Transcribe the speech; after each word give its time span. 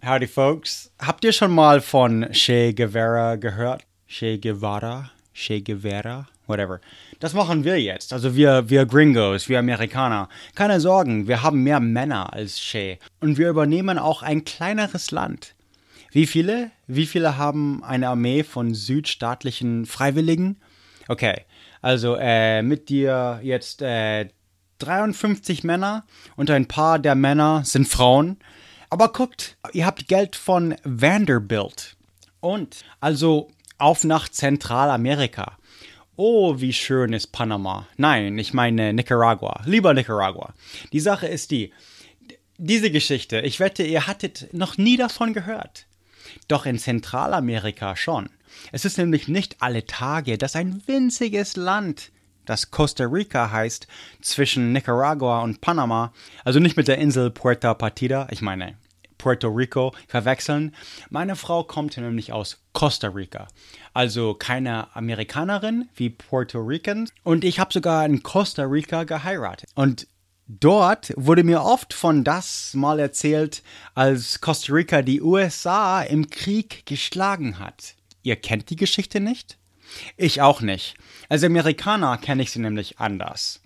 Howdy, 0.00 0.28
folks. 0.28 0.92
Habt 1.00 1.24
ihr 1.24 1.32
schon 1.32 1.52
mal 1.52 1.80
von 1.80 2.28
Che 2.30 2.72
Guevara 2.72 3.34
gehört? 3.34 3.84
Che 4.06 4.38
Guevara? 4.38 5.10
Che 5.34 5.60
Guevara? 5.60 6.28
Whatever. 6.46 6.80
Das 7.18 7.34
machen 7.34 7.64
wir 7.64 7.80
jetzt. 7.80 8.12
Also 8.12 8.36
wir, 8.36 8.70
wir 8.70 8.86
Gringos, 8.86 9.48
wir 9.48 9.58
Amerikaner. 9.58 10.28
Keine 10.54 10.78
Sorgen, 10.78 11.26
wir 11.26 11.42
haben 11.42 11.64
mehr 11.64 11.80
Männer 11.80 12.32
als 12.32 12.60
Che. 12.60 13.00
Und 13.20 13.38
wir 13.38 13.50
übernehmen 13.50 13.98
auch 13.98 14.22
ein 14.22 14.44
kleineres 14.44 15.10
Land. 15.10 15.56
Wie 16.12 16.28
viele? 16.28 16.70
Wie 16.86 17.06
viele 17.06 17.36
haben 17.36 17.82
eine 17.82 18.08
Armee 18.08 18.44
von 18.44 18.74
südstaatlichen 18.74 19.84
Freiwilligen? 19.84 20.60
Okay, 21.08 21.44
also 21.82 22.16
äh, 22.20 22.62
mit 22.62 22.88
dir 22.88 23.40
jetzt 23.42 23.82
äh, 23.82 24.28
53 24.78 25.64
Männer 25.64 26.06
und 26.36 26.52
ein 26.52 26.66
paar 26.66 27.00
der 27.00 27.16
Männer 27.16 27.62
sind 27.64 27.88
Frauen. 27.88 28.38
Aber 28.90 29.12
guckt, 29.12 29.56
ihr 29.72 29.86
habt 29.86 30.08
Geld 30.08 30.36
von 30.36 30.74
Vanderbilt. 30.84 31.96
Und 32.40 32.84
also 33.00 33.50
auf 33.78 34.04
nach 34.04 34.28
Zentralamerika. 34.28 35.56
Oh, 36.16 36.60
wie 36.60 36.72
schön 36.72 37.12
ist 37.12 37.28
Panama. 37.28 37.86
Nein, 37.96 38.38
ich 38.38 38.52
meine 38.52 38.92
Nicaragua. 38.92 39.60
Lieber 39.64 39.94
Nicaragua. 39.94 40.52
Die 40.92 41.00
Sache 41.00 41.28
ist 41.28 41.52
die, 41.52 41.72
diese 42.56 42.90
Geschichte, 42.90 43.40
ich 43.40 43.60
wette, 43.60 43.84
ihr 43.84 44.06
hattet 44.08 44.52
noch 44.52 44.78
nie 44.78 44.96
davon 44.96 45.32
gehört. 45.32 45.86
Doch 46.48 46.66
in 46.66 46.78
Zentralamerika 46.78 47.94
schon. 47.94 48.30
Es 48.72 48.84
ist 48.84 48.98
nämlich 48.98 49.28
nicht 49.28 49.56
alle 49.60 49.86
Tage, 49.86 50.38
dass 50.38 50.56
ein 50.56 50.82
winziges 50.86 51.54
Land, 51.54 52.10
das 52.46 52.72
Costa 52.72 53.04
Rica 53.04 53.52
heißt, 53.52 53.86
zwischen 54.20 54.72
Nicaragua 54.72 55.42
und 55.42 55.60
Panama, 55.60 56.12
also 56.44 56.58
nicht 56.58 56.76
mit 56.76 56.88
der 56.88 56.98
Insel 56.98 57.30
Puerto 57.30 57.72
Partida, 57.74 58.26
ich 58.30 58.42
meine 58.42 58.76
Puerto 59.18 59.48
Rico, 59.48 59.92
verwechseln. 60.06 60.74
Meine 61.10 61.36
Frau 61.36 61.64
kommt 61.64 61.96
nämlich 61.96 62.32
aus 62.32 62.62
Costa 62.72 63.08
Rica, 63.08 63.48
also 63.92 64.34
keine 64.34 64.94
Amerikanerin 64.96 65.88
wie 65.94 66.10
Puerto 66.10 66.60
Rican. 66.60 67.08
Und 67.24 67.44
ich 67.44 67.58
habe 67.58 67.72
sogar 67.72 68.06
in 68.06 68.22
Costa 68.22 68.62
Rica 68.62 69.04
geheiratet. 69.04 69.70
Und 69.74 70.06
Dort 70.50 71.12
wurde 71.14 71.44
mir 71.44 71.62
oft 71.62 71.92
von 71.92 72.24
das 72.24 72.72
mal 72.72 72.98
erzählt, 72.98 73.62
als 73.94 74.40
Costa 74.40 74.72
Rica 74.72 75.02
die 75.02 75.20
USA 75.20 76.00
im 76.00 76.30
Krieg 76.30 76.86
geschlagen 76.86 77.58
hat. 77.58 77.96
Ihr 78.22 78.36
kennt 78.36 78.70
die 78.70 78.76
Geschichte 78.76 79.20
nicht? 79.20 79.58
Ich 80.16 80.40
auch 80.40 80.62
nicht. 80.62 80.96
Als 81.28 81.44
Amerikaner 81.44 82.16
kenne 82.16 82.42
ich 82.42 82.50
sie 82.50 82.60
nämlich 82.60 82.98
anders. 82.98 83.60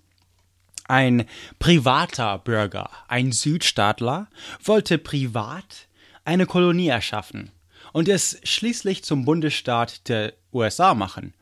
Ein 0.87 1.25
privater 1.59 2.39
Bürger, 2.39 2.89
ein 3.07 3.31
Südstaatler, 3.31 4.27
wollte 4.63 4.97
privat 4.97 5.87
eine 6.25 6.45
Kolonie 6.45 6.87
erschaffen 6.87 7.51
und 7.93 8.09
es 8.09 8.39
schließlich 8.43 9.03
zum 9.03 9.23
Bundesstaat 9.23 10.07
der 10.09 10.33
USA 10.51 10.93
machen, 10.93 11.33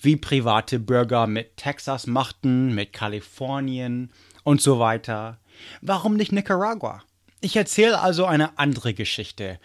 wie 0.00 0.16
private 0.16 0.78
Bürger 0.78 1.26
mit 1.26 1.56
Texas 1.56 2.06
machten, 2.06 2.74
mit 2.74 2.92
Kalifornien 2.92 4.10
und 4.44 4.60
so 4.60 4.78
weiter. 4.78 5.38
Warum 5.80 6.14
nicht 6.14 6.32
Nicaragua? 6.32 7.02
Ich 7.40 7.56
erzähle 7.56 8.00
also 8.00 8.26
eine 8.26 8.58
andere 8.58 8.94
Geschichte. 8.94 9.58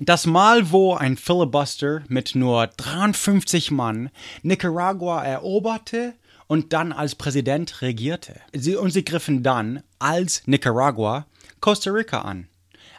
Das 0.00 0.26
Mal, 0.26 0.70
wo 0.70 0.94
ein 0.94 1.16
Filibuster 1.16 2.02
mit 2.08 2.36
nur 2.36 2.68
53 2.68 3.72
Mann 3.72 4.10
Nicaragua 4.42 5.24
eroberte 5.24 6.14
und 6.48 6.72
dann 6.72 6.92
als 6.92 7.14
Präsident 7.14 7.82
regierte. 7.82 8.40
Sie, 8.52 8.74
und 8.74 8.90
sie 8.90 9.04
griffen 9.04 9.44
dann 9.44 9.84
als 10.00 10.42
Nicaragua 10.46 11.26
Costa 11.60 11.90
Rica 11.90 12.22
an. 12.22 12.48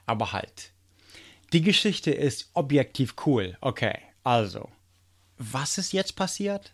Aber 0.06 0.32
halt. 0.32 0.72
Die 1.52 1.62
Geschichte 1.62 2.12
ist 2.12 2.50
objektiv 2.54 3.16
cool. 3.26 3.58
Okay, 3.60 3.98
also. 4.24 4.70
Was 5.38 5.78
ist 5.78 5.94
jetzt 5.94 6.16
passiert? 6.16 6.74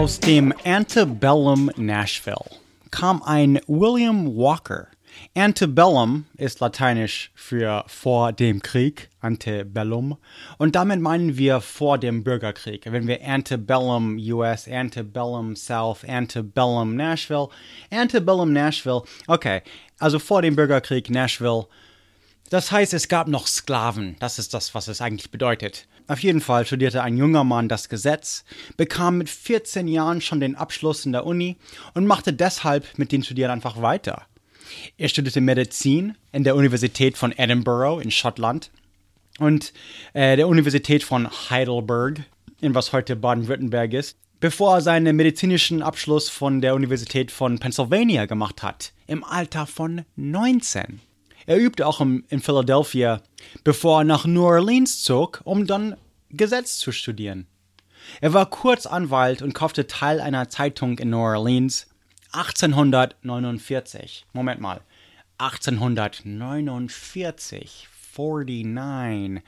Aus 0.00 0.18
dem 0.18 0.54
Antebellum 0.64 1.70
Nashville 1.76 2.46
kam 2.90 3.22
ein 3.22 3.60
William 3.66 4.34
Walker. 4.34 4.88
Antebellum 5.34 6.24
ist 6.38 6.60
lateinisch 6.60 7.30
für 7.34 7.84
vor 7.86 8.32
dem 8.32 8.62
Krieg, 8.62 9.10
Antebellum. 9.20 10.16
Und 10.56 10.74
damit 10.74 11.02
meinen 11.02 11.36
wir 11.36 11.60
vor 11.60 11.98
dem 11.98 12.24
Bürgerkrieg. 12.24 12.90
Wenn 12.90 13.06
wir 13.06 13.22
Antebellum 13.22 14.16
US, 14.16 14.66
Antebellum 14.66 15.54
South, 15.54 16.02
Antebellum 16.08 16.96
Nashville, 16.96 17.50
Antebellum 17.90 18.54
Nashville, 18.54 19.02
okay, 19.26 19.60
also 19.98 20.18
vor 20.18 20.40
dem 20.40 20.56
Bürgerkrieg 20.56 21.10
Nashville. 21.10 21.66
Das 22.50 22.72
heißt, 22.72 22.94
es 22.94 23.06
gab 23.06 23.28
noch 23.28 23.46
Sklaven. 23.46 24.16
Das 24.18 24.40
ist 24.40 24.52
das, 24.54 24.74
was 24.74 24.88
es 24.88 25.00
eigentlich 25.00 25.30
bedeutet. 25.30 25.86
Auf 26.08 26.18
jeden 26.18 26.40
Fall 26.40 26.66
studierte 26.66 27.00
ein 27.00 27.16
junger 27.16 27.44
Mann 27.44 27.68
das 27.68 27.88
Gesetz, 27.88 28.44
bekam 28.76 29.18
mit 29.18 29.30
14 29.30 29.86
Jahren 29.86 30.20
schon 30.20 30.40
den 30.40 30.56
Abschluss 30.56 31.06
in 31.06 31.12
der 31.12 31.24
Uni 31.24 31.58
und 31.94 32.06
machte 32.06 32.32
deshalb 32.32 32.98
mit 32.98 33.12
den 33.12 33.22
Studieren 33.22 33.52
einfach 33.52 33.80
weiter. 33.80 34.26
Er 34.98 35.08
studierte 35.08 35.40
Medizin 35.40 36.16
in 36.32 36.42
der 36.42 36.56
Universität 36.56 37.16
von 37.16 37.30
Edinburgh 37.30 38.02
in 38.02 38.10
Schottland 38.10 38.72
und 39.38 39.72
äh, 40.12 40.34
der 40.34 40.48
Universität 40.48 41.04
von 41.04 41.28
Heidelberg, 41.50 42.24
in 42.60 42.74
was 42.74 42.92
heute 42.92 43.14
Baden-Württemberg 43.14 43.92
ist, 43.92 44.18
bevor 44.40 44.74
er 44.74 44.80
seinen 44.80 45.14
medizinischen 45.14 45.82
Abschluss 45.82 46.28
von 46.28 46.60
der 46.60 46.74
Universität 46.74 47.30
von 47.30 47.60
Pennsylvania 47.60 48.26
gemacht 48.26 48.64
hat, 48.64 48.92
im 49.06 49.22
Alter 49.22 49.68
von 49.68 50.04
19. 50.16 51.00
Er 51.46 51.58
übte 51.58 51.86
auch 51.86 52.00
in, 52.00 52.24
Philadelphia, 52.40 53.22
bevor 53.64 54.00
er 54.00 54.04
nach 54.04 54.26
New 54.26 54.44
Orleans 54.44 55.02
zog, 55.02 55.40
um 55.44 55.66
dann 55.66 55.96
Gesetz 56.30 56.78
zu 56.78 56.92
studieren. 56.92 57.46
Er 58.20 58.32
war 58.32 58.48
kurz 58.48 58.86
Anwalt 58.86 59.42
und 59.42 59.54
kaufte 59.54 59.86
Teil 59.86 60.20
einer 60.20 60.48
Zeitung 60.48 60.98
in 60.98 61.10
New 61.10 61.18
Orleans 61.18 61.86
1849. 62.32 64.26
Moment 64.32 64.60
mal. 64.60 64.80
1849. 65.38 67.88
49. 68.16 69.42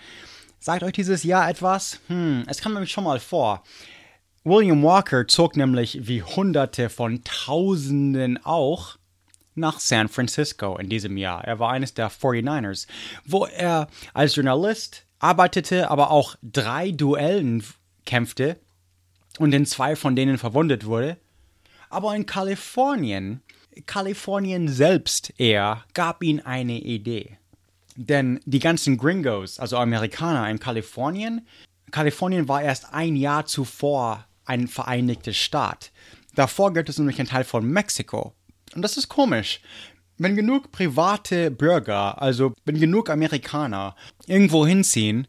Sagt 0.59 0.83
euch 0.83 0.93
dieses 0.93 1.25
Jahr 1.25 1.49
etwas? 1.49 2.01
Hm, 2.07 2.45
es 2.47 2.61
kam 2.61 2.73
nämlich 2.73 2.93
schon 2.93 3.05
mal 3.05 3.21
vor. 3.21 3.63
William 4.45 4.83
Walker 4.83 5.27
zog 5.27 5.57
nämlich 5.57 6.07
wie 6.07 6.23
Hunderte 6.23 6.89
von 6.89 7.23
Tausenden 7.25 8.45
auch 8.45 8.97
nach 9.55 9.81
San 9.81 10.09
Francisco 10.09 10.77
in 10.77 10.89
diesem 10.89 11.17
Jahr. 11.17 11.45
Er 11.45 11.59
war 11.59 11.71
eines 11.71 11.95
der 11.95 12.11
49ers, 12.11 12.87
wo 13.25 13.47
er 13.47 13.89
als 14.15 14.37
Journalist 14.37 15.05
arbeitete, 15.19 15.91
aber 15.91 16.11
auch 16.11 16.37
drei 16.43 16.91
Duellen 16.91 17.65
kämpfte 18.05 18.59
und 19.39 19.53
in 19.55 19.67
zwei 19.67 19.97
von 19.97 20.17
denen 20.17 20.39
verwundet 20.39 20.87
wurde. 20.87 21.17
Aber 21.91 22.15
in 22.17 22.27
Kalifornien, 22.27 23.43
Kalifornien 23.87 24.69
selbst 24.69 25.33
eher, 25.39 25.85
gab 25.95 26.23
ihm 26.23 26.41
eine 26.45 26.79
Idee. 26.79 27.39
Denn 27.97 28.41
die 28.47 28.59
ganzen 28.59 28.97
Gringos, 28.97 29.61
also 29.61 29.77
Amerikaner 29.77 30.49
in 30.49 30.59
Kalifornien, 30.59 31.47
Kalifornien 31.91 32.49
war 32.49 32.63
erst 32.63 32.93
ein 32.93 33.17
Jahr 33.17 33.45
zuvor 33.45 34.25
ein 34.45 34.67
vereinigter 34.67 35.33
Staat. 35.33 35.93
Davor 36.35 36.73
gibt 36.73 36.89
es 36.89 36.99
nämlich 36.99 37.19
einen 37.19 37.29
Teil 37.29 37.45
von 37.45 37.67
Mexiko. 37.67 38.33
Und 38.75 38.83
das 38.83 38.97
ist 38.97 39.09
komisch. 39.09 39.61
Wenn 40.19 40.37
genug 40.37 40.71
private 40.73 41.51
Bürger, 41.51 42.21
also 42.21 42.53
wenn 42.65 42.79
genug 42.79 43.11
Amerikaner 43.11 43.97
irgendwo 44.27 44.67
hinziehen, 44.67 45.27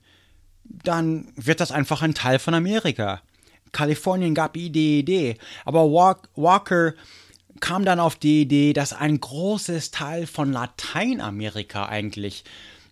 dann 0.64 1.32
wird 1.36 1.60
das 1.60 1.72
einfach 1.72 2.02
ein 2.02 2.14
Teil 2.14 2.40
von 2.40 2.54
Amerika. 2.54 3.22
Kalifornien 3.72 4.36
gab 4.36 4.54
die 4.54 5.00
Idee, 5.00 5.38
aber 5.66 5.92
Walker 5.92 6.94
kam 7.60 7.86
dann 7.86 8.00
auf 8.00 8.16
die 8.16 8.42
Idee, 8.42 8.74
dass 8.74 8.94
ein 8.94 9.20
großes 9.20 9.92
Teil 9.92 10.28
von 10.28 10.52
Lateinamerika 10.52 11.86
eigentlich 11.88 12.44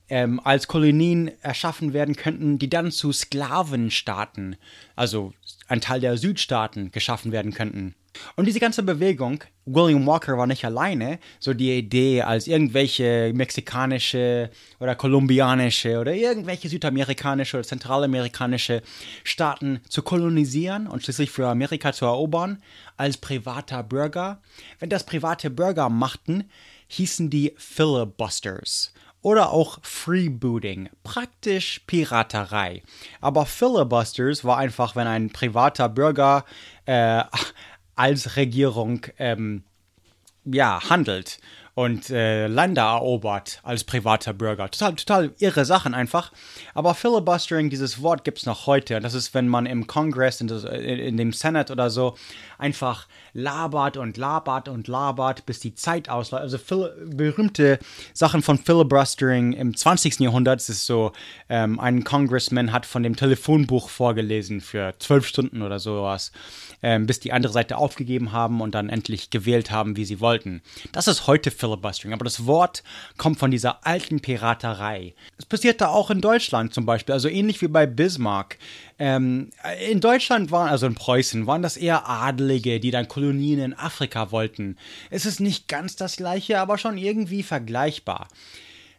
ähm, 0.10 0.40
als 0.44 0.68
Kolonien 0.68 1.32
erschaffen 1.42 1.94
werden 1.94 2.16
könnten, 2.16 2.60
die 2.60 2.70
dann 2.70 2.92
zu 2.92 3.12
Sklavenstaaten, 3.12 4.58
also 4.96 5.34
ein 5.68 5.82
Teil 5.82 6.02
der 6.02 6.18
Südstaaten, 6.18 6.92
geschaffen 6.92 7.32
werden 7.32 7.54
könnten. 7.54 7.96
Und 8.36 8.46
diese 8.46 8.60
ganze 8.60 8.84
Bewegung, 8.84 9.44
William 9.66 10.06
Walker 10.06 10.38
war 10.38 10.48
nicht 10.48 10.66
alleine, 10.66 11.20
so 11.40 11.54
die 11.54 11.78
Idee, 11.78 12.22
als 12.22 12.48
irgendwelche 12.48 13.32
mexikanische 13.34 14.50
oder 14.80 14.96
kolumbianische 14.96 16.00
oder 16.00 16.14
irgendwelche 16.14 16.70
südamerikanische 16.70 17.58
oder 17.58 17.68
zentralamerikanische 17.68 18.82
Staaten 19.24 19.82
zu 19.88 20.02
kolonisieren 20.02 20.88
und 20.88 21.04
schließlich 21.04 21.32
für 21.32 21.48
Amerika 21.48 21.94
zu 21.94 22.06
erobern, 22.06 22.62
als 22.98 23.18
privater 23.18 23.84
Bürger. 23.84 24.42
Wenn 24.80 24.90
das 24.90 25.06
private 25.06 25.50
Bürger 25.50 25.90
machten, 25.90 26.50
hießen 26.88 27.30
die 27.30 27.54
Filibusters 27.58 28.94
oder 29.22 29.52
auch 29.52 29.80
Freebooting, 29.84 30.90
praktisch 31.04 31.82
Piraterei. 31.86 32.82
Aber 33.22 33.46
Filibusters 33.46 34.44
war 34.44 34.58
einfach, 34.58 34.96
wenn 34.96 35.08
ein 35.08 35.30
privater 35.30 35.90
Bürger 35.90 36.44
äh, 36.86 37.24
als 37.96 38.36
Regierung 38.36 39.06
ähm, 39.18 39.64
ja, 40.46 40.90
handelt 40.90 41.40
und 41.82 42.12
äh, 42.12 42.46
Länder 42.46 42.84
erobert 42.84 43.60
als 43.64 43.84
privater 43.84 44.34
Bürger. 44.34 44.70
Total, 44.70 44.96
total 44.96 45.34
irre 45.40 45.66
Sachen 45.66 45.96
einfach. 45.96 46.32
Aber 46.76 46.94
Filibustering, 46.94 47.72
dieses 47.72 48.04
Wort 48.04 48.24
gibt 48.24 48.38
es 48.38 48.46
noch 48.46 48.68
heute. 48.68 49.00
Das 49.00 49.16
ist, 49.16 49.34
wenn 49.34 49.48
man 49.48 49.66
im 49.66 49.88
Kongress, 49.88 50.42
in, 50.42 50.50
in, 50.50 51.00
in, 51.00 51.18
dem 51.18 51.34
Senat 51.34 51.72
oder 51.72 51.90
so, 51.90 52.16
einfach 52.60 53.08
labert 53.34 53.98
und 53.98 54.18
labert 54.18 54.70
und 54.70 54.88
labert, 54.88 55.48
bis 55.48 55.60
die 55.60 55.74
Zeit 55.74 56.08
ausläuft. 56.08 56.44
Also 56.44 56.60
Phil 56.60 56.94
berühmte 57.08 57.80
Sachen 58.14 58.44
von 58.44 58.60
Filibustering 58.60 59.54
im 59.54 59.76
20. 59.76 60.20
Jahrhundert. 60.20 60.60
Es 60.60 60.70
ist 60.70 60.86
so, 60.86 61.14
ähm, 61.50 61.80
ein 61.80 62.04
Congressman 62.04 62.72
hat 62.72 62.86
von 62.86 63.02
dem 63.02 63.16
Telefonbuch 63.16 63.90
vorgelesen 63.90 64.62
für 64.62 64.94
zwölf 65.00 65.26
Stunden 65.26 65.64
oder 65.64 65.80
sowas 65.80 66.32
ähm, 66.84 67.06
bis 67.06 67.20
die 67.20 67.32
andere 67.32 67.54
Seite 67.54 67.78
aufgegeben 67.78 68.32
haben 68.32 68.62
und 68.62 68.76
dann 68.76 68.90
endlich 68.90 69.30
gewählt 69.30 69.72
haben, 69.72 69.98
wie 69.98 70.06
sie 70.06 70.20
wollten. 70.20 70.62
Das 70.92 71.08
ist 71.08 71.28
heute 71.28 71.52
Filibustering, 71.52 71.71
aber 72.14 72.24
das 72.24 72.46
Wort 72.46 72.84
kommt 73.18 73.40
von 73.40 73.52
dieser 73.52 73.86
alten 73.86 74.20
Piraterei. 74.20 75.14
Es 75.38 75.46
passiert 75.46 75.82
da 75.82 75.88
auch 75.88 76.10
in 76.10 76.22
Deutschland 76.22 76.74
zum 76.74 76.86
Beispiel, 76.86 77.14
also 77.14 77.30
ähnlich 77.30 77.62
wie 77.62 77.68
bei 77.68 77.86
Bismarck. 77.86 78.58
Ähm, 79.00 79.50
in 79.90 80.02
Deutschland 80.02 80.52
waren, 80.52 80.70
also 80.70 80.86
in 80.86 80.96
Preußen, 80.96 81.48
waren 81.48 81.62
das 81.62 81.78
eher 81.78 82.08
Adelige, 82.08 82.80
die 82.80 82.92
dann 82.92 83.08
Kolonien 83.08 83.60
in 83.60 83.74
Afrika 83.74 84.32
wollten. 84.32 84.78
Es 85.10 85.26
ist 85.26 85.40
nicht 85.40 85.68
ganz 85.68 85.96
das 85.96 86.18
gleiche, 86.18 86.60
aber 86.60 86.78
schon 86.78 86.98
irgendwie 86.98 87.44
vergleichbar. 87.44 88.28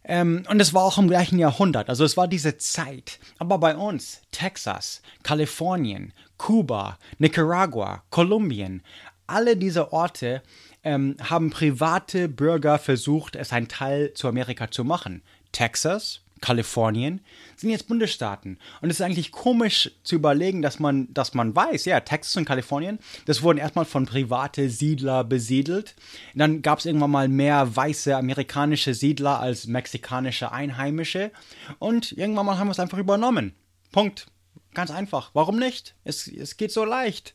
Ähm, 0.04 0.44
und 0.48 0.60
es 0.60 0.74
war 0.74 0.82
auch 0.82 0.98
im 0.98 1.08
gleichen 1.08 1.38
Jahrhundert, 1.38 1.88
also 1.88 2.04
es 2.04 2.16
war 2.16 2.26
diese 2.26 2.58
Zeit. 2.58 3.20
Aber 3.38 3.58
bei 3.58 3.76
uns, 3.76 4.22
Texas, 4.32 5.02
Kalifornien, 5.22 6.12
Kuba, 6.38 6.98
Nicaragua, 7.18 8.02
Kolumbien, 8.10 8.82
alle 9.28 9.56
diese 9.56 9.92
Orte 9.92 10.42
ähm, 10.84 11.16
haben 11.20 11.50
private 11.50 12.28
Bürger 12.28 12.78
versucht, 12.78 13.36
es 13.36 13.52
ein 13.52 13.68
Teil 13.68 14.12
zu 14.14 14.28
Amerika 14.28 14.70
zu 14.70 14.84
machen. 14.84 15.22
Texas, 15.52 16.22
Kalifornien 16.42 17.22
sind 17.56 17.70
jetzt 17.70 17.88
Bundesstaaten. 17.88 18.58
Und 18.82 18.90
es 18.90 18.96
ist 18.96 19.06
eigentlich 19.06 19.32
komisch 19.32 19.92
zu 20.02 20.16
überlegen, 20.16 20.60
dass 20.60 20.78
man, 20.78 21.12
dass 21.14 21.32
man 21.32 21.56
weiß, 21.56 21.86
ja, 21.86 22.00
Texas 22.00 22.36
und 22.36 22.44
Kalifornien, 22.44 22.98
das 23.24 23.42
wurden 23.42 23.58
erstmal 23.58 23.86
von 23.86 24.04
private 24.04 24.68
Siedler 24.68 25.24
besiedelt. 25.24 25.94
Dann 26.34 26.60
gab 26.60 26.80
es 26.80 26.86
irgendwann 26.86 27.12
mal 27.12 27.28
mehr 27.28 27.74
weiße 27.74 28.14
amerikanische 28.14 28.92
Siedler 28.92 29.40
als 29.40 29.66
mexikanische 29.66 30.52
Einheimische. 30.52 31.30
Und 31.78 32.12
irgendwann 32.12 32.44
mal 32.44 32.58
haben 32.58 32.66
wir 32.66 32.72
es 32.72 32.80
einfach 32.80 32.98
übernommen. 32.98 33.54
Punkt. 33.92 34.26
Ganz 34.74 34.90
einfach. 34.90 35.30
Warum 35.34 35.58
nicht? 35.58 35.94
Es, 36.02 36.26
es 36.26 36.56
geht 36.56 36.72
so 36.72 36.84
leicht. 36.84 37.34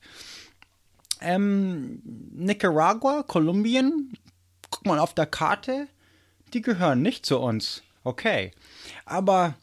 Ähm, 1.22 2.02
Nicaragua, 2.34 3.24
Kolumbien, 3.24 4.18
guck 4.70 4.86
mal 4.86 5.00
auf 5.00 5.14
der 5.14 5.26
Karte, 5.26 5.88
die 6.54 6.62
gehören 6.62 7.02
nicht 7.02 7.26
zu 7.26 7.40
uns. 7.40 7.84
Okay. 8.04 8.52
Aber 9.06 9.56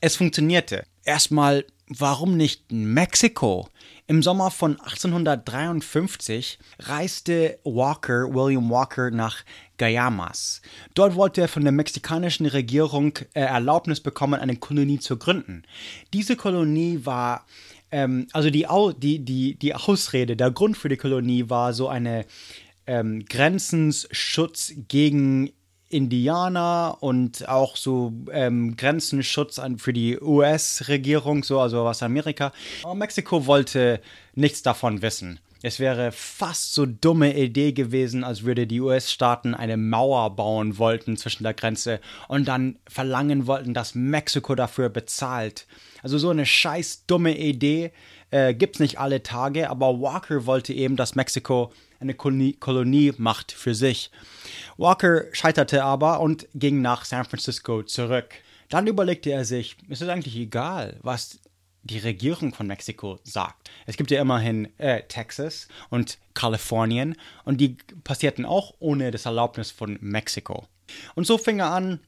es 0.00 0.16
funktionierte. 0.16 0.84
Erstmal, 1.04 1.64
warum 1.88 2.36
nicht 2.36 2.72
Mexiko? 2.72 3.68
Im 4.06 4.24
Sommer 4.24 4.50
von 4.50 4.72
1853 4.80 6.58
reiste 6.80 7.60
Walker, 7.62 8.34
William 8.34 8.68
Walker, 8.68 9.12
nach 9.12 9.44
Guayamas. 9.78 10.62
Dort 10.94 11.14
wollte 11.14 11.42
er 11.42 11.48
von 11.48 11.62
der 11.62 11.70
mexikanischen 11.70 12.46
Regierung 12.46 13.16
äh, 13.34 13.42
Erlaubnis 13.42 14.00
bekommen, 14.00 14.40
eine 14.40 14.56
Kolonie 14.56 14.98
zu 14.98 15.16
gründen. 15.16 15.62
Diese 16.12 16.34
Kolonie 16.34 17.02
war, 17.04 17.46
ähm, 17.92 18.26
also 18.32 18.50
die, 18.50 18.66
die, 18.98 19.18
die, 19.24 19.54
die 19.56 19.74
Ausrede, 19.74 20.36
der 20.36 20.50
Grund 20.50 20.76
für 20.76 20.88
die 20.88 20.96
Kolonie 20.96 21.48
war 21.48 21.72
so 21.72 21.88
eine 21.88 22.26
ähm, 22.86 23.24
Grenzensschutz 23.24 24.72
gegen 24.88 25.52
Indianer 25.88 26.98
und 27.00 27.48
auch 27.48 27.76
so 27.76 28.12
ähm, 28.32 28.76
Grenzenschutz 28.76 29.58
an, 29.58 29.78
für 29.78 29.92
die 29.92 30.18
US-Regierung, 30.20 31.42
so 31.42 31.60
also 31.60 31.84
was 31.84 32.02
Amerika. 32.02 32.52
Aber 32.84 32.94
Mexiko 32.94 33.46
wollte 33.46 34.00
nichts 34.34 34.62
davon 34.62 35.02
wissen. 35.02 35.40
Es 35.62 35.78
wäre 35.78 36.10
fast 36.12 36.72
so 36.72 36.86
dumme 36.86 37.36
Idee 37.36 37.72
gewesen, 37.72 38.24
als 38.24 38.44
würde 38.44 38.66
die 38.66 38.80
US-Staaten 38.80 39.54
eine 39.54 39.76
Mauer 39.76 40.34
bauen 40.34 40.78
wollten 40.78 41.18
zwischen 41.18 41.42
der 41.42 41.52
Grenze 41.52 42.00
und 42.28 42.48
dann 42.48 42.78
verlangen 42.88 43.46
wollten, 43.46 43.74
dass 43.74 43.94
Mexiko 43.94 44.54
dafür 44.54 44.88
bezahlt. 44.88 45.66
Also 46.02 46.18
so 46.18 46.30
eine 46.30 46.46
scheiß 46.46 47.06
dumme 47.06 47.36
Idee 47.36 47.92
äh, 48.30 48.54
gibt's 48.54 48.80
nicht 48.80 48.98
alle 48.98 49.22
Tage, 49.22 49.70
aber 49.70 50.00
Walker 50.00 50.46
wollte 50.46 50.72
eben, 50.72 50.96
dass 50.96 51.14
Mexiko 51.14 51.72
eine 52.00 52.14
Kolonie, 52.14 52.54
Kolonie 52.54 53.12
macht 53.18 53.52
für 53.52 53.74
sich. 53.74 54.10
Walker 54.78 55.24
scheiterte 55.32 55.84
aber 55.84 56.20
und 56.20 56.48
ging 56.54 56.80
nach 56.80 57.04
San 57.04 57.24
Francisco 57.24 57.82
zurück. 57.82 58.34
Dann 58.68 58.86
überlegte 58.86 59.30
er 59.30 59.44
sich, 59.44 59.76
ist 59.88 60.00
es 60.00 60.08
eigentlich 60.08 60.36
egal, 60.36 60.96
was 61.02 61.40
die 61.82 61.98
Regierung 61.98 62.54
von 62.54 62.66
Mexiko 62.66 63.18
sagt. 63.24 63.70
Es 63.86 63.96
gibt 63.96 64.10
ja 64.10 64.20
immerhin 64.20 64.68
äh, 64.78 65.02
Texas 65.08 65.68
und 65.88 66.18
Kalifornien 66.34 67.16
und 67.44 67.60
die 67.60 67.76
passierten 68.04 68.44
auch 68.44 68.74
ohne 68.78 69.10
das 69.10 69.26
Erlaubnis 69.26 69.70
von 69.70 69.98
Mexiko. 70.00 70.66
Und 71.14 71.26
so 71.26 71.38
fing 71.38 71.60
er 71.60 71.72
an, 71.72 72.00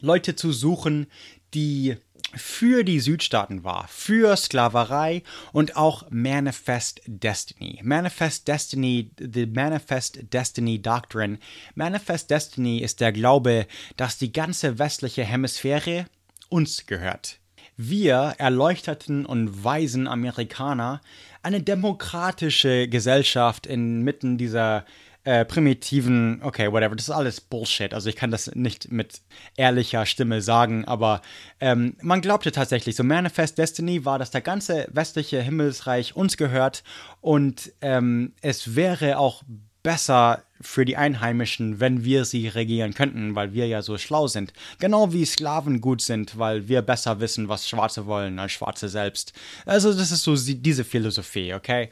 Leute 0.00 0.36
zu 0.36 0.52
suchen, 0.52 1.06
die 1.54 1.96
für 2.34 2.84
die 2.84 3.00
Südstaaten 3.00 3.64
war, 3.64 3.86
für 3.88 4.36
Sklaverei 4.36 5.22
und 5.52 5.76
auch 5.76 6.04
Manifest 6.10 7.00
Destiny. 7.06 7.80
Manifest 7.82 8.48
Destiny, 8.48 9.10
the 9.18 9.46
Manifest 9.46 10.32
Destiny 10.32 10.80
Doctrine. 10.80 11.38
Manifest 11.74 12.30
Destiny 12.30 12.78
ist 12.78 13.00
der 13.00 13.12
Glaube, 13.12 13.66
dass 13.96 14.18
die 14.18 14.32
ganze 14.32 14.78
westliche 14.78 15.24
Hemisphäre 15.24 16.06
uns 16.48 16.86
gehört. 16.86 17.38
Wir 17.76 18.34
erleuchteten 18.38 19.24
und 19.24 19.62
weisen 19.62 20.08
Amerikaner 20.08 21.00
eine 21.42 21.62
demokratische 21.62 22.88
Gesellschaft 22.88 23.66
inmitten 23.66 24.36
dieser 24.36 24.78
äh, 24.78 25.07
primitiven, 25.44 26.40
okay, 26.42 26.72
whatever, 26.72 26.96
das 26.96 27.08
ist 27.08 27.14
alles 27.14 27.40
Bullshit. 27.40 27.92
Also 27.92 28.08
ich 28.08 28.16
kann 28.16 28.30
das 28.30 28.54
nicht 28.54 28.90
mit 28.90 29.20
ehrlicher 29.56 30.06
Stimme 30.06 30.40
sagen, 30.40 30.84
aber 30.86 31.22
ähm, 31.60 31.96
man 32.02 32.20
glaubte 32.20 32.52
tatsächlich, 32.52 32.96
so 32.96 33.04
Manifest 33.04 33.58
Destiny 33.58 34.04
war, 34.04 34.18
dass 34.18 34.30
der 34.30 34.40
ganze 34.40 34.88
westliche 34.90 35.42
Himmelsreich 35.42 36.16
uns 36.16 36.36
gehört 36.36 36.82
und 37.20 37.72
ähm, 37.80 38.32
es 38.40 38.74
wäre 38.74 39.18
auch 39.18 39.42
besser 39.82 40.42
für 40.60 40.84
die 40.84 40.96
Einheimischen, 40.96 41.80
wenn 41.80 42.04
wir 42.04 42.24
sie 42.24 42.48
regieren 42.48 42.94
könnten, 42.94 43.34
weil 43.34 43.52
wir 43.52 43.66
ja 43.66 43.80
so 43.80 43.96
schlau 43.96 44.26
sind. 44.26 44.52
Genau 44.78 45.12
wie 45.12 45.24
Sklaven 45.24 45.80
gut 45.80 46.02
sind, 46.02 46.38
weil 46.38 46.68
wir 46.68 46.82
besser 46.82 47.20
wissen, 47.20 47.48
was 47.48 47.68
Schwarze 47.68 48.06
wollen 48.06 48.38
als 48.38 48.52
Schwarze 48.52 48.88
selbst. 48.88 49.32
Also 49.66 49.92
das 49.92 50.10
ist 50.10 50.24
so 50.24 50.34
diese 50.36 50.84
Philosophie, 50.84 51.54
okay? 51.54 51.90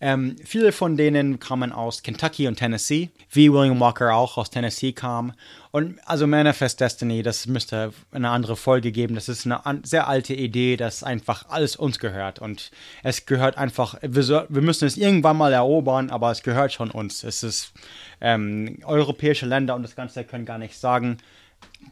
Ähm, 0.00 0.36
viele 0.44 0.72
von 0.72 0.96
denen 0.96 1.38
kamen 1.38 1.72
aus 1.72 2.02
Kentucky 2.02 2.48
und 2.48 2.56
Tennessee, 2.56 3.10
wie 3.30 3.52
William 3.52 3.78
Walker 3.78 4.14
auch 4.14 4.36
aus 4.36 4.50
Tennessee 4.50 4.92
kam. 4.92 5.32
Und 5.70 5.98
also 6.04 6.26
Manifest 6.26 6.80
Destiny, 6.80 7.22
das 7.22 7.46
müsste 7.46 7.92
eine 8.12 8.30
andere 8.30 8.56
Folge 8.56 8.92
geben. 8.92 9.14
Das 9.14 9.28
ist 9.28 9.46
eine 9.46 9.80
sehr 9.84 10.08
alte 10.08 10.34
Idee, 10.34 10.76
dass 10.76 11.02
einfach 11.02 11.48
alles 11.48 11.76
uns 11.76 11.98
gehört. 11.98 12.38
Und 12.38 12.70
es 13.02 13.24
gehört 13.26 13.56
einfach, 13.56 13.96
wir, 14.02 14.46
wir 14.48 14.62
müssen 14.62 14.86
es 14.86 14.96
irgendwann 14.96 15.36
mal 15.36 15.52
erobern, 15.52 16.10
aber 16.10 16.30
es 16.30 16.42
gehört 16.42 16.72
schon 16.72 16.90
uns. 16.90 17.22
Es 17.22 17.42
ist 17.42 17.72
ähm, 18.20 18.80
europäische 18.84 19.46
Länder 19.46 19.74
und 19.74 19.82
das 19.82 19.96
Ganze 19.96 20.24
können 20.24 20.44
gar 20.44 20.58
nicht 20.58 20.76
sagen, 20.76 21.18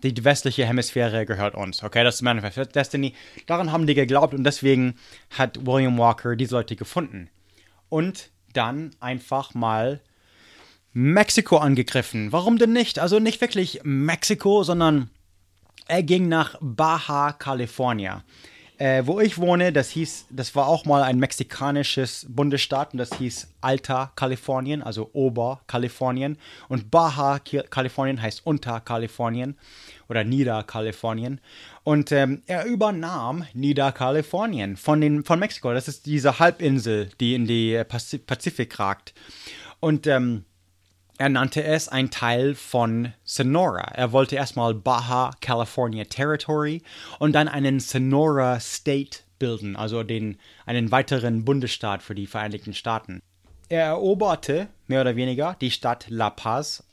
die 0.03 0.25
westliche 0.25 0.67
Hemisphäre 0.67 1.25
gehört 1.25 1.55
uns. 1.55 1.83
Okay, 1.83 2.05
das 2.05 2.17
ist 2.17 2.23
Manifest 2.23 2.75
Destiny. 2.75 3.15
Daran 3.47 3.73
haben 3.73 3.87
die 3.87 3.95
geglaubt 3.95 4.35
und 4.35 4.45
deswegen 4.45 4.97
hat 5.31 5.65
William 5.65 5.97
Walker 5.99 6.37
diese 6.37 6.57
Leute 6.57 6.77
gefunden 6.77 7.31
und 7.93 8.31
dann 8.55 8.93
einfach 9.01 9.53
mal 9.53 10.01
Mexiko 10.95 11.59
angegriffen. 11.59 12.33
Warum 12.33 12.57
denn 12.57 12.73
nicht? 12.73 12.99
Also 12.99 13.19
nicht 13.19 13.43
wirklich 13.43 13.81
Mexiko, 13.85 14.63
sondern 14.63 15.11
er 15.89 16.03
ging 16.03 16.27
nach 16.27 16.57
Baja 16.63 17.33
California. 17.33 18.25
Äh, 18.79 19.07
wo 19.07 19.21
ich 19.21 19.39
wohne, 19.39 19.73
das 19.73 19.91
hieß, 19.91 20.27
das 20.31 20.55
war 20.57 20.67
auch 20.67 20.85
mal 20.85 21.03
ein 21.03 21.19
mexikanisches 21.19 22.27
Bundesstaat 22.29 22.93
und 22.93 22.99
das 22.99 23.15
hieß 23.15 23.49
Alta 23.61 24.13
Kalifornien, 24.17 24.83
also 24.83 25.11
Oberkalifornien. 25.13 26.39
Und 26.69 26.91
Baja 26.91 27.39
Kalifornien 27.39 28.21
heißt 28.21 28.45
Unterkalifornien 28.45 29.57
oder 30.09 30.25
Niederkalifornien. 30.25 31.41
Und 31.85 32.13
ähm, 32.13 32.43
er 32.47 32.65
übernahm 32.65 33.45
Niederkalifornien 33.55 34.77
von, 34.77 35.01
den, 35.01 35.25
von 35.25 35.39
Mexiko. 35.39 35.73
Das 35.73 35.89
ist 35.89 36.07
diese 36.07 36.39
Halbinsel, 36.39 37.11
die 37.21 37.35
in 37.35 37.47
die 37.47 37.83
Pazifik 37.85 38.79
ragt. 38.79 39.15
Und 39.81 40.07
ähm, 40.07 40.45
er 41.19 41.29
nannte 41.29 41.63
es 41.63 41.89
ein 41.89 42.11
Teil 42.11 42.55
von 42.55 43.13
Sonora. 43.25 43.93
Er 43.95 44.13
wollte 44.13 44.37
erstmal 44.37 44.75
Baja 44.75 45.31
California 45.41 46.05
Territory 46.05 46.83
und 47.19 47.33
dann 47.33 47.49
einen 47.49 47.81
Sonora 47.81 48.59
State 48.61 49.19
bilden, 49.39 49.77
also 49.77 50.03
den, 50.03 50.39
einen 50.67 50.91
weiteren 50.91 51.45
Bundesstaat 51.45 52.03
für 52.03 52.15
die 52.15 52.27
Vereinigten 52.27 52.75
Staaten. 52.75 53.23
Er 53.69 53.87
eroberte 53.87 54.69
mehr 54.87 55.01
oder 55.01 55.17
weniger 55.17 55.57
die 55.61 55.71
Stadt 55.71 56.07
La 56.09 56.31
Paz, 56.31 56.85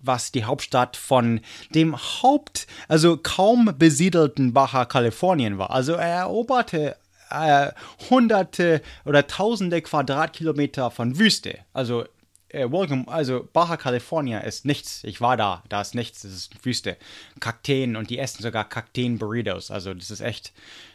was 0.00 0.32
die 0.32 0.44
Hauptstadt 0.44 0.96
von 0.96 1.40
dem 1.74 1.96
Haupt, 1.96 2.66
also 2.88 3.16
kaum 3.16 3.74
besiedelten 3.78 4.52
Baja 4.52 4.84
Californien 4.84 5.58
war. 5.58 5.70
Also 5.70 5.94
er 5.94 6.20
eroberte 6.20 6.96
äh, 7.30 7.72
hunderte 8.08 8.80
oder 9.04 9.26
tausende 9.26 9.82
Quadratkilometer 9.82 10.90
von 10.90 11.18
Wüste. 11.18 11.58
Also 11.72 12.04
äh, 12.50 12.70
Welcome, 12.70 13.06
also 13.08 13.48
Baja 13.52 13.76
California 13.76 14.38
ist 14.38 14.64
nichts. 14.64 15.04
Ich 15.04 15.20
war 15.20 15.36
da, 15.36 15.62
da 15.68 15.80
ist 15.80 15.94
nichts, 15.94 16.22
das 16.22 16.32
ist 16.32 16.64
Wüste. 16.64 16.96
Kakteen 17.40 17.96
und 17.96 18.10
die 18.10 18.18
essen 18.18 18.42
sogar 18.42 18.68
Kakteen-Burritos. 18.68 19.70
Also 19.70 19.94
das 19.94 20.10
ist 20.10 20.20
echt, 20.20 20.52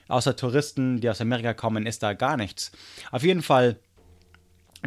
außer 0.07 0.35
Touristen, 0.35 0.99
die 0.99 1.09
aus 1.09 1.21
Amerika 1.21 1.53
kommen, 1.53 1.85
ist 1.85 2.03
da 2.03 2.13
gar 2.13 2.37
nichts. 2.37 2.71
Auf 3.11 3.23
jeden 3.23 3.41
Fall 3.41 3.77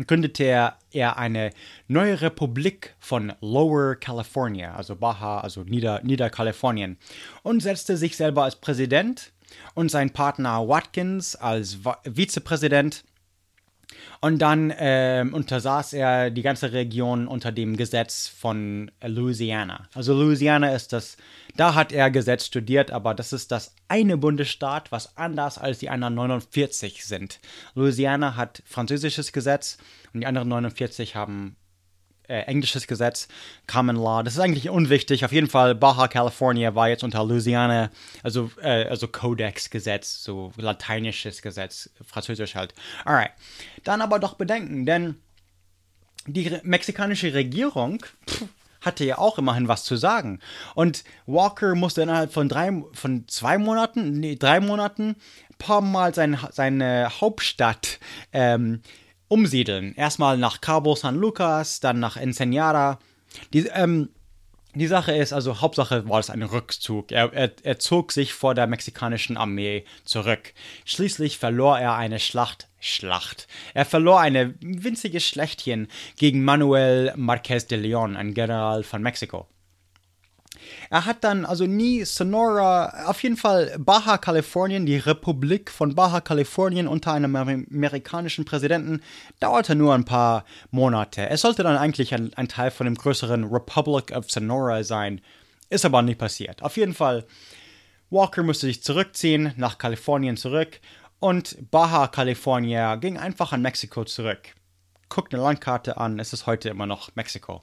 gründete 0.06 0.44
er, 0.44 0.78
er 0.92 1.16
eine 1.16 1.52
neue 1.88 2.20
Republik 2.20 2.94
von 2.99 3.32
Lower 3.40 3.94
California, 3.94 4.75
also 4.75 4.94
Baja, 4.94 5.40
also 5.40 5.62
Nieder, 5.62 6.02
Niederkalifornien, 6.02 6.99
und 7.42 7.61
setzte 7.61 7.96
sich 7.96 8.16
selber 8.16 8.44
als 8.44 8.56
Präsident 8.56 9.32
und 9.75 9.90
sein 9.90 10.11
Partner 10.11 10.68
Watkins 10.68 11.35
als 11.37 11.78
Vizepräsident 12.04 13.04
und 14.21 14.38
dann 14.38 14.71
äh, 14.71 15.25
untersaß 15.31 15.93
er 15.93 16.31
die 16.31 16.43
ganze 16.43 16.73
Region 16.73 17.28
unter 17.28 17.52
dem 17.52 17.76
Gesetz 17.76 18.28
von 18.28 18.90
Louisiana. 19.05 19.88
Also 19.95 20.14
Louisiana 20.14 20.75
ist 20.75 20.93
das, 20.93 21.16
da 21.57 21.75
hat 21.75 21.93
er 21.93 22.11
Gesetz 22.11 22.47
studiert, 22.47 22.90
aber 22.90 23.14
das 23.14 23.33
ist 23.33 23.52
das 23.52 23.75
eine 23.88 24.16
Bundesstaat, 24.16 24.90
was 24.93 25.16
anders 25.16 25.59
als 25.59 25.78
die 25.78 25.90
anderen 25.90 26.14
49 26.14 27.05
sind. 27.05 27.40
Louisiana 27.75 28.37
hat 28.37 28.62
französisches 28.66 29.33
Gesetz 29.33 29.78
und 30.12 30.21
die 30.21 30.26
anderen 30.26 30.49
49 30.49 31.14
haben 31.14 31.57
äh, 32.28 32.40
englisches 32.40 32.87
Gesetz, 32.87 33.28
Common 33.66 33.97
Law. 33.97 34.23
Das 34.23 34.35
ist 34.35 34.40
eigentlich 34.40 34.68
unwichtig. 34.68 35.25
Auf 35.25 35.33
jeden 35.33 35.49
Fall, 35.49 35.75
Baja 35.75 36.09
California 36.09 36.75
war 36.75 36.88
jetzt 36.88 37.04
unter 37.04 37.25
Louisiana, 37.25 37.90
also, 38.23 38.50
äh, 38.61 38.85
also 38.85 39.09
Codex-Gesetz, 39.09 40.23
so 40.23 40.52
lateinisches 40.56 41.42
Gesetz, 41.42 41.90
französisch 42.04 42.54
halt. 42.54 42.75
Alright. 43.04 43.33
Dann 43.85 44.00
aber 44.00 44.18
doch 44.18 44.35
bedenken, 44.35 44.87
denn 44.87 45.16
die 46.26 46.59
mexikanische 46.62 47.35
Regierung 47.35 48.04
pff, 48.28 48.45
hatte 48.80 49.04
ja 49.04 49.18
auch 49.18 49.38
immerhin 49.38 49.68
was 49.68 49.85
zu 49.85 49.97
sagen. 49.97 50.40
Und 50.75 51.04
Walker 51.26 51.75
musste 51.75 52.02
innerhalb 52.02 52.33
von 52.33 52.49
drei, 52.49 52.71
von 52.92 53.26
zwei 53.28 53.59
Monaten, 53.59 54.21
nee, 54.21 54.37
drei 54.37 54.61
Monaten, 54.61 55.16
paar 55.59 55.80
Mal 55.80 56.14
sein, 56.14 56.38
seine 56.52 57.09
Hauptstadt 57.21 57.99
ähm, 58.33 58.83
umsiedeln. 59.28 59.95
Erstmal 59.95 60.38
nach 60.38 60.61
Cabo 60.61 60.95
San 60.95 61.16
Lucas, 61.16 61.80
dann 61.80 62.00
nach 62.00 62.16
Ensenada. 62.16 62.99
Die, 63.52 63.66
ähm, 63.66 64.11
die 64.75 64.87
Sache 64.87 65.12
ist, 65.12 65.33
also 65.33 65.61
Hauptsache 65.61 66.09
war 66.09 66.21
es 66.21 66.28
ein 66.28 66.42
Rückzug. 66.42 67.11
Er, 67.11 67.33
er, 67.33 67.50
er, 67.62 67.78
zog 67.78 68.12
sich 68.12 68.35
vor 68.35 68.54
der 68.54 68.66
mexikanischen 68.66 69.37
Armee 69.37 69.85
zurück. 70.04 70.52
Schließlich 70.85 71.38
verlor 71.38 71.78
er 71.78 71.97
eine 71.97 72.18
Schlacht. 72.18 72.68
Schlacht. 72.78 73.49
Er 73.75 73.85
verlor 73.85 74.21
eine 74.21 74.54
winzige 74.61 75.21
Schlechtchen 75.21 75.88
gegen 76.18 76.45
Manuel 76.45 77.12
Marquez 77.16 77.66
de 77.66 77.78
Leon, 77.78 78.16
ein 78.16 78.35
General 78.35 78.85
von 78.85 79.02
Mexiko. 79.02 79.49
Er 80.90 81.05
hat 81.05 81.25
dann 81.25 81.45
also 81.45 81.66
nie 81.66 82.05
Sonora, 82.05 83.07
auf 83.07 83.23
jeden 83.23 83.37
Fall 83.37 83.76
Baja 83.78 84.19
Kalifornien, 84.19 84.87
die 84.87 84.99
Republik 84.99 85.71
von 85.71 85.95
Baja 85.95 86.21
Kalifornien 86.21 86.87
unter 86.87 87.12
einem 87.12 87.35
amerikanischen 87.35 88.45
Präsidenten, 88.45 89.02
dauerte 89.40 89.75
nur 89.75 89.95
ein 89.95 90.05
paar 90.05 90.45
Monate. 90.71 91.28
Es 91.28 91.40
sollte 91.40 91.62
dann 91.62 91.76
eigentlich 91.76 92.14
ein, 92.14 92.33
ein 92.35 92.49
Teil 92.49 92.71
von 92.71 92.87
dem 92.87 92.95
größeren 92.95 93.45
Republic 93.45 94.12
of 94.16 94.31
Sonora 94.31 94.85
sein. 94.85 95.21
Ist 95.71 95.85
aber 95.85 96.02
nicht 96.02 96.19
passiert. 96.19 96.62
Auf 96.62 96.76
jeden 96.76 96.95
Fall, 96.95 97.25
Walker 98.11 98.45
musste 98.45 98.66
sich 98.66 98.83
zurückziehen, 98.83 99.52
nach 99.57 99.78
Kalifornien 99.78 100.37
zurück 100.37 100.81
und 101.19 101.71
Baja 101.71 102.07
California 102.07 102.95
ging 102.97 103.19
einfach 103.19 103.52
an 103.52 103.62
Mexiko 103.62 104.05
zurück. 104.05 104.55
Guckt 105.09 105.35
eine 105.35 105.43
Landkarte 105.43 105.97
an, 105.97 106.19
es 106.19 106.33
ist 106.33 106.47
heute 106.47 106.69
immer 106.69 106.87
noch 106.87 107.11
Mexiko. 107.16 107.62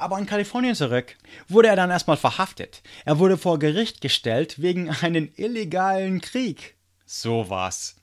Aber 0.00 0.18
in 0.18 0.26
Kalifornien 0.26 0.74
zurück 0.74 1.16
wurde 1.48 1.68
er 1.68 1.76
dann 1.76 1.90
erstmal 1.90 2.16
verhaftet. 2.16 2.82
Er 3.04 3.18
wurde 3.18 3.36
vor 3.36 3.58
Gericht 3.58 4.00
gestellt 4.00 4.60
wegen 4.62 4.90
einem 4.90 5.30
illegalen 5.36 6.20
Krieg. 6.20 6.74
So 7.04 7.50
was. 7.50 7.96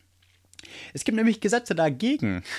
Es 0.94 1.04
gibt 1.04 1.16
nämlich 1.16 1.42
Gesetze 1.42 1.76
dagegen. 1.76 2.44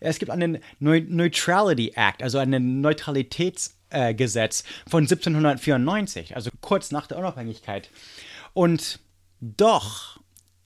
Es 0.00 0.18
gibt 0.18 0.30
einen 0.30 0.58
Neutrality 0.78 1.94
Act, 1.96 2.22
also 2.22 2.36
ein 2.36 2.82
Neutralitätsgesetz 2.82 4.60
äh, 4.60 4.90
von 4.90 5.04
1794, 5.04 6.36
also 6.36 6.50
kurz 6.60 6.90
nach 6.90 7.06
der 7.06 7.16
Unabhängigkeit. 7.16 7.88
Und 8.52 9.00
doch 9.40 10.17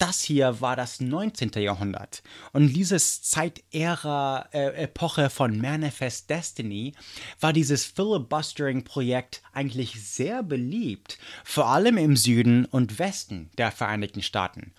das 0.03 0.21
hier 0.21 0.61
war 0.61 0.75
das 0.75 1.01
19. 1.01 1.53
Jahrhundert. 1.63 2.25
Und 2.53 2.73
dieses 2.73 3.23
Zeitära 3.23 4.49
äh, 4.53 4.83
Epoche 4.83 5.31
von 5.31 5.57
Manifest 5.61 6.29
Destiny 6.29 6.95
war 7.39 7.53
dieses 7.53 7.85
Filibustering-Projekt 7.85 9.43
eigentlich 9.53 10.03
sehr 10.05 10.43
beliebt, 10.43 11.19
vor 11.45 11.69
allem 11.69 11.99
im 11.99 12.17
Süden 12.17 12.65
und 12.65 12.99
Westen 12.99 13.51
der 13.59 13.71
Vereinigten 13.71 14.23
Staaten. 14.23 14.73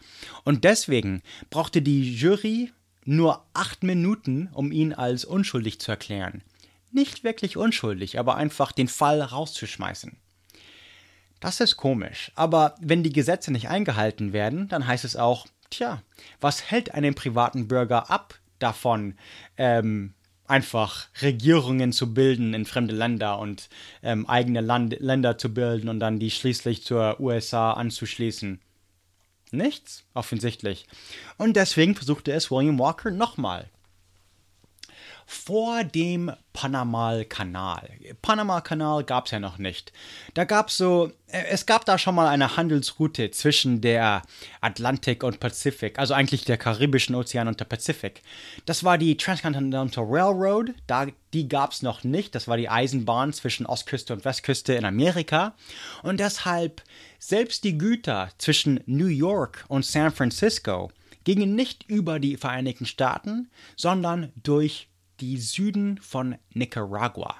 Und 0.43 0.65
deswegen 0.65 1.21
brauchte 1.49 1.81
die 1.81 2.13
Jury 2.13 2.73
nur 3.05 3.45
acht 3.53 3.81
Minuten, 3.81 4.49
um 4.51 4.73
ihn 4.73 4.91
als 4.91 5.23
unschuldig 5.23 5.79
zu 5.79 5.91
erklären. 5.91 6.43
Nicht 6.91 7.23
wirklich 7.23 7.55
unschuldig, 7.55 8.19
aber 8.19 8.35
einfach 8.35 8.73
den 8.73 8.89
Fall 8.89 9.21
rauszuschmeißen. 9.21 10.17
Das 11.43 11.59
ist 11.59 11.75
komisch. 11.75 12.31
Aber 12.35 12.73
wenn 12.79 13.03
die 13.03 13.11
Gesetze 13.11 13.51
nicht 13.51 13.67
eingehalten 13.67 14.31
werden, 14.31 14.69
dann 14.69 14.87
heißt 14.87 15.03
es 15.03 15.17
auch, 15.17 15.45
tja, 15.69 16.01
was 16.39 16.71
hält 16.71 16.93
einen 16.93 17.15
privaten 17.15 17.67
Bürger 17.67 18.09
ab 18.09 18.39
davon, 18.59 19.15
ähm, 19.57 20.13
einfach 20.47 21.07
Regierungen 21.21 21.91
zu 21.91 22.13
bilden 22.13 22.53
in 22.53 22.63
fremde 22.63 22.95
Länder 22.95 23.39
und 23.39 23.67
ähm, 24.03 24.25
eigene 24.29 24.61
Land 24.61 24.95
Länder 25.01 25.37
zu 25.37 25.53
bilden 25.53 25.89
und 25.89 25.99
dann 25.99 26.17
die 26.17 26.31
schließlich 26.31 26.85
zur 26.85 27.19
USA 27.19 27.73
anzuschließen? 27.73 28.61
Nichts, 29.51 30.05
offensichtlich. 30.13 30.87
Und 31.37 31.57
deswegen 31.57 31.93
versuchte 31.93 32.31
es 32.31 32.51
William 32.51 32.79
Walker 32.79 33.11
nochmal 33.11 33.69
vor 35.25 35.83
dem 35.83 36.31
Panama-Kanal. 36.53 37.89
Panama-Kanal 38.21 39.03
gab 39.03 39.25
es 39.25 39.31
ja 39.31 39.39
noch 39.39 39.57
nicht. 39.57 39.91
Da 40.33 40.43
gab 40.43 40.69
es 40.69 40.77
so, 40.77 41.11
äh, 41.27 41.45
es 41.49 41.65
gab 41.65 41.85
da 41.85 41.97
schon 41.97 42.15
mal 42.15 42.27
eine 42.27 42.55
Handelsroute 42.55 43.31
zwischen 43.31 43.81
der 43.81 44.21
Atlantik 44.61 45.23
und 45.23 45.39
Pazifik, 45.39 45.97
also 45.97 46.13
eigentlich 46.13 46.45
der 46.45 46.57
Karibischen 46.57 47.15
Ozean 47.15 47.47
und 47.47 47.59
der 47.59 47.65
Pazifik. 47.65 48.21
Das 48.65 48.83
war 48.83 48.97
die 48.97 49.17
Transcontinental 49.17 50.05
Railroad, 50.07 50.73
da, 50.87 51.07
die 51.33 51.47
gab 51.49 51.71
es 51.71 51.81
noch 51.81 52.03
nicht. 52.03 52.35
Das 52.35 52.47
war 52.47 52.57
die 52.57 52.69
Eisenbahn 52.69 53.33
zwischen 53.33 53.65
Ostküste 53.65 54.13
und 54.13 54.25
Westküste 54.25 54.73
in 54.73 54.85
Amerika. 54.85 55.55
Und 56.03 56.19
deshalb 56.19 56.83
selbst 57.17 57.63
die 57.63 57.77
Güter 57.77 58.29
zwischen 58.37 58.81
New 58.85 59.07
York 59.07 59.65
und 59.67 59.85
San 59.85 60.11
Francisco 60.11 60.91
gingen 61.23 61.55
nicht 61.55 61.83
über 61.89 62.19
die 62.19 62.37
Vereinigten 62.37 62.85
Staaten, 62.85 63.49
sondern 63.75 64.31
durch 64.35 64.89
die 65.23 65.37
Süden 65.37 65.99
von 66.01 66.35
Nicaragua. 66.53 67.37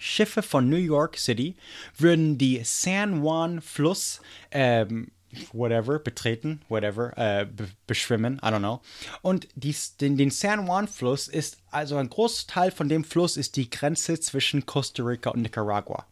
Schiffe 0.00 0.42
von 0.42 0.68
New 0.68 0.76
York 0.76 1.16
City 1.16 1.56
würden 1.96 2.38
die 2.38 2.60
San 2.64 3.22
Juan 3.22 3.60
Fluss 3.60 4.20
ähm, 4.50 5.12
whatever, 5.52 6.00
betreten, 6.00 6.62
whatever, 6.68 7.16
äh, 7.16 7.46
beschwimmen, 7.86 8.40
I 8.42 8.46
don't 8.46 8.58
know. 8.58 8.80
Und 9.22 9.46
dies, 9.54 9.96
den, 9.96 10.16
den 10.16 10.30
San 10.30 10.66
Juan-Fluss 10.66 11.28
ist, 11.28 11.58
also 11.70 11.96
ein 11.96 12.08
Großteil 12.08 12.70
von 12.70 12.88
dem 12.88 13.04
Fluss 13.04 13.36
ist 13.36 13.56
die 13.56 13.70
Grenze 13.70 14.18
zwischen 14.18 14.66
Costa 14.66 15.02
Rica 15.02 15.30
und 15.30 15.42
Nicaragua. 15.42 16.06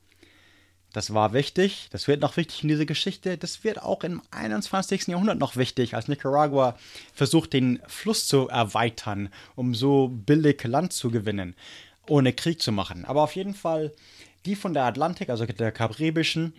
Das 0.96 1.12
war 1.12 1.34
wichtig, 1.34 1.88
das 1.90 2.08
wird 2.08 2.22
noch 2.22 2.38
wichtig 2.38 2.62
in 2.62 2.70
dieser 2.70 2.86
Geschichte, 2.86 3.36
das 3.36 3.64
wird 3.64 3.82
auch 3.82 4.02
im 4.02 4.22
21. 4.30 5.08
Jahrhundert 5.08 5.38
noch 5.38 5.56
wichtig, 5.56 5.94
als 5.94 6.08
Nicaragua 6.08 6.74
versucht, 7.12 7.52
den 7.52 7.82
Fluss 7.86 8.26
zu 8.26 8.48
erweitern, 8.48 9.28
um 9.56 9.74
so 9.74 10.08
billig 10.08 10.64
Land 10.64 10.94
zu 10.94 11.10
gewinnen, 11.10 11.54
ohne 12.08 12.32
Krieg 12.32 12.62
zu 12.62 12.72
machen. 12.72 13.04
Aber 13.04 13.24
auf 13.24 13.36
jeden 13.36 13.52
Fall, 13.52 13.92
die 14.46 14.56
von 14.56 14.72
der 14.72 14.84
Atlantik, 14.84 15.28
also 15.28 15.44
der 15.44 15.70
karibischen, 15.70 16.54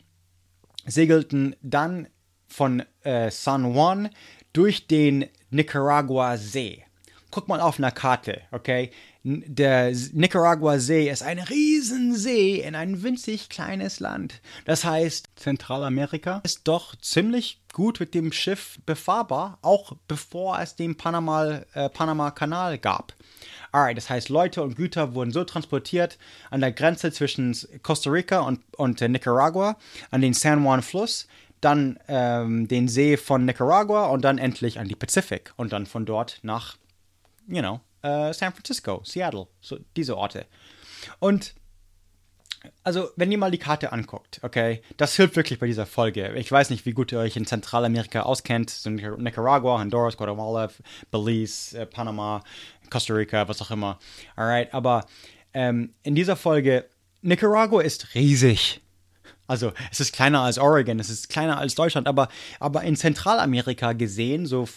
segelten 0.86 1.56
dann 1.64 2.08
von 2.46 2.84
äh, 3.02 3.32
San 3.32 3.74
Juan 3.74 4.10
durch 4.54 4.86
den 4.86 5.26
Nicaragua-See. 5.50 6.84
Guck 7.38 7.48
mal 7.48 7.62
auf 7.62 7.78
einer 7.78 7.92
Karte, 7.92 8.42
okay? 8.52 8.90
Der 9.22 9.92
Nicaragua-See 9.92 11.08
ist 11.08 11.22
ein 11.22 11.38
Riesensee 11.38 12.62
in 12.62 12.74
ein 12.74 13.04
winzig 13.04 13.48
kleines 13.50 14.00
Land. 14.00 14.42
Das 14.66 14.84
heißt, 14.84 15.30
Zentralamerika 15.36 16.42
ist 16.44 16.62
doch 16.64 16.96
ziemlich 16.96 17.62
gut 17.74 18.00
mit 18.00 18.16
dem 18.16 18.32
Schiff 18.32 18.80
befahrbar, 18.88 19.60
auch 19.62 19.92
bevor 20.08 20.60
es 20.60 20.76
den 20.76 20.98
Panama, 20.98 21.62
äh, 21.76 21.90
Panama-Kanal 21.90 22.80
gab. 22.80 23.14
Alright, 23.72 23.98
das 23.98 24.10
heißt, 24.10 24.30
Leute 24.30 24.64
und 24.64 24.76
Güter 24.76 25.14
wurden 25.14 25.30
so 25.30 25.44
transportiert 25.44 26.18
an 26.50 26.62
der 26.62 26.72
Grenze 26.72 27.12
zwischen 27.12 27.56
Costa 27.84 28.10
Rica 28.10 28.40
und, 28.40 28.62
und 28.78 29.00
äh, 29.00 29.10
Nicaragua, 29.10 29.78
an 30.10 30.22
den 30.22 30.34
San 30.34 30.64
Juan-Fluss, 30.64 31.28
dann 31.62 32.00
ähm, 32.08 32.68
den 32.68 32.88
See 32.88 33.16
von 33.16 33.46
Nicaragua 33.46 34.08
und 34.08 34.24
dann 34.24 34.40
endlich 34.40 34.80
an 34.80 34.88
die 34.88 34.96
Pazifik 34.96 35.54
und 35.56 35.72
dann 35.72 35.86
von 35.86 36.08
dort 36.08 36.40
nach, 36.42 36.78
you 37.48 37.62
know, 37.62 37.80
äh, 38.02 38.34
San 38.34 38.54
Francisco, 38.54 39.02
Seattle, 39.04 39.48
so 39.62 39.80
diese 39.96 40.18
Orte. 40.18 40.46
Und 41.20 41.56
also, 42.84 43.10
wenn 43.16 43.32
ihr 43.32 43.38
mal 43.38 43.52
die 43.52 43.60
Karte 43.60 43.92
anguckt, 43.92 44.40
okay, 44.44 44.82
das 44.98 45.16
hilft 45.16 45.36
wirklich 45.36 45.60
bei 45.60 45.68
dieser 45.68 45.86
Folge. 45.86 46.34
Ich 46.36 46.52
weiß 46.52 46.70
nicht, 46.70 46.86
wie 46.86 46.92
gut 46.92 47.12
ihr 47.12 47.20
euch 47.20 47.38
in 47.38 47.46
Zentralamerika 47.46 48.24
auskennt, 48.24 48.70
so 48.70 48.90
Nicaragua, 48.90 49.80
Honduras, 49.80 50.18
Guatemala, 50.18 50.70
Belize, 51.12 51.78
äh, 51.78 51.86
Panama, 51.86 52.44
Costa 52.90 53.14
Rica, 53.14 53.48
was 53.48 53.62
auch 53.62 53.72
immer. 53.72 54.00
Alright, 54.36 54.74
aber 54.74 55.06
ähm, 55.54 55.94
in 56.04 56.16
dieser 56.16 56.36
Folge, 56.36 56.86
Nicaragua 57.22 57.82
ist 57.82 58.16
riesig. 58.16 58.82
Also 59.48 59.72
es 59.92 60.00
ist 60.00 60.14
kleiner 60.14 60.42
als 60.42 60.58
Oregon, 60.58 61.00
es 61.00 61.10
ist 61.10 61.30
kleiner 61.30 61.58
als 61.58 61.76
Deutschland, 61.76 62.08
aber, 62.08 62.28
aber 62.60 62.84
in 62.84 62.96
Zentralamerika 62.96 63.94
gesehen, 63.94 64.46
so 64.46 64.68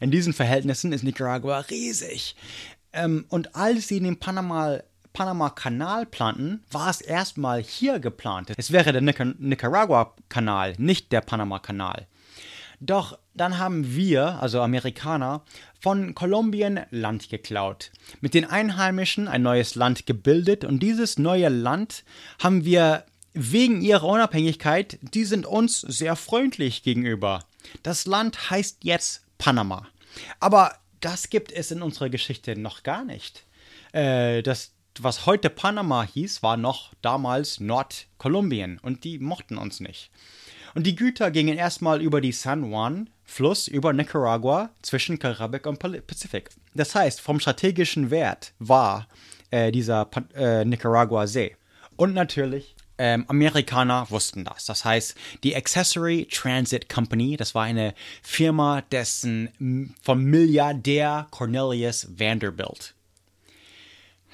in 0.00 0.10
diesen 0.10 0.32
Verhältnissen 0.32 0.92
ist 0.92 1.04
Nicaragua 1.04 1.60
riesig. 1.60 2.36
Ähm, 2.92 3.24
und 3.28 3.54
als 3.54 3.88
sie 3.88 4.00
den 4.00 4.18
Panama 4.18 4.80
Panama-Kanal 5.12 6.06
planten, 6.06 6.64
war 6.70 6.88
es 6.88 7.02
erstmal 7.02 7.62
hier 7.62 7.98
geplant. 7.98 8.50
Es 8.56 8.72
wäre 8.72 8.92
der 8.92 9.02
Nic 9.02 9.20
Nicaragua-Kanal, 9.38 10.74
nicht 10.78 11.12
der 11.12 11.20
Panama-Kanal. 11.20 12.06
Doch 12.80 13.18
dann 13.34 13.58
haben 13.58 13.94
wir, 13.94 14.42
also 14.42 14.60
Amerikaner, 14.60 15.42
von 15.80 16.14
Kolumbien 16.14 16.80
Land 16.90 17.28
geklaut, 17.28 17.90
mit 18.20 18.34
den 18.34 18.44
Einheimischen 18.44 19.28
ein 19.28 19.42
neues 19.42 19.74
Land 19.74 20.06
gebildet 20.06 20.64
und 20.64 20.80
dieses 20.80 21.18
neue 21.18 21.48
Land 21.48 22.04
haben 22.42 22.64
wir 22.64 23.04
wegen 23.34 23.80
ihrer 23.80 24.06
Unabhängigkeit, 24.06 24.98
die 25.00 25.24
sind 25.24 25.46
uns 25.46 25.80
sehr 25.80 26.16
freundlich 26.16 26.82
gegenüber. 26.82 27.44
Das 27.82 28.06
Land 28.06 28.50
heißt 28.50 28.78
jetzt 28.82 29.21
Panama. 29.42 29.88
Aber 30.38 30.76
das 31.00 31.28
gibt 31.28 31.50
es 31.50 31.72
in 31.72 31.82
unserer 31.82 32.08
Geschichte 32.10 32.54
noch 32.56 32.84
gar 32.84 33.04
nicht. 33.04 33.44
Äh, 33.90 34.40
das, 34.44 34.72
was 35.00 35.26
heute 35.26 35.50
Panama 35.50 36.04
hieß, 36.04 36.44
war 36.44 36.56
noch 36.56 36.92
damals 37.02 37.58
Nordkolumbien 37.58 38.78
und 38.78 39.02
die 39.02 39.18
mochten 39.18 39.58
uns 39.58 39.80
nicht. 39.80 40.12
Und 40.76 40.86
die 40.86 40.94
Güter 40.94 41.32
gingen 41.32 41.58
erstmal 41.58 42.00
über 42.00 42.20
die 42.20 42.30
San 42.30 42.70
Juan 42.70 43.10
Fluss 43.24 43.66
über 43.66 43.92
Nicaragua 43.92 44.70
zwischen 44.80 45.18
Karibik 45.18 45.66
und 45.66 45.80
Pazifik. 45.80 46.50
Das 46.74 46.94
heißt, 46.94 47.20
vom 47.20 47.40
strategischen 47.40 48.12
Wert 48.12 48.52
war 48.60 49.08
äh, 49.50 49.72
dieser 49.72 50.08
äh, 50.36 50.64
Nicaragua-See. 50.64 51.56
Und 51.96 52.14
natürlich 52.14 52.76
ähm, 53.02 53.24
Amerikaner 53.26 54.06
wussten 54.10 54.44
das. 54.44 54.64
Das 54.66 54.84
heißt, 54.84 55.16
die 55.42 55.56
Accessory 55.56 56.28
Transit 56.30 56.88
Company, 56.88 57.36
das 57.36 57.52
war 57.52 57.64
eine 57.64 57.94
Firma 58.22 58.82
dessen 58.92 59.90
vom 60.00 60.22
Milliardär 60.22 61.26
Cornelius 61.32 62.06
Vanderbilt. 62.16 62.94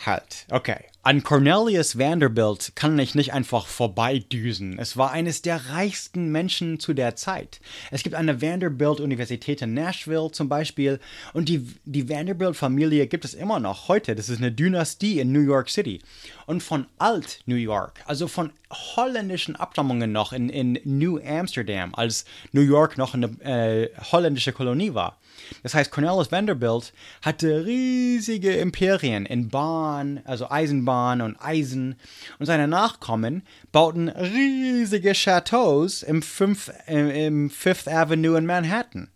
Halt, 0.05 0.45
okay. 0.51 0.85
An 1.05 1.23
Cornelius 1.23 1.97
Vanderbilt 1.97 2.73
kann 2.75 2.99
ich 2.99 3.15
nicht 3.15 3.33
einfach 3.33 3.67
vorbeidüsen. 3.67 4.79
Es 4.81 4.97
war 4.97 5.13
eines 5.13 5.43
der 5.43 5.71
reichsten 5.71 6.33
Menschen 6.33 6.81
zu 6.81 6.93
der 6.93 7.15
Zeit. 7.15 7.61
Es 7.93 8.03
gibt 8.03 8.17
eine 8.17 8.43
Vanderbilt-Universität 8.43 9.63
in 9.63 9.75
Nashville 9.75 10.33
zum 10.33 10.49
Beispiel 10.49 10.99
und 11.33 11.49
die, 11.49 11.67
die 11.85 12.09
Vanderbilt-Familie 12.09 13.07
gibt 13.07 13.25
es 13.25 13.35
immer 13.35 13.61
noch 13.61 13.87
heute. 13.87 14.17
Das 14.17 14.29
ist 14.29 14.39
eine 14.39 14.51
Dynastie 14.51 15.21
in 15.21 15.31
New 15.31 15.41
York 15.41 15.71
City. 15.71 16.01
Und 16.47 16.63
von 16.63 16.87
Alt-New 16.99 17.57
York, 17.57 18.03
also 18.07 18.27
von 18.27 18.51
holländischen 18.71 19.55
Abstammungen 19.55 20.11
noch 20.11 20.33
in, 20.33 20.49
in 20.51 20.81
New 20.85 21.19
Amsterdam, 21.25 21.95
als 21.95 22.25
New 22.53 22.61
York 22.61 22.99
noch 22.99 23.15
eine 23.15 23.27
äh, 23.41 23.91
holländische 24.11 24.53
Kolonie 24.53 24.95
war. 24.95 25.17
Das 25.63 25.75
heißt, 25.75 25.91
Cornelius 25.91 26.33
Vanderbilt 26.33 26.93
hatte 27.23 27.65
riesige 27.65 28.57
Imperien 28.57 29.25
in 29.25 29.49
Bahn, 29.49 30.21
also 30.25 30.51
Eisenbahn 30.51 30.88
und 31.21 31.37
Eisen. 31.41 31.97
Und 32.39 32.47
seine 32.47 32.69
Nachkommen 32.69 33.43
bauten 33.73 34.09
riesige 34.09 35.13
Chateaus 35.13 36.03
im, 36.03 36.23
Fünf, 36.23 36.71
äh, 36.87 37.27
im 37.27 37.51
Fifth 37.51 37.89
Avenue 37.89 38.39
in 38.39 38.47
Manhattan. 38.47 39.11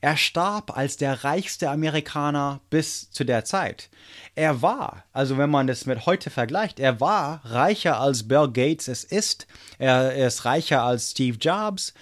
Er 0.00 0.16
starb 0.16 0.76
als 0.76 0.96
der 0.96 1.24
reichste 1.24 1.70
Amerikaner 1.70 2.60
bis 2.70 3.10
zu 3.10 3.24
der 3.24 3.44
Zeit. 3.44 3.90
Er 4.34 4.62
war, 4.62 5.04
also 5.12 5.36
wenn 5.36 5.50
man 5.50 5.66
das 5.66 5.84
mit 5.84 6.06
heute 6.06 6.30
vergleicht, 6.30 6.80
er 6.80 7.00
war 7.00 7.42
reicher 7.44 8.00
als 8.00 8.26
Bill 8.26 8.48
Gates 8.50 8.88
es 8.88 9.04
ist. 9.04 9.46
Er, 9.78 10.14
ist 10.14 10.44
reicher 10.44 10.82
als 10.82 11.10
Steve 11.10 11.36
Jobs. 11.38 11.92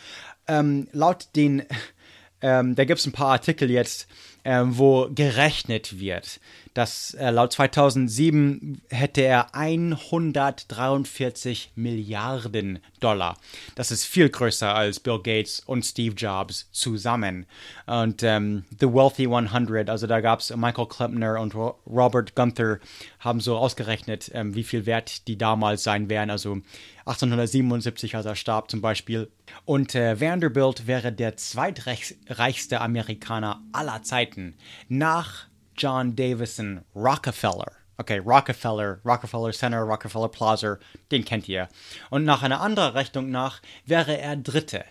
Ähm, 0.47 0.89
laut 0.93 1.29
den 1.35 1.65
ähm, 2.41 2.75
da 2.75 2.85
gibt 2.85 3.01
es 3.01 3.07
ein 3.07 3.13
paar 3.13 3.33
Artikel 3.33 3.71
jetzt, 3.71 4.07
ähm, 4.45 4.79
wo 4.79 5.09
gerechnet 5.13 5.99
wird, 5.99 6.41
dass 6.79 7.13
äh, 7.15 7.31
laut 7.31 7.53
2007 7.53 8.83
hätte 8.89 9.23
er 9.23 9.53
143 9.53 11.73
Milliarden 11.75 12.79
Dollar. 13.01 13.37
Das 13.75 13.91
ist 13.91 14.05
viel 14.05 14.29
größer 14.29 14.73
als 14.73 15.01
Bill 15.01 15.19
Gates 15.19 15.59
und 15.59 15.85
Steve 15.85 16.15
Jobs 16.15 16.69
zusammen. 16.71 17.47
Und 17.87 18.23
ähm, 18.23 18.65
The 18.79 18.87
Wealthy 18.87 19.25
100, 19.25 19.91
also 19.91 20.07
da 20.07 20.21
gab 20.21 20.39
es 20.39 20.55
Michael 20.55 20.87
Klempner 20.87 21.41
und 21.41 21.57
Robert 21.57 22.37
Gunther, 22.37 22.79
haben 23.19 23.41
so 23.41 23.57
ausgerechnet, 23.57 24.31
ähm, 24.33 24.55
wie 24.55 24.63
viel 24.63 24.87
wert 24.87 25.27
die 25.27 25.37
damals 25.37 25.83
sein 25.83 26.09
werden. 26.09 26.31
Also 26.31 26.61
1877, 27.07 28.15
als 28.15 28.27
er 28.27 28.37
starb 28.37 28.71
zum 28.71 28.81
Beispiel. 28.81 29.29
Und 29.65 29.97
äh, 29.97 30.21
Vanderbilt 30.21 30.87
wäre 30.87 31.11
der 31.11 31.37
zweitreichste 31.37 32.81
Amerikaner 32.81 33.65
aller 33.73 34.05
Zeiten 34.05 34.55
nach 34.89 35.49
John 35.79 36.17
Davison 36.17 36.85
Rockefeller. 36.95 37.73
Okay, 37.97 38.19
Rockefeller, 38.19 39.01
Rockefeller 39.05 39.53
Center, 39.53 39.81
Rockefeller 39.81 40.29
Plaza, 40.29 40.79
den 41.11 41.25
kennt 41.25 41.49
ihr. 41.49 41.69
Und 42.11 42.25
nach 42.25 42.43
einer 42.43 42.61
anderen 42.61 42.93
Rechnung 42.93 43.31
nach 43.31 43.61
wäre 43.87 44.19
er 44.19 44.37
Dritte. 44.37 44.85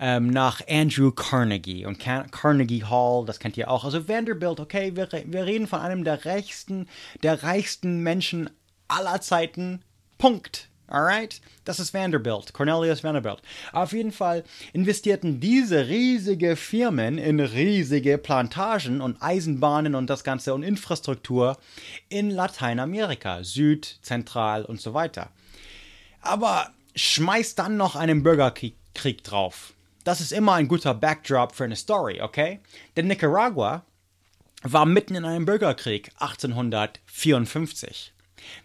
Ähm, 0.00 0.28
nach 0.28 0.60
Andrew 0.68 1.12
Carnegie 1.12 1.86
und 1.86 2.00
Car 2.00 2.26
Carnegie 2.30 2.84
Hall, 2.84 3.24
das 3.24 3.38
kennt 3.38 3.56
ihr 3.56 3.70
auch. 3.70 3.84
Also 3.84 4.08
Vanderbilt, 4.08 4.58
okay, 4.58 4.96
wir, 4.96 5.08
wir 5.12 5.46
reden 5.46 5.68
von 5.68 5.80
einem 5.80 6.02
der 6.02 6.26
reichsten, 6.26 6.88
der 7.22 7.44
reichsten 7.44 8.00
Menschen 8.02 8.50
aller 8.88 9.20
Zeiten. 9.20 9.82
Punkt. 10.18 10.68
Alright? 10.86 11.40
Das 11.64 11.80
ist 11.80 11.94
Vanderbilt, 11.94 12.52
Cornelius 12.52 13.02
Vanderbilt. 13.02 13.40
Auf 13.72 13.92
jeden 13.92 14.12
Fall 14.12 14.44
investierten 14.72 15.40
diese 15.40 15.88
riesige 15.88 16.56
Firmen 16.56 17.16
in 17.18 17.40
riesige 17.40 18.18
Plantagen 18.18 19.00
und 19.00 19.22
Eisenbahnen 19.22 19.94
und 19.94 20.10
das 20.10 20.24
Ganze 20.24 20.52
und 20.52 20.62
Infrastruktur 20.62 21.56
in 22.08 22.30
Lateinamerika, 22.30 23.42
Süd, 23.44 23.98
Zentral 24.02 24.64
und 24.64 24.80
so 24.80 24.92
weiter. 24.92 25.30
Aber 26.20 26.70
schmeißt 26.94 27.58
dann 27.58 27.76
noch 27.76 27.96
einen 27.96 28.22
Bürgerkrieg 28.22 29.24
drauf. 29.24 29.74
Das 30.04 30.20
ist 30.20 30.32
immer 30.32 30.52
ein 30.54 30.68
guter 30.68 30.94
Backdrop 30.94 31.54
für 31.54 31.64
eine 31.64 31.76
Story, 31.76 32.20
okay? 32.20 32.60
Denn 32.96 33.08
Nicaragua 33.08 33.84
war 34.62 34.86
mitten 34.86 35.14
in 35.14 35.24
einem 35.24 35.44
Bürgerkrieg 35.44 36.10
1854. 36.18 38.13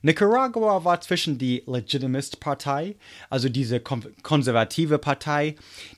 Nicaragua 0.02 0.84
war 0.84 1.02
zwischen 1.02 1.38
die 1.38 1.63
Legitimist-Partei, 1.65 2.96
also 3.30 3.50
diese 3.50 3.80
konservative 3.80 4.98
Partei, 4.98 5.56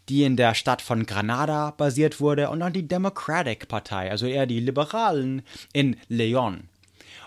die 0.10 0.24
in 0.24 0.38
der 0.38 0.56
Stadt 0.56 0.82
von 0.82 1.06
Granada 1.06 1.72
basiert 1.72 2.20
wurde, 2.20 2.50
und 2.50 2.62
dann 2.62 2.74
die 2.74 2.88
Democratic-Partei, 2.88 4.12
also 4.12 4.26
eher 4.26 4.46
die 4.46 4.60
Liberalen 4.60 5.44
in 5.74 5.98
Leon. 6.08 6.70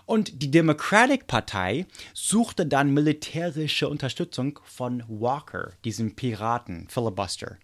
Und 0.06 0.42
die 0.42 0.50
Democratic-Partei 0.50 1.86
suchte 2.12 2.66
dann 2.66 2.92
militärische 2.92 3.88
Unterstützung 3.88 4.58
von 4.64 5.02
Walker, 5.08 5.72
diesem 5.84 6.14
Piraten, 6.14 6.88
Filibuster. 6.88 7.56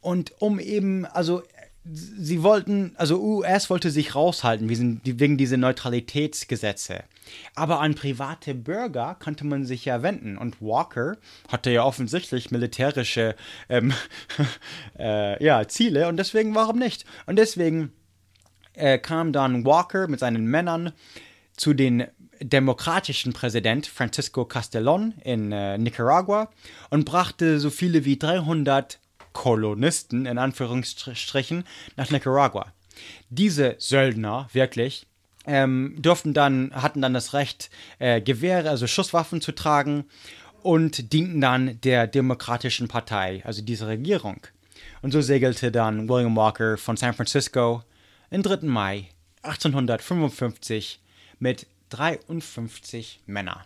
Und 0.00 0.32
um 0.38 0.60
eben, 0.60 1.04
also 1.06 1.42
sie 1.92 2.42
wollten, 2.42 2.92
also 2.96 3.20
US 3.20 3.70
wollte 3.70 3.90
sich 3.90 4.14
raushalten 4.14 4.68
wegen 4.68 5.38
dieser 5.38 5.56
Neutralitätsgesetze. 5.56 7.04
Aber 7.54 7.80
an 7.80 7.94
private 7.94 8.54
Bürger 8.54 9.16
konnte 9.22 9.46
man 9.46 9.64
sich 9.64 9.84
ja 9.84 10.02
wenden. 10.02 10.38
Und 10.38 10.60
Walker 10.60 11.16
hatte 11.48 11.70
ja 11.70 11.84
offensichtlich 11.84 12.50
militärische 12.50 13.36
ähm, 13.68 13.92
äh, 14.98 15.42
ja, 15.42 15.66
Ziele 15.68 16.08
und 16.08 16.16
deswegen 16.16 16.54
warum 16.54 16.78
nicht? 16.78 17.04
Und 17.26 17.36
deswegen 17.36 17.92
äh, 18.74 18.98
kam 18.98 19.32
dann 19.32 19.64
Walker 19.64 20.08
mit 20.08 20.20
seinen 20.20 20.46
Männern 20.46 20.92
zu 21.56 21.74
den 21.74 22.06
demokratischen 22.40 23.32
Präsident 23.32 23.86
Francisco 23.86 24.42
Castellón 24.42 25.12
in 25.22 25.50
äh, 25.52 25.76
Nicaragua 25.76 26.50
und 26.90 27.04
brachte 27.04 27.58
so 27.58 27.70
viele 27.70 28.04
wie 28.04 28.16
300 28.16 29.00
Kolonisten 29.38 30.26
in 30.26 30.36
Anführungsstrichen 30.36 31.62
nach 31.96 32.10
Nicaragua. 32.10 32.72
Diese 33.30 33.76
Söldner, 33.78 34.48
wirklich, 34.52 35.06
ähm, 35.46 35.94
durften 35.96 36.34
dann, 36.34 36.72
hatten 36.74 37.00
dann 37.02 37.14
das 37.14 37.34
Recht, 37.34 37.70
äh, 38.00 38.20
Gewehre, 38.20 38.68
also 38.68 38.88
Schusswaffen 38.88 39.40
zu 39.40 39.52
tragen 39.52 40.06
und 40.64 41.12
dienten 41.12 41.40
dann 41.40 41.80
der 41.82 42.08
Demokratischen 42.08 42.88
Partei, 42.88 43.40
also 43.44 43.62
dieser 43.62 43.86
Regierung. 43.86 44.44
Und 45.02 45.12
so 45.12 45.20
segelte 45.20 45.70
dann 45.70 46.08
William 46.08 46.34
Walker 46.34 46.76
von 46.76 46.96
San 46.96 47.14
Francisco 47.14 47.84
am 48.32 48.42
3. 48.42 48.66
Mai 48.66 49.08
1855 49.42 51.00
mit 51.38 51.68
53 51.90 53.20
Männern. 53.26 53.62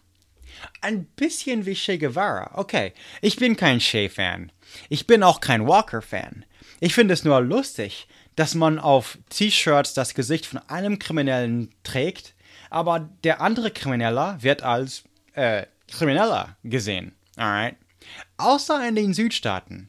Ein 0.80 1.04
bisschen 1.04 1.66
wie 1.66 1.74
Che 1.74 1.98
Guevara. 1.98 2.52
Okay, 2.54 2.92
ich 3.20 3.36
bin 3.36 3.56
kein 3.56 3.78
Che-Fan. 3.78 4.52
Ich 4.88 5.06
bin 5.06 5.22
auch 5.22 5.40
kein 5.40 5.66
Walker-Fan. 5.66 6.44
Ich 6.80 6.94
finde 6.94 7.14
es 7.14 7.24
nur 7.24 7.40
lustig, 7.40 8.08
dass 8.36 8.54
man 8.54 8.78
auf 8.78 9.18
T-Shirts 9.30 9.94
das 9.94 10.14
Gesicht 10.14 10.46
von 10.46 10.60
einem 10.68 10.98
Kriminellen 10.98 11.74
trägt, 11.82 12.34
aber 12.70 13.10
der 13.24 13.40
andere 13.40 13.70
Krimineller 13.70 14.42
wird 14.42 14.62
als 14.62 15.04
äh, 15.34 15.66
Krimineller 15.88 16.56
gesehen. 16.64 17.14
Alright? 17.36 17.76
Außer 18.38 18.86
in 18.88 18.94
den 18.94 19.14
Südstaaten. 19.14 19.88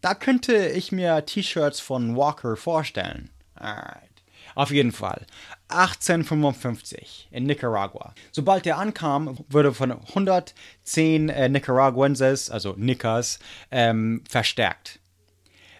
Da 0.00 0.14
könnte 0.14 0.68
ich 0.68 0.92
mir 0.92 1.24
T-Shirts 1.24 1.80
von 1.80 2.16
Walker 2.16 2.56
vorstellen. 2.56 3.30
Alright. 3.54 4.10
Auf 4.54 4.70
jeden 4.70 4.92
Fall. 4.92 5.26
1855 5.68 7.28
in 7.30 7.44
Nicaragua. 7.44 8.14
Sobald 8.32 8.66
er 8.66 8.78
ankam, 8.78 9.38
wurde 9.48 9.72
von 9.72 9.92
110 9.92 11.28
äh, 11.28 11.48
Nicaraguenses, 11.48 12.50
also 12.50 12.74
Nickers, 12.76 13.38
ähm, 13.70 14.22
verstärkt. 14.28 15.00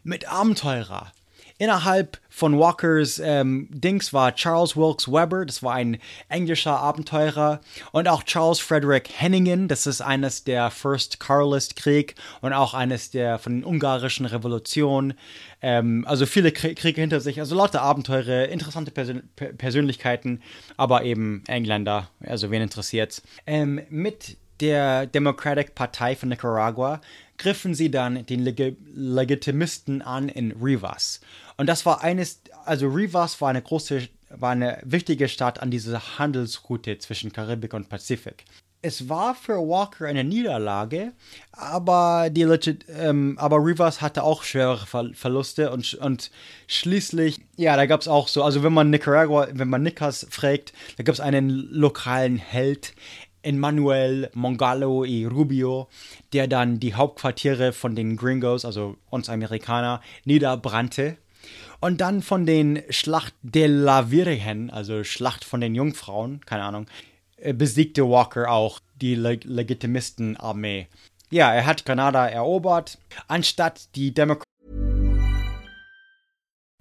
Mit 0.02 0.28
Abenteurer, 0.28 1.12
Innerhalb 1.56 2.18
von 2.28 2.58
Walkers 2.58 3.20
ähm, 3.20 3.68
Dings 3.70 4.12
war 4.12 4.34
Charles 4.34 4.76
Wilkes 4.76 5.06
Weber, 5.06 5.46
das 5.46 5.62
war 5.62 5.74
ein 5.74 5.98
englischer 6.28 6.80
Abenteurer, 6.80 7.60
und 7.92 8.08
auch 8.08 8.24
Charles 8.24 8.58
Frederick 8.58 9.08
Henningen, 9.16 9.68
das 9.68 9.86
ist 9.86 10.00
eines 10.00 10.42
der 10.42 10.72
First 10.72 11.20
Carlist 11.20 11.76
Krieg 11.76 12.16
und 12.40 12.52
auch 12.52 12.74
eines 12.74 13.12
der 13.12 13.38
von 13.38 13.52
den 13.52 13.64
ungarischen 13.64 14.26
Revolutionen. 14.26 15.14
Ähm, 15.62 16.04
also 16.08 16.26
viele 16.26 16.50
Kriege 16.50 17.00
hinter 17.00 17.20
sich, 17.20 17.38
also 17.38 17.54
lauter 17.54 17.82
Abenteurer, 17.82 18.48
interessante 18.48 18.90
Persön 18.90 19.22
Persönlichkeiten, 19.36 20.42
aber 20.76 21.04
eben 21.04 21.44
Engländer, 21.46 22.10
also 22.20 22.50
wen 22.50 22.62
interessiert's. 22.62 23.22
Ähm, 23.46 23.80
mit 23.90 24.36
der 24.60 25.06
Democratic 25.06 25.74
Partei 25.74 26.16
von 26.16 26.28
Nicaragua 26.28 27.00
griffen 27.38 27.74
sie 27.74 27.90
dann 27.90 28.24
den 28.26 28.40
Leg 28.40 28.76
Legitimisten 28.94 30.02
an 30.02 30.28
in 30.28 30.52
Rivas. 30.52 31.20
Und 31.56 31.66
das 31.68 31.84
war 31.84 32.02
eines, 32.02 32.40
also 32.64 32.88
Rivas 32.88 33.40
war 33.40 33.50
eine 33.50 33.62
große, 33.62 34.08
war 34.30 34.50
eine 34.50 34.78
wichtige 34.84 35.28
Stadt 35.28 35.60
an 35.60 35.70
dieser 35.70 36.18
Handelsroute 36.18 36.98
zwischen 36.98 37.32
Karibik 37.32 37.74
und 37.74 37.88
Pazifik. 37.88 38.44
Es 38.86 39.08
war 39.08 39.34
für 39.34 39.54
Walker 39.54 40.06
eine 40.06 40.24
Niederlage, 40.24 41.12
aber, 41.52 42.28
die 42.30 42.42
Legit, 42.42 42.84
ähm, 42.90 43.34
aber 43.38 43.56
Rivas 43.56 44.02
hatte 44.02 44.22
auch 44.22 44.42
schwere 44.42 44.76
Ver 44.76 45.08
Verluste 45.14 45.70
und, 45.70 45.94
und 45.94 46.30
schließlich, 46.66 47.40
ja, 47.56 47.76
da 47.76 47.86
gab 47.86 48.02
es 48.02 48.08
auch 48.08 48.28
so, 48.28 48.42
also 48.42 48.62
wenn 48.62 48.74
man 48.74 48.90
Nicaragua, 48.90 49.48
wenn 49.52 49.70
man 49.70 49.82
Nicas 49.82 50.26
fragt, 50.28 50.74
da 50.98 51.02
gab 51.02 51.14
es 51.14 51.20
einen 51.20 51.48
lokalen 51.48 52.36
Held, 52.36 52.92
Emmanuel 53.44 54.30
Mongalo 54.34 55.04
y 55.04 55.26
Rubio, 55.26 55.88
der 56.32 56.48
dann 56.48 56.80
die 56.80 56.94
Hauptquartiere 56.94 57.72
von 57.72 57.94
den 57.94 58.16
Gringos, 58.16 58.64
also 58.64 58.96
uns 59.10 59.28
Amerikaner, 59.28 60.00
niederbrannte. 60.24 61.16
Und 61.80 62.00
dann 62.00 62.22
von 62.22 62.46
den 62.46 62.82
Schlacht 62.88 63.34
de 63.42 63.66
la 63.66 64.10
Virgen, 64.10 64.70
also 64.70 65.04
Schlacht 65.04 65.44
von 65.44 65.60
den 65.60 65.74
Jungfrauen, 65.74 66.40
keine 66.46 66.64
Ahnung, 66.64 66.86
äh, 67.36 67.52
besiegte 67.52 68.08
Walker 68.08 68.50
auch 68.50 68.80
die 69.00 69.14
Leg 69.14 69.44
Legitimistenarmee. 69.44 70.88
Ja, 71.30 71.52
er 71.52 71.66
hat 71.66 71.84
Granada 71.84 72.26
erobert, 72.26 72.98
anstatt 73.28 73.94
die 73.96 74.14
Demokraten. 74.14 74.53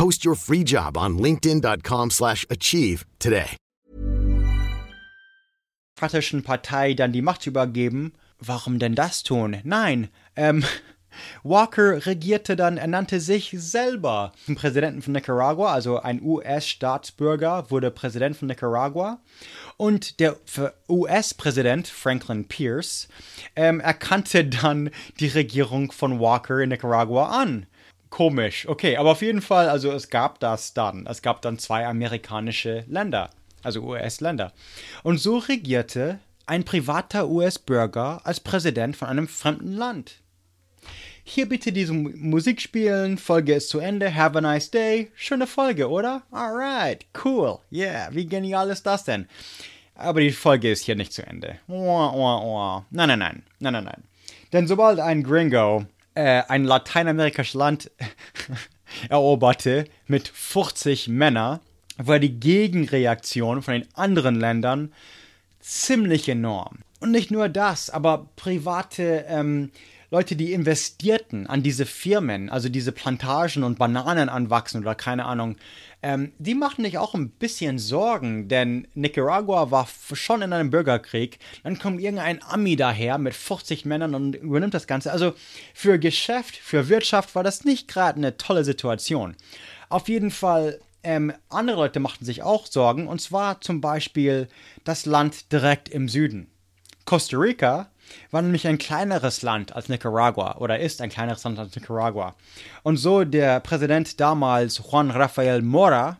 Post 0.00 0.24
your 0.24 0.34
free 0.34 0.64
job 0.64 0.96
on 0.96 1.18
linkedin.com/achieve 1.18 3.04
today. 3.18 3.56
Demokratischen 5.94 6.42
Partei 6.42 6.94
dann 6.94 7.12
die 7.12 7.20
Macht 7.20 7.46
übergeben. 7.46 8.14
Warum 8.38 8.78
denn 8.78 8.94
das 8.94 9.22
tun? 9.22 9.58
Nein, 9.62 10.08
ähm 10.36 10.64
Walker 11.42 12.06
regierte 12.06 12.56
dann, 12.56 12.78
er 12.78 12.86
nannte 12.86 13.20
sich 13.20 13.54
selber 13.58 14.32
zum 14.46 14.54
Präsidenten 14.54 15.02
von 15.02 15.12
Nicaragua, 15.12 15.72
also 15.72 16.00
ein 16.00 16.22
US-Staatsbürger 16.22 17.70
wurde 17.70 17.90
Präsident 17.90 18.36
von 18.36 18.48
Nicaragua. 18.48 19.20
Und 19.76 20.20
der 20.20 20.36
US-Präsident 20.88 21.88
Franklin 21.88 22.46
Pierce 22.46 23.08
ähm, 23.54 23.80
erkannte 23.80 24.44
dann 24.46 24.90
die 25.18 25.28
Regierung 25.28 25.92
von 25.92 26.20
Walker 26.20 26.60
in 26.60 26.70
Nicaragua 26.70 27.28
an. 27.28 27.66
Komisch, 28.10 28.66
okay, 28.68 28.96
aber 28.96 29.12
auf 29.12 29.22
jeden 29.22 29.40
Fall, 29.40 29.68
also 29.68 29.92
es 29.92 30.10
gab 30.10 30.40
das 30.40 30.74
dann. 30.74 31.06
Es 31.06 31.22
gab 31.22 31.42
dann 31.42 31.58
zwei 31.58 31.86
amerikanische 31.86 32.84
Länder, 32.88 33.30
also 33.62 33.82
US-Länder. 33.82 34.52
Und 35.04 35.18
so 35.18 35.38
regierte 35.38 36.18
ein 36.44 36.64
privater 36.64 37.28
US-Bürger 37.28 38.20
als 38.24 38.40
Präsident 38.40 38.96
von 38.96 39.06
einem 39.06 39.28
fremden 39.28 39.72
Land. 39.72 40.16
Hier 41.22 41.48
bitte 41.48 41.70
diese 41.70 41.92
Musik 41.92 42.60
spielen. 42.60 43.16
Folge 43.16 43.54
ist 43.54 43.68
zu 43.68 43.78
Ende. 43.78 44.12
Have 44.12 44.36
a 44.36 44.40
nice 44.40 44.68
day. 44.68 45.12
Schöne 45.14 45.46
Folge, 45.46 45.88
oder? 45.88 46.22
Alright, 46.32 47.06
cool. 47.24 47.60
Yeah, 47.70 48.08
wie 48.10 48.26
genial 48.26 48.70
ist 48.70 48.84
das 48.84 49.04
denn? 49.04 49.28
Aber 49.94 50.20
die 50.20 50.32
Folge 50.32 50.72
ist 50.72 50.84
hier 50.84 50.96
nicht 50.96 51.12
zu 51.12 51.24
Ende. 51.24 51.60
Nein, 51.68 52.84
nein, 52.90 53.18
nein. 53.20 53.42
Nein, 53.60 53.72
nein, 53.72 53.84
nein. 53.84 54.02
Denn 54.52 54.66
sobald 54.66 54.98
ein 54.98 55.22
Gringo 55.22 55.86
äh, 56.20 56.42
ein 56.48 56.64
lateinamerikanisches 56.64 57.54
Land 57.54 57.90
eroberte 59.08 59.86
mit 60.06 60.28
40 60.28 61.08
Männern, 61.08 61.60
war 61.96 62.18
die 62.18 62.38
Gegenreaktion 62.38 63.62
von 63.62 63.74
den 63.74 63.88
anderen 63.94 64.34
Ländern 64.34 64.92
ziemlich 65.60 66.28
enorm. 66.28 66.78
Und 67.00 67.10
nicht 67.10 67.30
nur 67.30 67.48
das, 67.48 67.90
aber 67.90 68.28
private 68.36 69.24
ähm, 69.28 69.70
Leute, 70.10 70.34
die 70.36 70.52
investierten 70.52 71.46
an 71.46 71.62
diese 71.62 71.86
Firmen, 71.86 72.50
also 72.50 72.68
diese 72.68 72.92
Plantagen 72.92 73.62
und 73.62 73.78
Bananen 73.78 74.28
anwachsen 74.28 74.80
oder 74.80 74.94
keine 74.94 75.24
Ahnung, 75.24 75.56
ähm, 76.02 76.32
die 76.38 76.54
machten 76.54 76.84
sich 76.84 76.96
auch 76.98 77.14
ein 77.14 77.30
bisschen 77.30 77.78
Sorgen, 77.78 78.48
denn 78.48 78.88
Nicaragua 78.94 79.70
war 79.70 79.86
schon 80.12 80.42
in 80.42 80.52
einem 80.52 80.70
Bürgerkrieg. 80.70 81.38
Dann 81.62 81.78
kommt 81.78 82.00
irgendein 82.00 82.42
Ami 82.42 82.76
daher 82.76 83.18
mit 83.18 83.34
40 83.34 83.84
Männern 83.84 84.14
und 84.14 84.34
übernimmt 84.36 84.74
das 84.74 84.86
Ganze. 84.86 85.12
Also 85.12 85.34
für 85.74 85.98
Geschäft, 85.98 86.56
für 86.56 86.88
Wirtschaft 86.88 87.34
war 87.34 87.44
das 87.44 87.64
nicht 87.64 87.88
gerade 87.88 88.16
eine 88.16 88.36
tolle 88.38 88.64
Situation. 88.64 89.36
Auf 89.90 90.08
jeden 90.08 90.30
Fall 90.30 90.80
ähm, 91.02 91.32
andere 91.48 91.76
Leute 91.76 92.00
machten 92.00 92.24
sich 92.24 92.42
auch 92.42 92.66
Sorgen, 92.66 93.06
und 93.06 93.20
zwar 93.20 93.60
zum 93.60 93.80
Beispiel 93.80 94.48
das 94.84 95.06
Land 95.06 95.52
direkt 95.52 95.88
im 95.88 96.08
Süden. 96.08 96.50
Costa 97.04 97.36
Rica 97.36 97.89
war 98.30 98.42
nämlich 98.42 98.66
ein 98.66 98.78
kleineres 98.78 99.42
Land 99.42 99.74
als 99.74 99.88
Nicaragua 99.88 100.56
oder 100.58 100.78
ist 100.78 101.00
ein 101.00 101.10
kleineres 101.10 101.44
Land 101.44 101.58
als 101.58 101.74
Nicaragua. 101.74 102.34
Und 102.82 102.96
so 102.96 103.24
der 103.24 103.60
Präsident 103.60 104.20
damals 104.20 104.82
Juan 104.90 105.10
Rafael 105.10 105.62
Mora, 105.62 106.18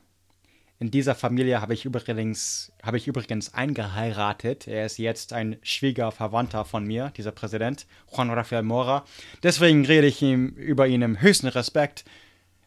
in 0.81 0.91
dieser 0.91 1.15
Familie 1.15 1.61
habe 1.61 1.75
ich 1.75 1.85
übrigens, 1.85 2.73
habe 2.83 2.97
ich 2.97 3.07
übrigens 3.07 3.53
eingeheiratet. 3.53 4.67
Er 4.67 4.87
ist 4.87 4.97
jetzt 4.97 5.35
ein 5.35 5.59
Schwiegerverwandter 5.63 6.65
von 6.65 6.85
mir, 6.85 7.13
dieser 7.19 7.33
Präsident, 7.33 7.87
Juan 8.11 8.31
Rafael 8.31 8.63
Mora. 8.63 9.05
Deswegen 9.43 9.85
rede 9.85 10.07
ich 10.07 10.23
ihm, 10.23 10.49
über 10.49 10.87
ihn 10.87 11.03
im 11.03 11.21
höchsten 11.21 11.49
Respekt. 11.49 12.07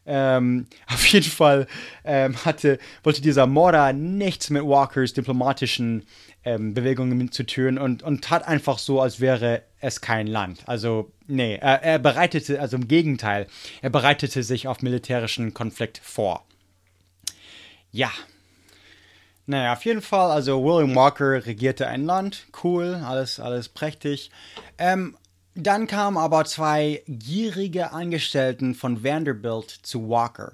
Ähm, 0.06 0.68
auf 0.88 1.04
jeden 1.08 1.30
Fall 1.30 1.66
ähm, 2.04 2.36
hatte, 2.46 2.78
wollte 3.04 3.24
dieser 3.24 3.48
Mora 3.48 3.94
nichts 3.94 4.52
mit 4.52 4.64
Walkers 4.64 5.14
diplomatischen 5.14 6.06
ähm, 6.46 6.74
Bewegungen 6.74 7.32
zu 7.32 7.46
tun 7.46 7.78
und, 7.78 8.04
und 8.04 8.24
tat 8.24 8.48
einfach 8.48 8.78
so, 8.78 9.02
als 9.02 9.20
wäre 9.20 9.64
es 9.80 10.02
kein 10.02 10.28
Land. 10.28 10.62
Also, 10.66 11.12
nee, 11.28 11.56
er, 11.56 11.84
er 11.84 12.00
bereitete, 12.00 12.60
also 12.60 12.78
im 12.78 12.88
Gegenteil, 12.88 13.48
er 13.82 13.90
bereitete 13.90 14.44
sich 14.44 14.68
auf 14.68 14.82
militärischen 14.82 15.54
Konflikt 15.54 16.00
vor. 16.04 16.46
Ja. 17.92 18.12
Naja, 19.46 19.74
auf 19.74 19.84
jeden 19.84 20.02
Fall, 20.02 20.32
also 20.32 20.64
William 20.64 20.96
Walker 20.96 21.46
regierte 21.46 21.88
ein 21.88 22.06
Land, 22.06 22.48
cool, 22.64 23.02
alles, 23.06 23.40
alles 23.40 23.68
prächtig. 23.68 24.32
Ähm, 24.78 25.18
dann 25.56 25.86
kamen 25.86 26.18
aber 26.18 26.46
zwei 26.46 27.04
gierige 27.08 27.92
Angestellten 27.92 28.74
von 28.74 29.04
Vanderbilt 29.04 29.70
zu 29.70 30.10
Walker. 30.10 30.54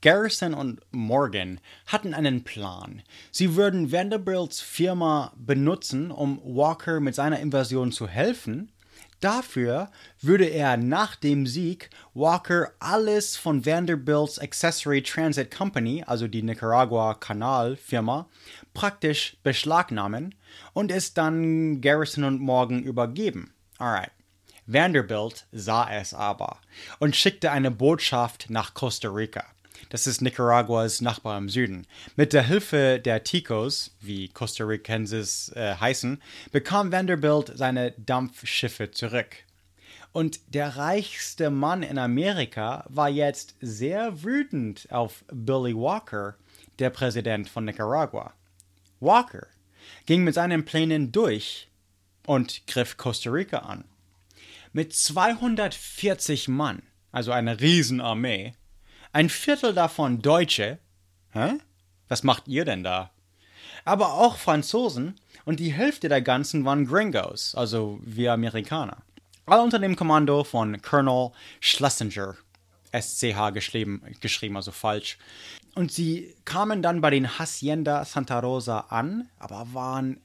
Garrison 0.00 0.54
und 0.54 0.80
Morgan 0.92 1.60
hatten 1.86 2.14
einen 2.14 2.44
Plan. 2.44 3.02
Sie 3.32 3.56
würden 3.56 3.90
Vanderbilts 3.90 4.60
Firma 4.60 5.32
benutzen, 5.36 6.10
um 6.10 6.40
Walker 6.44 7.00
mit 7.00 7.14
seiner 7.14 7.40
Invasion 7.40 7.90
zu 7.90 8.06
helfen. 8.06 8.70
Dafür 9.20 9.90
würde 10.20 10.44
er 10.44 10.76
nach 10.76 11.16
dem 11.16 11.46
Sieg 11.46 11.90
Walker 12.14 12.70
alles 12.78 13.36
von 13.36 13.66
Vanderbilts 13.66 14.38
Accessory 14.38 15.02
Transit 15.02 15.50
Company, 15.50 16.04
also 16.06 16.28
die 16.28 16.42
Nicaragua 16.42 17.14
Kanalfirma, 17.14 18.28
praktisch 18.74 19.36
beschlagnahmen 19.42 20.36
und 20.72 20.92
es 20.92 21.14
dann 21.14 21.80
Garrison 21.80 22.22
und 22.22 22.40
Morgan 22.40 22.84
übergeben. 22.84 23.52
Alright. 23.78 24.12
Vanderbilt 24.66 25.46
sah 25.50 25.90
es 25.90 26.14
aber 26.14 26.58
und 27.00 27.16
schickte 27.16 27.50
eine 27.50 27.70
Botschaft 27.70 28.50
nach 28.50 28.74
Costa 28.74 29.08
Rica. 29.08 29.44
Das 29.90 30.06
ist 30.06 30.20
Nicaraguas 30.20 31.00
Nachbar 31.00 31.38
im 31.38 31.48
Süden. 31.48 31.86
Mit 32.16 32.32
der 32.32 32.42
Hilfe 32.42 33.00
der 33.00 33.24
Ticos, 33.24 33.92
wie 34.00 34.28
Costa 34.28 34.64
Ricenses 34.64 35.50
äh, 35.54 35.74
heißen, 35.74 36.20
bekam 36.52 36.92
Vanderbilt 36.92 37.52
seine 37.54 37.92
Dampfschiffe 37.92 38.90
zurück. 38.90 39.36
Und 40.12 40.40
der 40.54 40.76
reichste 40.76 41.50
Mann 41.50 41.82
in 41.82 41.98
Amerika 41.98 42.84
war 42.88 43.08
jetzt 43.08 43.56
sehr 43.60 44.22
wütend 44.24 44.88
auf 44.90 45.24
Billy 45.32 45.74
Walker, 45.74 46.36
der 46.78 46.90
Präsident 46.90 47.48
von 47.48 47.64
Nicaragua. 47.64 48.32
Walker 49.00 49.46
ging 50.06 50.24
mit 50.24 50.34
seinen 50.34 50.64
Plänen 50.64 51.12
durch 51.12 51.68
und 52.26 52.66
griff 52.66 52.96
Costa 52.96 53.30
Rica 53.30 53.58
an. 53.58 53.84
Mit 54.72 54.94
240 54.94 56.48
Mann, 56.48 56.82
also 57.10 57.32
einer 57.32 57.60
Riesenarmee, 57.60 58.54
ein 59.18 59.28
Viertel 59.28 59.74
davon 59.74 60.22
Deutsche, 60.22 60.78
hä? 61.32 61.54
Was 62.06 62.22
macht 62.22 62.46
ihr 62.46 62.64
denn 62.64 62.84
da? 62.84 63.10
Aber 63.84 64.12
auch 64.12 64.36
Franzosen 64.36 65.16
und 65.44 65.58
die 65.58 65.72
Hälfte 65.72 66.08
der 66.08 66.22
ganzen 66.22 66.64
waren 66.64 66.86
Gringos, 66.86 67.56
also 67.56 67.98
wir 68.04 68.32
Amerikaner. 68.32 68.98
Alle 69.46 69.62
unter 69.62 69.80
dem 69.80 69.96
Kommando 69.96 70.44
von 70.44 70.80
Colonel 70.82 71.32
Schlesinger, 71.58 72.36
SCH 72.92 73.52
geschrieben, 73.52 74.02
geschrieben, 74.20 74.54
also 74.54 74.70
falsch. 74.70 75.18
Und 75.74 75.90
sie 75.90 76.36
kamen 76.44 76.80
dann 76.80 77.00
bei 77.00 77.10
den 77.10 77.40
Hacienda 77.40 78.04
Santa 78.04 78.38
Rosa 78.38 78.86
an, 78.88 79.28
aber 79.40 79.66
waren 79.72 80.20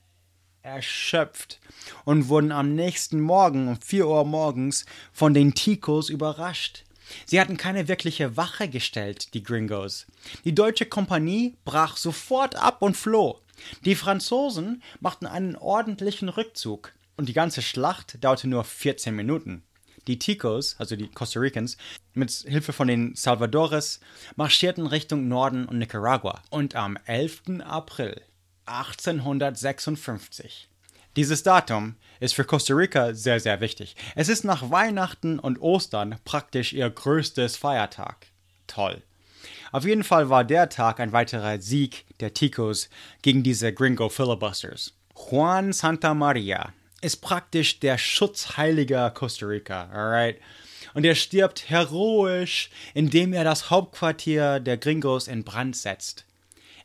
erschöpft 0.61 1.59
und 2.05 2.29
wurden 2.29 2.51
am 2.51 2.75
nächsten 2.75 3.21
Morgen 3.21 3.69
um 3.69 3.81
4 3.81 4.07
Uhr 4.07 4.23
morgens 4.23 4.85
von 5.11 5.33
den 5.33 5.55
Ticos 5.55 6.09
überrascht. 6.09 6.82
Sie 7.25 7.39
hatten 7.39 7.57
keine 7.57 7.87
wirkliche 7.87 8.37
Wache 8.37 8.67
gestellt, 8.67 9.33
die 9.33 9.43
Gringos. 9.43 10.05
Die 10.45 10.55
deutsche 10.55 10.85
Kompanie 10.85 11.55
brach 11.65 11.97
sofort 11.97 12.55
ab 12.55 12.81
und 12.81 12.97
floh. 12.97 13.39
Die 13.85 13.95
Franzosen 13.95 14.81
machten 14.99 15.25
einen 15.25 15.55
ordentlichen 15.55 16.29
Rückzug 16.29 16.93
und 17.17 17.29
die 17.29 17.33
ganze 17.33 17.61
Schlacht 17.61 18.23
dauerte 18.23 18.47
nur 18.47 18.63
14 18.63 19.15
Minuten. 19.15 19.63
Die 20.07 20.19
Ticos, 20.19 20.75
also 20.79 20.95
die 20.95 21.07
Costa 21.07 21.39
Ricans, 21.39 21.77
mit 22.13 22.31
Hilfe 22.31 22.73
von 22.73 22.87
den 22.87 23.15
Salvadores, 23.15 24.01
marschierten 24.35 24.85
Richtung 24.85 25.29
Norden 25.29 25.65
und 25.65 25.77
Nicaragua. 25.77 26.41
Und 26.49 26.75
am 26.75 26.97
11. 27.05 27.61
April 27.63 28.21
1856. 28.65 30.67
Dieses 31.15 31.43
Datum 31.43 31.95
ist 32.19 32.33
für 32.33 32.43
Costa 32.43 32.73
Rica 32.73 33.13
sehr, 33.13 33.39
sehr 33.39 33.61
wichtig. 33.61 33.95
Es 34.15 34.29
ist 34.29 34.43
nach 34.43 34.71
Weihnachten 34.71 35.37
und 35.37 35.61
Ostern 35.61 36.15
praktisch 36.25 36.73
ihr 36.73 36.89
größtes 36.89 37.55
Feiertag. 37.55 38.27
Toll. 38.65 39.03
Auf 39.71 39.85
jeden 39.85 40.03
Fall 40.03 40.29
war 40.29 40.43
der 40.43 40.69
Tag 40.69 40.99
ein 40.99 41.11
weiterer 41.11 41.59
Sieg 41.59 42.05
der 42.19 42.33
Ticos 42.33 42.89
gegen 43.21 43.43
diese 43.43 43.73
Gringo 43.73 44.09
Filibusters. 44.09 44.93
Juan 45.15 45.71
Santa 45.71 46.15
Maria 46.15 46.73
ist 47.01 47.17
praktisch 47.17 47.79
der 47.79 47.99
Schutzheiliger 47.99 49.11
Costa 49.11 49.45
Rica, 49.45 49.89
alright? 49.91 50.39
Und 50.95 51.05
er 51.05 51.15
stirbt 51.15 51.69
heroisch, 51.69 52.71
indem 52.93 53.33
er 53.33 53.43
das 53.43 53.69
Hauptquartier 53.69 54.59
der 54.59 54.77
Gringos 54.77 55.27
in 55.27 55.43
Brand 55.43 55.75
setzt. 55.75 56.25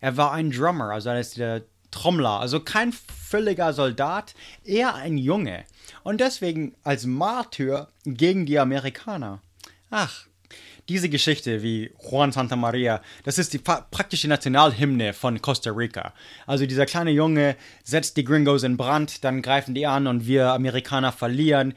Er 0.01 0.17
war 0.17 0.33
ein 0.33 0.51
Drummer, 0.51 0.91
also 0.91 1.11
ist 1.13 1.37
der 1.39 1.63
Trommler, 1.91 2.41
also 2.41 2.61
kein 2.61 2.93
völliger 2.93 3.73
Soldat, 3.73 4.35
eher 4.65 4.95
ein 4.95 5.19
Junge. 5.19 5.65
Und 6.03 6.21
deswegen 6.21 6.75
als 6.85 7.07
Martyr 7.07 7.89
gegen 8.05 8.47
die 8.47 8.59
Amerikaner. 8.59 9.41
Ach, 9.91 10.27
diese 10.89 11.11
Geschichte 11.11 11.63
wie 11.63 11.93
Juan 12.11 12.33
Santa 12.33 12.57
Maria, 12.57 13.03
das 13.25 13.39
ist 13.39 13.53
die 13.53 13.59
praktische 13.59 14.29
Nationalhymne 14.29 15.13
von 15.13 15.43
Costa 15.43 15.71
Rica. 15.71 16.15
Also 16.47 16.65
dieser 16.65 16.87
kleine 16.87 17.11
Junge 17.11 17.57
setzt 17.85 18.17
die 18.17 18.25
Gringos 18.25 18.63
in 18.63 18.79
Brand, 18.79 19.23
dann 19.23 19.43
greifen 19.43 19.75
die 19.75 19.87
an 19.87 20.07
und 20.07 20.27
wir 20.27 20.49
Amerikaner 20.53 21.13
verlieren. 21.13 21.75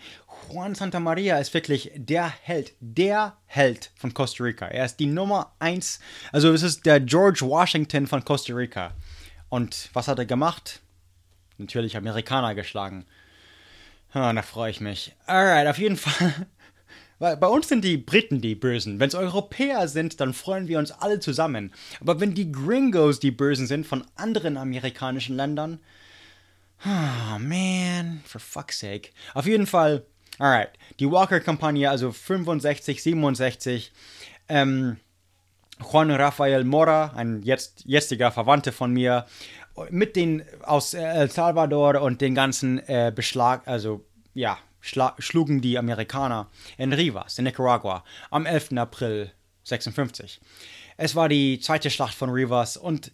Juan 0.50 0.76
Santa 0.76 1.00
Maria 1.00 1.38
ist 1.38 1.54
wirklich 1.54 1.92
der 1.96 2.30
Held, 2.42 2.74
der 2.80 3.38
Held 3.48 3.92
von 3.96 4.14
Costa 4.14 4.44
Rica. 4.44 4.68
Er 4.68 4.86
ist 4.86 4.98
die 4.98 5.06
Nummer 5.06 5.54
eins, 5.60 6.00
also 6.32 6.52
es 6.54 6.64
ist 6.64 6.86
der 6.86 7.00
George 7.02 7.42
Washington 7.42 8.08
von 8.08 8.24
Costa 8.24 8.54
Rica. 8.54 8.94
Und 9.52 9.90
was 9.92 10.08
hat 10.08 10.18
er 10.18 10.26
gemacht? 10.26 10.80
Natürlich 11.58 11.98
Amerikaner 11.98 12.56
geschlagen. 12.56 13.06
Ah, 14.14 14.32
da 14.32 14.42
freue 14.44 14.72
ich 14.72 14.80
mich. 14.80 15.14
Alright, 15.26 15.68
auf 15.68 15.78
jeden 15.78 15.98
Fall. 15.98 16.48
Bei 17.20 17.48
uns 17.48 17.68
sind 17.68 17.84
die 17.84 17.98
Briten 17.98 18.40
die 18.40 18.56
Bösen. 18.56 19.02
Wenn 19.02 19.10
es 19.10 19.14
Europäer 19.14 19.90
sind, 19.90 20.22
dann 20.22 20.34
freuen 20.34 20.70
wir 20.70 20.80
uns 20.80 20.92
alle 20.92 21.20
zusammen. 21.20 21.74
Aber 22.00 22.22
wenn 22.22 22.34
die 22.34 22.50
Gringos 22.50 23.20
die 23.20 23.32
Bösen 23.32 23.68
sind 23.68 23.86
von 23.86 24.06
anderen 24.16 24.56
amerikanischen 24.56 25.36
Ländern. 25.36 25.82
Oh 26.86 27.38
man, 27.38 28.22
for 28.24 28.40
fuck's 28.40 28.80
sake. 28.80 29.10
Auf 29.34 29.48
jeden 29.48 29.68
Fall, 29.68 30.06
alright. 30.40 30.70
Die 31.02 31.12
Walker-Kampagne, 31.12 31.90
also 31.90 32.14
65, 32.14 33.04
67. 33.04 33.92
Ähm, 34.48 34.98
Juan 35.90 36.12
Rafael 36.12 36.64
Mora, 36.64 37.12
ein 37.16 37.42
jetzt, 37.44 37.84
jetziger 37.86 38.32
Verwandter 38.32 38.72
von 38.72 38.92
mir, 38.92 39.26
mit 39.90 40.16
den 40.16 40.44
aus 40.64 40.94
El 40.94 41.30
Salvador 41.30 42.02
und 42.02 42.22
den 42.22 42.36
ganzen 42.36 42.80
äh, 42.88 43.12
Beschlag, 43.14 43.68
also 43.68 44.04
ja, 44.34 44.58
schlugen 44.82 45.62
die 45.62 45.78
Amerikaner 45.78 46.50
in 46.78 46.94
Rivas, 46.94 47.38
in 47.38 47.46
Nicaragua, 47.46 48.04
am 48.30 48.46
11. 48.46 48.74
April 48.78 49.32
56. 49.64 50.42
Es 50.98 51.16
war 51.16 51.30
die 51.30 51.60
zweite 51.60 51.90
Schlacht 51.90 52.16
von 52.16 52.30
Rivas 52.30 52.78
und 52.78 53.12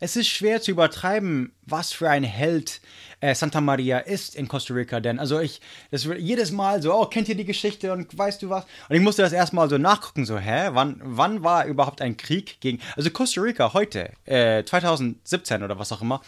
es 0.00 0.16
ist 0.16 0.28
schwer 0.28 0.60
zu 0.60 0.70
übertreiben, 0.70 1.52
was 1.66 1.92
für 1.92 2.08
ein 2.08 2.24
Held 2.24 2.80
äh, 3.20 3.34
Santa 3.34 3.60
Maria 3.60 3.98
ist 3.98 4.34
in 4.34 4.48
Costa 4.48 4.74
Rica. 4.74 5.00
Denn 5.00 5.18
also 5.18 5.40
ich, 5.40 5.60
das 5.90 6.06
wird 6.06 6.20
jedes 6.20 6.52
Mal 6.52 6.80
so, 6.82 6.94
oh, 6.94 7.06
kennt 7.06 7.28
ihr 7.28 7.34
die 7.34 7.44
Geschichte 7.44 7.92
und 7.92 8.16
weißt 8.16 8.42
du 8.42 8.50
was? 8.50 8.64
Und 8.88 8.96
ich 8.96 9.02
musste 9.02 9.22
das 9.22 9.32
erstmal 9.32 9.68
so 9.68 9.78
nachgucken, 9.78 10.24
so, 10.24 10.38
hä, 10.38 10.68
wann, 10.72 11.00
wann 11.04 11.42
war 11.42 11.66
überhaupt 11.66 12.00
ein 12.00 12.16
Krieg 12.16 12.60
gegen, 12.60 12.80
also 12.96 13.10
Costa 13.10 13.40
Rica 13.40 13.72
heute, 13.74 14.12
äh, 14.24 14.64
2017 14.64 15.62
oder 15.62 15.78
was 15.78 15.92
auch 15.92 16.02
immer, 16.02 16.20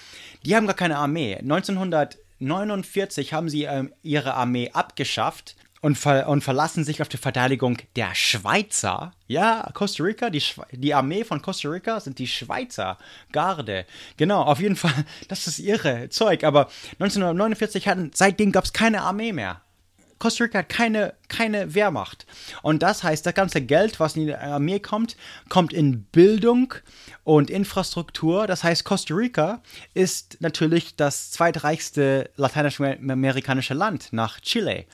die 0.44 0.56
haben 0.56 0.66
gar 0.66 0.76
keine 0.76 0.98
Armee. 0.98 1.36
1949 1.36 3.32
haben 3.32 3.48
sie 3.48 3.64
ähm, 3.64 3.92
ihre 4.02 4.34
Armee 4.34 4.70
abgeschafft 4.72 5.56
und, 5.80 5.96
ver 5.96 6.28
und, 6.28 6.42
verlassen 6.42 6.84
sich 6.84 7.00
auf 7.00 7.08
die 7.08 7.16
Verteidigung 7.16 7.78
der 7.96 8.14
Schweizer. 8.14 9.12
Ja, 9.26 9.70
Costa 9.72 10.02
Rica, 10.04 10.30
die, 10.30 10.42
die 10.72 10.94
Armee 10.94 11.24
von 11.24 11.40
Costa 11.40 11.68
Rica 11.68 12.00
sind 12.00 12.18
die 12.18 12.26
Schweizer 12.26 12.98
Garde. 13.32 13.86
Genau, 14.16 14.42
auf 14.42 14.60
jeden 14.60 14.76
Fall, 14.76 15.04
das 15.28 15.46
ist 15.46 15.58
ihre 15.58 16.08
Zeug. 16.10 16.44
Aber 16.44 16.68
1949 16.98 17.88
hatten, 17.88 18.10
seitdem 18.14 18.52
gab 18.52 18.64
es 18.64 18.72
keine 18.72 19.02
Armee 19.02 19.32
mehr. 19.32 19.62
Costa 20.20 20.44
Rica 20.44 20.58
hat 20.58 20.68
keine, 20.68 21.14
keine 21.28 21.74
Wehrmacht. 21.74 22.26
Und 22.60 22.82
das 22.82 23.02
heißt, 23.02 23.24
das 23.24 23.32
ganze 23.32 23.62
Geld, 23.62 23.98
was 24.00 24.16
in 24.16 24.26
die 24.26 24.34
Armee 24.34 24.78
kommt, 24.78 25.16
kommt 25.48 25.72
in 25.72 26.02
Bildung 26.04 26.74
und 27.24 27.48
Infrastruktur. 27.48 28.46
Das 28.46 28.62
heißt, 28.62 28.84
Costa 28.84 29.14
Rica 29.14 29.62
ist 29.94 30.36
natürlich 30.40 30.94
das 30.94 31.30
zweitreichste 31.30 32.28
lateinamerikanische 32.36 33.72
Land 33.72 34.12
nach 34.12 34.40
Chile. 34.40 34.84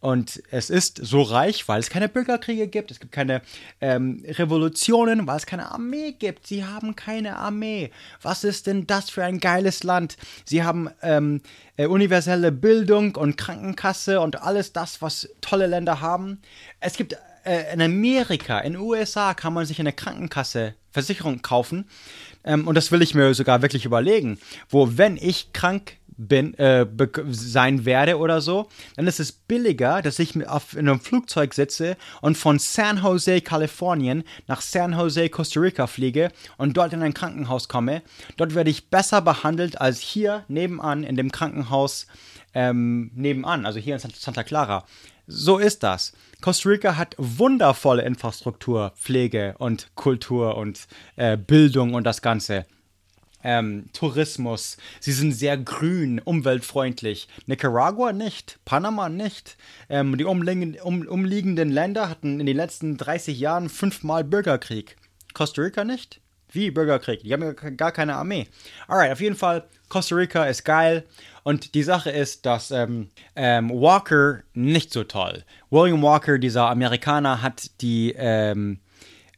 Und 0.00 0.42
es 0.50 0.70
ist 0.70 0.98
so 1.02 1.20
reich, 1.20 1.68
weil 1.68 1.78
es 1.78 1.90
keine 1.90 2.08
Bürgerkriege 2.08 2.68
gibt, 2.68 2.90
es 2.90 3.00
gibt 3.00 3.12
keine 3.12 3.42
ähm, 3.82 4.24
Revolutionen, 4.26 5.26
weil 5.26 5.36
es 5.36 5.44
keine 5.44 5.70
Armee 5.70 6.12
gibt. 6.12 6.46
Sie 6.46 6.64
haben 6.64 6.96
keine 6.96 7.36
Armee. 7.36 7.90
Was 8.22 8.42
ist 8.42 8.66
denn 8.66 8.86
das 8.86 9.10
für 9.10 9.24
ein 9.24 9.40
geiles 9.40 9.82
Land? 9.82 10.16
Sie 10.46 10.62
haben 10.62 10.88
ähm, 11.02 11.42
äh, 11.76 11.86
universelle 11.86 12.50
Bildung 12.50 13.14
und 13.16 13.36
Krankenkasse 13.36 14.20
und 14.20 14.40
alles 14.40 14.72
das, 14.72 15.02
was 15.02 15.28
tolle 15.42 15.66
Länder 15.66 16.00
haben. 16.00 16.40
Es 16.80 16.94
gibt 16.96 17.16
äh, 17.44 17.72
in 17.72 17.82
Amerika, 17.82 18.58
in 18.60 18.74
den 18.74 18.82
USA 18.82 19.34
kann 19.34 19.52
man 19.52 19.66
sich 19.66 19.80
eine 19.80 19.92
Krankenkasse, 19.92 20.74
Versicherung 20.90 21.42
kaufen. 21.42 21.88
Ähm, 22.44 22.66
und 22.66 22.74
das 22.74 22.90
will 22.90 23.02
ich 23.02 23.14
mir 23.14 23.34
sogar 23.34 23.62
wirklich 23.62 23.84
überlegen, 23.84 24.38
wo 24.68 24.96
wenn 24.96 25.16
ich 25.16 25.52
krank 25.52 25.98
bin, 26.28 26.54
äh, 26.58 26.86
sein 27.30 27.84
werde 27.84 28.18
oder 28.18 28.40
so, 28.40 28.68
dann 28.96 29.06
ist 29.06 29.20
es 29.20 29.32
billiger, 29.32 30.02
dass 30.02 30.18
ich 30.18 30.46
auf, 30.46 30.74
in 30.74 30.88
einem 30.88 31.00
Flugzeug 31.00 31.54
sitze 31.54 31.96
und 32.20 32.36
von 32.36 32.58
San 32.58 33.02
Jose, 33.02 33.40
Kalifornien 33.40 34.24
nach 34.46 34.60
San 34.60 34.92
Jose, 34.92 35.30
Costa 35.30 35.60
Rica 35.60 35.86
fliege 35.86 36.30
und 36.58 36.76
dort 36.76 36.92
in 36.92 37.02
ein 37.02 37.14
Krankenhaus 37.14 37.68
komme. 37.68 38.02
Dort 38.36 38.54
werde 38.54 38.70
ich 38.70 38.90
besser 38.90 39.22
behandelt 39.22 39.80
als 39.80 40.00
hier 40.00 40.44
nebenan 40.48 41.04
in 41.04 41.16
dem 41.16 41.32
Krankenhaus 41.32 42.06
ähm, 42.52 43.10
nebenan, 43.14 43.64
also 43.64 43.78
hier 43.78 43.94
in 43.94 44.00
Santa 44.00 44.42
Clara. 44.42 44.84
So 45.26 45.58
ist 45.58 45.82
das. 45.82 46.12
Costa 46.40 46.68
Rica 46.68 46.96
hat 46.96 47.14
wundervolle 47.16 48.02
Infrastruktur, 48.02 48.92
Pflege 48.96 49.54
und 49.58 49.94
Kultur 49.94 50.56
und 50.56 50.86
äh, 51.16 51.36
Bildung 51.36 51.94
und 51.94 52.04
das 52.04 52.20
Ganze 52.20 52.66
ähm, 53.42 53.86
Tourismus. 53.92 54.76
Sie 55.00 55.12
sind 55.12 55.32
sehr 55.32 55.56
grün, 55.56 56.20
umweltfreundlich. 56.20 57.28
Nicaragua 57.46 58.12
nicht, 58.12 58.58
Panama 58.64 59.08
nicht. 59.08 59.56
Ähm, 59.88 60.16
die 60.16 60.24
umliegenden, 60.24 60.80
um, 60.82 61.06
umliegenden 61.06 61.70
Länder 61.70 62.08
hatten 62.08 62.40
in 62.40 62.46
den 62.46 62.56
letzten 62.56 62.96
30 62.96 63.38
Jahren 63.38 63.68
fünfmal 63.68 64.24
Bürgerkrieg. 64.24 64.96
Costa 65.34 65.62
Rica 65.62 65.84
nicht? 65.84 66.20
Wie 66.52 66.70
Bürgerkrieg? 66.70 67.22
Die 67.22 67.32
haben 67.32 67.42
ja 67.42 67.52
gar 67.52 67.92
keine 67.92 68.16
Armee. 68.16 68.48
Alright, 68.88 69.12
auf 69.12 69.20
jeden 69.20 69.36
Fall, 69.36 69.64
Costa 69.88 70.16
Rica 70.16 70.44
ist 70.44 70.64
geil. 70.64 71.04
Und 71.42 71.74
die 71.74 71.82
Sache 71.82 72.10
ist, 72.10 72.44
dass 72.44 72.70
ähm, 72.70 73.10
ähm, 73.36 73.70
Walker 73.70 74.42
nicht 74.52 74.92
so 74.92 75.04
toll. 75.04 75.44
William 75.70 76.02
Walker, 76.02 76.38
dieser 76.38 76.68
Amerikaner, 76.68 77.42
hat 77.42 77.70
die 77.80 78.14
ähm, 78.16 78.80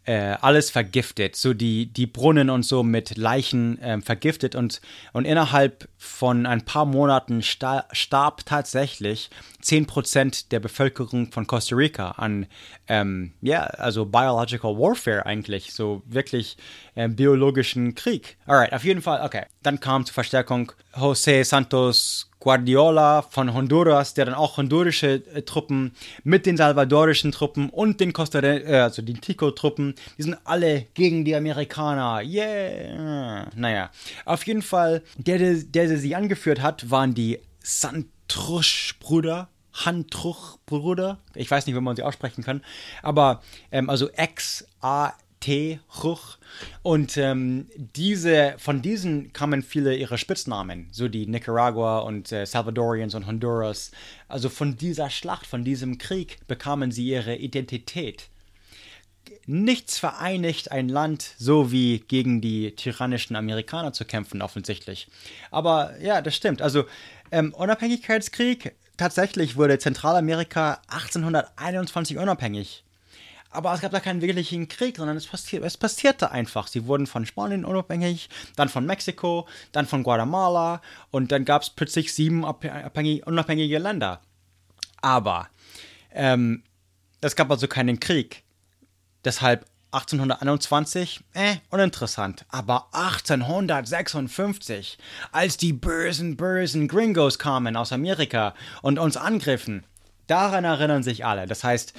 äh, 0.04 0.36
alles 0.40 0.70
vergiftet, 0.70 1.36
so 1.36 1.54
die, 1.54 1.86
die 1.86 2.06
Brunnen 2.06 2.50
und 2.50 2.64
so 2.64 2.82
mit 2.82 3.16
Leichen 3.16 3.80
äh, 3.80 4.00
vergiftet 4.00 4.54
und, 4.54 4.80
und 5.12 5.24
innerhalb 5.24 5.88
von 5.96 6.44
ein 6.46 6.64
paar 6.64 6.86
Monaten 6.86 7.42
sta 7.42 7.86
starb 7.92 8.44
tatsächlich 8.44 9.30
10% 9.62 10.48
der 10.50 10.58
Bevölkerung 10.58 11.30
von 11.30 11.46
Costa 11.46 11.76
Rica 11.76 12.12
an, 12.12 12.46
ähm, 12.88 13.32
ja, 13.40 13.62
also 13.62 14.04
Biological 14.04 14.76
Warfare 14.76 15.24
eigentlich, 15.24 15.72
so 15.72 16.02
wirklich 16.06 16.56
äh, 16.96 17.08
biologischen 17.08 17.94
Krieg. 17.94 18.36
Alright, 18.46 18.72
auf 18.72 18.84
jeden 18.84 19.02
Fall, 19.02 19.24
okay. 19.24 19.44
Dann 19.62 19.78
kam 19.78 20.04
zur 20.04 20.14
Verstärkung 20.14 20.72
José 20.94 21.44
Santos 21.44 22.28
Guardiola 22.42 23.22
von 23.22 23.54
Honduras, 23.54 24.14
der 24.14 24.24
dann 24.24 24.34
auch 24.34 24.56
hondurische 24.56 25.22
äh, 25.32 25.42
Truppen 25.42 25.92
mit 26.24 26.44
den 26.44 26.56
salvadorischen 26.56 27.30
Truppen 27.30 27.70
und 27.70 28.00
den 28.00 28.12
Costa 28.12 28.40
äh, 28.40 28.80
also 28.80 29.00
den 29.00 29.20
Tico-Truppen, 29.20 29.94
die 30.18 30.22
sind 30.24 30.36
alle 30.42 30.86
gegen 30.94 31.24
die 31.24 31.36
Amerikaner. 31.36 32.20
Yeah. 32.24 33.48
Naja, 33.54 33.90
auf 34.24 34.44
jeden 34.44 34.62
Fall, 34.62 35.02
der, 35.18 35.38
der, 35.38 35.62
der 35.62 35.96
sie 35.96 36.16
angeführt 36.16 36.60
hat, 36.60 36.90
waren 36.90 37.14
die 37.14 37.38
Santrusch-Brüder. 37.60 39.48
Handruch-Bruder, 39.74 41.18
ich 41.34 41.50
weiß 41.50 41.64
nicht, 41.64 41.74
wie 41.74 41.80
man 41.80 41.96
sie 41.96 42.02
aussprechen 42.02 42.44
kann, 42.44 42.62
aber 43.02 43.40
ähm, 43.70 43.88
also 43.88 44.10
Ex-A 44.10 45.14
T. 45.42 45.80
Ruch. 46.02 46.38
Und 46.82 47.18
ähm, 47.18 47.66
diese, 47.76 48.54
von 48.58 48.80
diesen 48.80 49.32
kamen 49.32 49.62
viele 49.62 49.94
ihrer 49.94 50.16
Spitznamen, 50.16 50.88
so 50.92 51.08
die 51.08 51.26
Nicaragua 51.26 51.98
und 51.98 52.32
äh, 52.32 52.46
Salvadorians 52.46 53.14
und 53.14 53.26
Honduras. 53.26 53.90
Also 54.28 54.48
von 54.48 54.76
dieser 54.76 55.10
Schlacht, 55.10 55.46
von 55.46 55.64
diesem 55.64 55.98
Krieg 55.98 56.38
bekamen 56.46 56.92
sie 56.92 57.08
ihre 57.08 57.36
Identität. 57.36 58.28
Nichts 59.46 59.98
vereinigt 59.98 60.70
ein 60.70 60.88
Land 60.88 61.34
so 61.36 61.72
wie 61.72 61.98
gegen 62.00 62.40
die 62.40 62.76
tyrannischen 62.76 63.34
Amerikaner 63.34 63.92
zu 63.92 64.04
kämpfen, 64.04 64.42
offensichtlich. 64.42 65.08
Aber 65.50 65.98
ja, 66.00 66.22
das 66.22 66.36
stimmt. 66.36 66.62
Also 66.62 66.84
ähm, 67.32 67.52
Unabhängigkeitskrieg, 67.52 68.76
tatsächlich 68.96 69.56
wurde 69.56 69.78
Zentralamerika 69.78 70.80
1821 70.88 72.18
unabhängig. 72.18 72.84
Aber 73.52 73.74
es 73.74 73.80
gab 73.80 73.92
da 73.92 74.00
keinen 74.00 74.22
wirklichen 74.22 74.68
Krieg, 74.68 74.96
sondern 74.96 75.16
es, 75.16 75.26
passier 75.26 75.62
es 75.62 75.76
passierte 75.76 76.30
einfach. 76.30 76.66
Sie 76.66 76.86
wurden 76.86 77.06
von 77.06 77.26
Spanien 77.26 77.64
unabhängig, 77.64 78.28
dann 78.56 78.68
von 78.68 78.86
Mexiko, 78.86 79.46
dann 79.72 79.86
von 79.86 80.02
Guatemala 80.02 80.80
und 81.10 81.32
dann 81.32 81.44
gab 81.44 81.62
es 81.62 81.70
plötzlich 81.70 82.14
sieben 82.14 82.44
unabhängige 82.44 83.78
Länder. 83.78 84.20
Aber 85.02 85.48
ähm, 86.12 86.62
es 87.20 87.36
gab 87.36 87.50
also 87.50 87.68
keinen 87.68 88.00
Krieg. 88.00 88.42
Deshalb 89.24 89.66
1821, 89.92 91.22
äh, 91.34 91.56
uninteressant. 91.68 92.46
Aber 92.48 92.88
1856, 92.92 94.96
als 95.32 95.58
die 95.58 95.74
bösen, 95.74 96.36
bösen 96.36 96.88
Gringos 96.88 97.38
kamen 97.38 97.76
aus 97.76 97.92
Amerika 97.92 98.54
und 98.80 98.98
uns 98.98 99.18
angriffen, 99.18 99.84
daran 100.26 100.64
erinnern 100.64 101.02
sich 101.02 101.26
alle. 101.26 101.46
Das 101.46 101.62
heißt, 101.62 101.92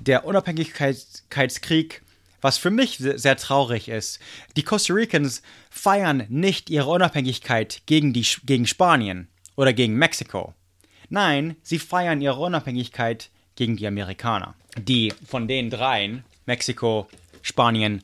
der 0.00 0.24
Unabhängigkeitskrieg, 0.24 2.02
was 2.40 2.58
für 2.58 2.70
mich 2.70 2.98
sehr 2.98 3.36
traurig 3.36 3.88
ist. 3.88 4.20
Die 4.56 4.62
Costa 4.62 4.92
Ricans 4.94 5.42
feiern 5.70 6.24
nicht 6.28 6.70
ihre 6.70 6.90
Unabhängigkeit 6.90 7.82
gegen, 7.86 8.12
die, 8.12 8.26
gegen 8.44 8.66
Spanien 8.66 9.28
oder 9.56 9.72
gegen 9.72 9.94
Mexiko. 9.94 10.54
Nein, 11.08 11.56
sie 11.62 11.78
feiern 11.78 12.20
ihre 12.20 12.40
Unabhängigkeit 12.40 13.30
gegen 13.54 13.76
die 13.76 13.86
Amerikaner. 13.86 14.54
Die 14.76 15.12
von 15.26 15.48
den 15.48 15.70
dreien, 15.70 16.24
Mexiko, 16.44 17.08
Spanien 17.42 18.02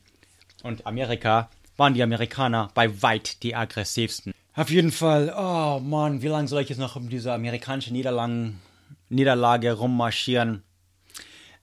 und 0.62 0.86
Amerika, 0.86 1.50
waren 1.76 1.94
die 1.94 2.02
Amerikaner 2.02 2.70
bei 2.74 3.02
weit 3.02 3.42
die 3.42 3.54
aggressivsten. 3.54 4.32
Auf 4.54 4.70
jeden 4.70 4.92
Fall, 4.92 5.34
oh 5.36 5.80
Mann, 5.80 6.22
wie 6.22 6.28
lange 6.28 6.48
soll 6.48 6.62
ich 6.62 6.68
jetzt 6.68 6.78
noch 6.78 6.96
um 6.96 7.08
diese 7.08 7.32
amerikanische 7.32 7.92
Niederlage 7.92 9.72
rummarschieren? 9.72 10.62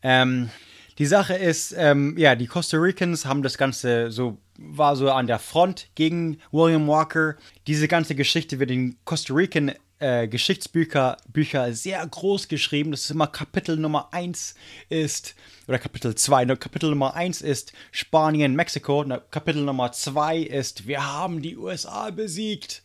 Ähm, 0.03 0.49
die 0.97 1.05
Sache 1.05 1.33
ist, 1.33 1.73
ähm, 1.77 2.17
ja, 2.17 2.35
die 2.35 2.47
Costa 2.47 2.77
Ricans 2.77 3.25
haben 3.25 3.41
das 3.41 3.57
Ganze 3.57 4.11
so, 4.11 4.37
war 4.57 4.95
so 4.95 5.09
an 5.09 5.27
der 5.27 5.39
Front 5.39 5.87
gegen 5.95 6.39
William 6.51 6.87
Walker. 6.87 7.35
Diese 7.67 7.87
ganze 7.87 8.15
Geschichte 8.15 8.59
wird 8.59 8.71
in 8.71 8.97
Costa 9.05 9.33
Rican 9.33 9.71
äh, 9.99 10.27
Geschichtsbücher 10.27 11.17
Bücher 11.27 11.73
sehr 11.73 12.05
groß 12.05 12.47
geschrieben. 12.47 12.91
Das 12.91 13.01
ist 13.01 13.11
immer 13.11 13.27
Kapitel 13.27 13.77
Nummer 13.77 14.09
1 14.13 14.55
ist, 14.89 15.35
oder 15.67 15.79
Kapitel 15.79 16.15
2. 16.15 16.45
Ne, 16.45 16.57
Kapitel 16.57 16.89
Nummer 16.89 17.13
1 17.13 17.41
ist 17.41 17.73
Spanien, 17.91 18.55
Mexiko. 18.55 19.03
Ne, 19.03 19.21
Kapitel 19.31 19.63
Nummer 19.63 19.91
2 19.91 20.39
ist, 20.39 20.87
wir 20.87 21.05
haben 21.05 21.41
die 21.41 21.57
USA 21.57 22.09
besiegt. 22.11 22.83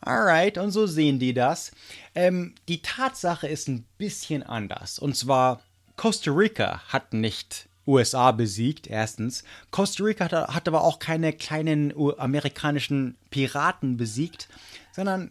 Alright, 0.00 0.58
und 0.58 0.70
so 0.70 0.86
sehen 0.86 1.18
die 1.18 1.34
das. 1.34 1.72
Ähm, 2.14 2.54
die 2.68 2.82
Tatsache 2.82 3.48
ist 3.48 3.68
ein 3.68 3.86
bisschen 3.98 4.42
anders. 4.42 4.98
Und 4.98 5.16
zwar 5.16 5.62
Costa 5.96 6.30
Rica 6.30 6.80
hat 6.88 7.12
nicht 7.12 7.68
USA 7.86 8.32
besiegt, 8.32 8.86
erstens. 8.86 9.44
Costa 9.70 10.04
Rica 10.04 10.24
hat, 10.24 10.32
hat 10.32 10.68
aber 10.68 10.82
auch 10.82 10.98
keine 10.98 11.32
kleinen 11.32 11.94
amerikanischen 12.18 13.16
Piraten 13.30 13.96
besiegt, 13.96 14.48
sondern 14.92 15.30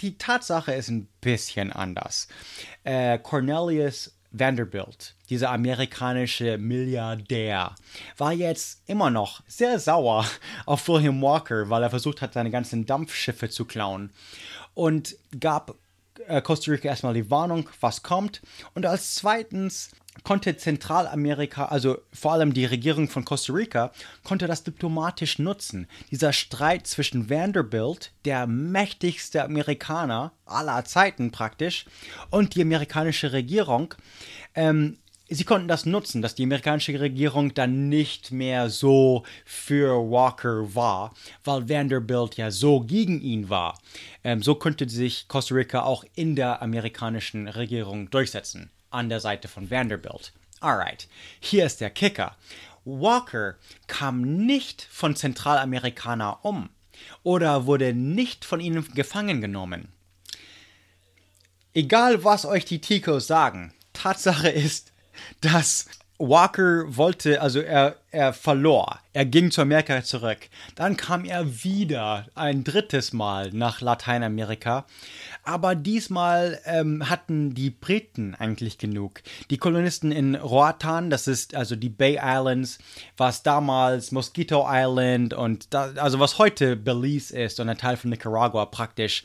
die 0.00 0.18
Tatsache 0.18 0.72
ist 0.72 0.88
ein 0.88 1.08
bisschen 1.20 1.72
anders. 1.72 2.28
Äh, 2.84 3.18
Cornelius 3.18 4.12
Vanderbilt, 4.30 5.14
dieser 5.30 5.50
amerikanische 5.50 6.58
Milliardär, 6.58 7.74
war 8.18 8.32
jetzt 8.32 8.82
immer 8.86 9.10
noch 9.10 9.42
sehr 9.46 9.78
sauer 9.78 10.26
auf 10.66 10.86
William 10.88 11.20
Walker, 11.22 11.70
weil 11.70 11.82
er 11.82 11.90
versucht 11.90 12.22
hat, 12.22 12.34
seine 12.34 12.50
ganzen 12.50 12.86
Dampfschiffe 12.86 13.48
zu 13.48 13.64
klauen 13.64 14.10
und 14.74 15.16
gab 15.40 15.76
Costa 16.42 16.70
Rica 16.70 16.88
erstmal 16.88 17.14
die 17.14 17.30
Warnung, 17.30 17.68
was 17.80 18.02
kommt. 18.02 18.42
Und 18.74 18.86
als 18.86 19.14
zweitens 19.14 19.90
konnte 20.22 20.56
Zentralamerika, 20.56 21.66
also 21.66 21.98
vor 22.12 22.32
allem 22.32 22.54
die 22.54 22.64
Regierung 22.64 23.08
von 23.08 23.24
Costa 23.24 23.52
Rica, 23.52 23.92
konnte 24.24 24.46
das 24.46 24.64
diplomatisch 24.64 25.38
nutzen. 25.38 25.86
Dieser 26.10 26.32
Streit 26.32 26.86
zwischen 26.86 27.28
Vanderbilt, 27.28 28.12
der 28.24 28.46
mächtigste 28.46 29.44
Amerikaner 29.44 30.32
aller 30.44 30.84
Zeiten 30.84 31.30
praktisch, 31.30 31.86
und 32.30 32.54
die 32.54 32.62
amerikanische 32.62 33.32
Regierung, 33.32 33.94
ähm, 34.54 34.98
sie 35.28 35.44
konnten 35.44 35.68
das 35.68 35.86
nutzen, 35.86 36.22
dass 36.22 36.34
die 36.34 36.44
amerikanische 36.44 36.98
Regierung 37.00 37.54
dann 37.54 37.88
nicht 37.88 38.30
mehr 38.30 38.70
so 38.70 39.24
für 39.44 40.10
Walker 40.10 40.74
war, 40.74 41.14
weil 41.44 41.68
Vanderbilt 41.68 42.36
ja 42.36 42.50
so 42.50 42.80
gegen 42.80 43.20
ihn 43.20 43.48
war. 43.48 43.78
Ähm, 44.22 44.42
so 44.42 44.54
könnte 44.54 44.88
sich 44.88 45.28
Costa 45.28 45.54
Rica 45.54 45.82
auch 45.82 46.04
in 46.14 46.36
der 46.36 46.62
amerikanischen 46.62 47.48
Regierung 47.48 48.10
durchsetzen, 48.10 48.70
an 48.90 49.08
der 49.08 49.20
Seite 49.20 49.48
von 49.48 49.70
Vanderbilt. 49.70 50.32
Alright, 50.60 51.08
hier 51.40 51.66
ist 51.66 51.80
der 51.80 51.90
Kicker. 51.90 52.36
Walker 52.84 53.56
kam 53.88 54.46
nicht 54.46 54.86
von 54.90 55.16
Zentralamerikanern 55.16 56.36
um 56.42 56.70
oder 57.24 57.66
wurde 57.66 57.92
nicht 57.92 58.44
von 58.44 58.60
ihnen 58.60 58.86
gefangen 58.94 59.40
genommen. 59.40 59.88
Egal 61.74 62.24
was 62.24 62.46
euch 62.46 62.64
die 62.64 62.80
Ticos 62.80 63.26
sagen, 63.26 63.74
Tatsache 63.92 64.48
ist, 64.50 64.92
dass 65.40 65.86
Walker 66.18 66.84
wollte, 66.96 67.40
also 67.40 67.60
er, 67.60 67.96
er 68.10 68.32
verlor. 68.32 69.00
Er 69.12 69.24
ging 69.24 69.50
zu 69.50 69.62
Amerika 69.62 70.02
zurück. 70.02 70.48
Dann 70.74 70.96
kam 70.96 71.24
er 71.24 71.64
wieder 71.64 72.26
ein 72.34 72.64
drittes 72.64 73.12
Mal 73.12 73.50
nach 73.52 73.80
Lateinamerika. 73.80 74.86
Aber 75.42 75.74
diesmal 75.74 76.60
ähm, 76.64 77.08
hatten 77.08 77.54
die 77.54 77.70
Briten 77.70 78.34
eigentlich 78.34 78.78
genug. 78.78 79.22
Die 79.50 79.58
Kolonisten 79.58 80.12
in 80.12 80.34
Roatan, 80.34 81.10
das 81.10 81.28
ist 81.28 81.54
also 81.54 81.76
die 81.76 81.88
Bay 81.88 82.18
Islands, 82.22 82.78
was 83.16 83.42
damals 83.42 84.12
Mosquito 84.12 84.66
Island 84.68 85.34
und 85.34 85.72
da, 85.72 85.92
also 85.96 86.20
was 86.20 86.38
heute 86.38 86.76
Belize 86.76 87.36
ist 87.36 87.60
und 87.60 87.68
ein 87.68 87.78
Teil 87.78 87.96
von 87.96 88.10
Nicaragua 88.10 88.66
praktisch. 88.66 89.24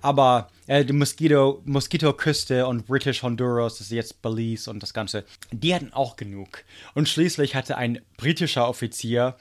Aber 0.00 0.48
äh, 0.66 0.84
die 0.84 0.92
Mosquito, 0.92 1.62
Mosquito 1.64 2.12
Küste 2.12 2.66
und 2.66 2.86
British 2.86 3.22
Honduras, 3.22 3.78
das 3.78 3.88
ist 3.88 3.92
jetzt 3.92 4.22
Belize 4.22 4.70
und 4.70 4.82
das 4.82 4.94
Ganze, 4.94 5.24
die 5.50 5.74
hatten 5.74 5.92
auch 5.92 6.16
genug. 6.16 6.64
Und 6.94 7.08
schließlich 7.08 7.54
hatte 7.54 7.76
ein 7.76 8.00
britischer 8.16 8.68
Offizier 8.68 9.36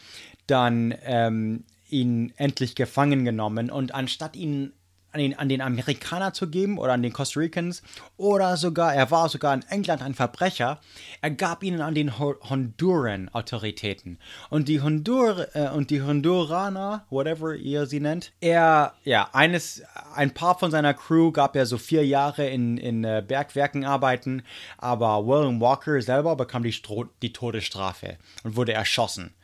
dann 0.48 0.94
ähm, 1.04 1.64
ihn 1.90 2.34
endlich 2.38 2.76
gefangen 2.76 3.24
genommen 3.24 3.70
und 3.70 3.94
anstatt 3.94 4.36
ihn 4.36 4.74
an 5.14 5.20
den, 5.20 5.38
an 5.38 5.48
den 5.48 5.62
Amerikaner 5.62 6.34
zu 6.34 6.50
geben 6.50 6.80
oder 6.80 6.94
an 6.94 7.04
den 7.04 7.14
Costa 7.14 7.40
Ricans 7.40 7.84
oder 8.18 8.58
sogar, 8.58 8.96
er 8.96 9.12
war 9.12 9.30
sogar 9.30 9.54
in 9.54 9.62
England 9.70 10.02
ein 10.02 10.16
Verbrecher, 10.16 10.80
er 11.22 11.30
gab 11.32 11.64
ihnen 11.64 11.82
an 11.82 11.94
den 11.94 12.18
Honduran-Autoritäten. 12.18 14.18
Und 14.50 14.68
die 14.68 14.82
Hondur 14.82 15.48
äh, 15.54 15.70
und 15.70 15.92
die 15.92 16.02
Honduraner, 16.02 17.06
whatever 17.10 17.56
ihr 17.56 17.86
sie 17.86 18.00
nennt, 18.00 18.32
er, 18.42 18.96
ja, 19.04 19.30
eines, 19.34 19.84
ein 20.16 20.34
paar 20.34 20.58
von 20.58 20.72
seiner 20.72 20.96
Crew 20.96 21.32
gab 21.32 21.56
er 21.56 21.68
so 21.68 21.78
vier 21.78 22.06
Jahre 22.06 22.50
in, 22.50 22.78
in 22.78 23.04
äh, 23.04 23.24
Bergwerken 23.26 23.86
arbeiten, 23.86 24.42
aber 24.78 25.26
William 25.28 25.62
Walker 25.62 26.02
selber 26.02 26.36
bekam 26.36 26.64
die, 26.64 26.76
die 27.22 27.34
Todesstrafe 27.34 28.18
und 28.44 28.56
wurde 28.56 28.74
erschossen. 28.74 29.36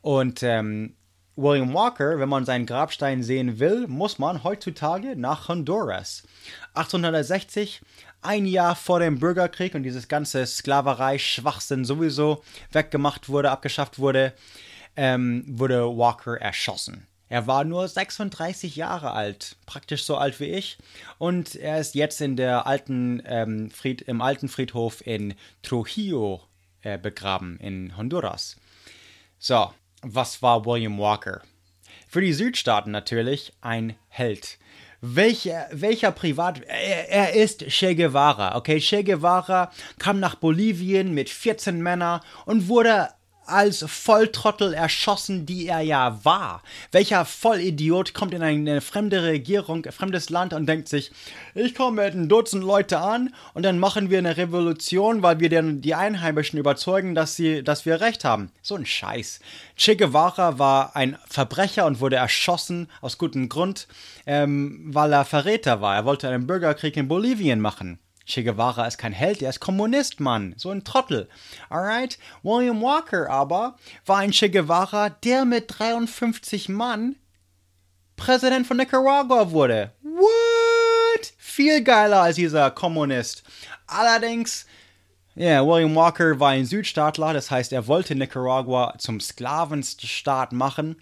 Und 0.00 0.42
ähm, 0.42 0.94
William 1.38 1.72
Walker, 1.72 2.18
wenn 2.18 2.28
man 2.28 2.44
seinen 2.44 2.66
Grabstein 2.66 3.22
sehen 3.22 3.60
will, 3.60 3.86
muss 3.86 4.18
man 4.18 4.42
heutzutage 4.42 5.14
nach 5.14 5.46
Honduras. 5.46 6.24
1860, 6.74 7.80
ein 8.22 8.44
Jahr 8.44 8.74
vor 8.74 8.98
dem 8.98 9.20
Bürgerkrieg 9.20 9.76
und 9.76 9.84
dieses 9.84 10.08
ganze 10.08 10.44
Sklaverei-Schwachsinn 10.44 11.84
sowieso 11.84 12.42
weggemacht 12.72 13.28
wurde, 13.28 13.52
abgeschafft 13.52 14.00
wurde, 14.00 14.32
ähm, 14.96 15.44
wurde 15.46 15.84
Walker 15.96 16.40
erschossen. 16.40 17.06
Er 17.28 17.46
war 17.46 17.62
nur 17.62 17.86
36 17.86 18.74
Jahre 18.74 19.12
alt, 19.12 19.58
praktisch 19.64 20.02
so 20.02 20.16
alt 20.16 20.40
wie 20.40 20.46
ich, 20.46 20.76
und 21.18 21.54
er 21.54 21.78
ist 21.78 21.94
jetzt 21.94 22.20
in 22.20 22.34
der 22.34 22.66
alten 22.66 23.22
ähm, 23.24 23.70
Fried, 23.70 24.02
im 24.02 24.22
alten 24.22 24.48
Friedhof 24.48 25.06
in 25.06 25.34
Trujillo 25.62 26.42
äh, 26.82 26.98
begraben 26.98 27.60
in 27.60 27.96
Honduras. 27.96 28.56
So, 29.38 29.70
was 30.02 30.42
war 30.42 30.64
William 30.64 30.98
Walker? 30.98 31.42
Für 32.08 32.20
die 32.20 32.32
Südstaaten 32.32 32.90
natürlich 32.90 33.52
ein 33.60 33.96
Held. 34.08 34.58
Welcher, 35.00 35.68
welcher 35.70 36.10
Privat. 36.10 36.62
Er, 36.66 37.08
er, 37.08 37.32
ist 37.34 37.64
Che 37.68 37.94
Guevara, 37.94 38.56
okay? 38.56 38.80
Che 38.80 39.04
Guevara 39.04 39.70
kam 39.98 40.18
nach 40.18 40.34
Bolivien 40.34 41.14
mit 41.14 41.30
14 41.30 41.80
Männern 41.80 42.20
und 42.46 42.68
wurde 42.68 43.08
als 43.48 43.84
Volltrottel 43.86 44.74
erschossen, 44.74 45.46
die 45.46 45.66
er 45.66 45.80
ja 45.80 46.24
war. 46.24 46.62
Welcher 46.92 47.24
Vollidiot 47.24 48.14
kommt 48.14 48.34
in 48.34 48.42
eine 48.42 48.80
fremde 48.80 49.22
Regierung, 49.22 49.84
ein 49.84 49.92
fremdes 49.92 50.30
Land 50.30 50.52
und 50.52 50.66
denkt 50.66 50.88
sich, 50.88 51.10
ich 51.54 51.74
komme 51.74 52.02
mit 52.04 52.14
ein 52.14 52.28
Dutzend 52.28 52.64
Leute 52.64 52.98
an 52.98 53.34
und 53.54 53.64
dann 53.64 53.78
machen 53.78 54.10
wir 54.10 54.18
eine 54.18 54.36
Revolution, 54.36 55.22
weil 55.22 55.40
wir 55.40 55.48
dann 55.48 55.80
die 55.80 55.94
Einheimischen 55.94 56.58
überzeugen, 56.58 57.14
dass 57.14 57.36
sie, 57.36 57.62
dass 57.62 57.86
wir 57.86 58.00
Recht 58.00 58.24
haben. 58.24 58.50
So 58.62 58.74
ein 58.74 58.86
Scheiß. 58.86 59.40
Che 59.76 59.96
Guevara 59.96 60.58
war 60.58 60.96
ein 60.96 61.16
Verbrecher 61.28 61.86
und 61.86 62.00
wurde 62.00 62.16
erschossen 62.16 62.88
aus 63.00 63.18
gutem 63.18 63.48
Grund, 63.48 63.88
ähm, 64.26 64.80
weil 64.86 65.12
er 65.12 65.24
Verräter 65.24 65.80
war. 65.80 65.94
Er 65.94 66.04
wollte 66.04 66.28
einen 66.28 66.46
Bürgerkrieg 66.46 66.96
in 66.96 67.08
Bolivien 67.08 67.60
machen. 67.60 67.98
Che 68.28 68.42
Guevara 68.42 68.86
ist 68.86 68.98
kein 68.98 69.12
Held, 69.12 69.40
er 69.40 69.48
ist 69.48 69.60
Kommunist, 69.60 70.20
Mann. 70.20 70.54
So 70.58 70.70
ein 70.70 70.84
Trottel. 70.84 71.28
Alright? 71.70 72.18
William 72.42 72.82
Walker 72.82 73.28
aber 73.30 73.76
war 74.04 74.18
ein 74.18 74.32
Che 74.32 74.50
Guevara, 74.50 75.08
der 75.08 75.46
mit 75.46 75.64
53 75.68 76.68
Mann 76.68 77.16
Präsident 78.18 78.66
von 78.66 78.76
Nicaragua 78.76 79.50
wurde. 79.50 79.92
What? 80.02 81.32
Viel 81.38 81.82
geiler 81.82 82.20
als 82.20 82.36
dieser 82.36 82.70
Kommunist. 82.70 83.44
Allerdings, 83.86 84.66
ja, 85.34 85.62
yeah, 85.62 85.66
William 85.66 85.94
Walker 85.94 86.38
war 86.38 86.50
ein 86.50 86.66
Südstaatler, 86.66 87.32
das 87.32 87.50
heißt, 87.50 87.72
er 87.72 87.86
wollte 87.86 88.14
Nicaragua 88.14 88.94
zum 88.98 89.20
Sklavenstaat 89.20 90.52
machen. 90.52 91.00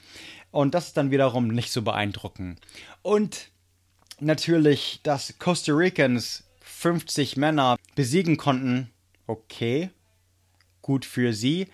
Und 0.53 0.74
das 0.74 0.89
ist 0.89 0.97
dann 0.97 1.11
wiederum 1.11 1.49
nicht 1.49 1.72
so 1.72 1.83
beeindruckend. 1.83 2.61
Und 3.03 3.51
natürlich, 4.20 5.01
dass 5.03 5.39
Costa 5.39 5.72
Ricans 5.72 6.45
50 6.79 7.39
Männer 7.39 7.77
besiegen 7.95 8.37
konnten, 8.37 8.91
okay, 9.27 9.91
gut 10.83 11.07
für 11.07 11.33
sie. 11.33 11.68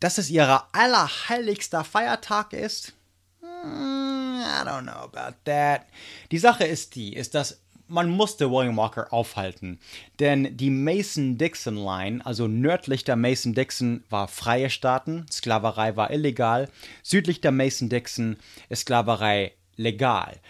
Dass 0.00 0.18
es 0.18 0.30
ihr 0.30 0.64
allerheiligster 0.72 1.84
Feiertag 1.84 2.52
ist, 2.52 2.94
hmm, 3.40 4.40
I 4.40 4.66
don't 4.66 4.82
know 4.82 4.92
about 4.92 5.36
that. 5.44 5.86
Die 6.32 6.38
Sache 6.38 6.64
ist 6.64 6.96
die, 6.96 7.14
ist, 7.14 7.36
dass 7.36 7.60
man 7.86 8.08
musste 8.08 8.50
William 8.50 8.76
Walker 8.76 9.12
aufhalten, 9.12 9.78
denn 10.18 10.56
die 10.56 10.70
Mason-Dixon-Line, 10.70 12.24
also 12.24 12.48
nördlich 12.48 13.04
der 13.04 13.16
Mason-Dixon, 13.16 14.04
war 14.10 14.26
freie 14.26 14.70
Staaten, 14.70 15.26
Sklaverei 15.30 15.96
war 15.96 16.10
illegal, 16.10 16.68
südlich 17.02 17.40
der 17.40 17.52
Mason-Dixon 17.52 18.36
ist 18.68 18.82
Sklaverei 18.82 19.52
legal. 19.76 20.40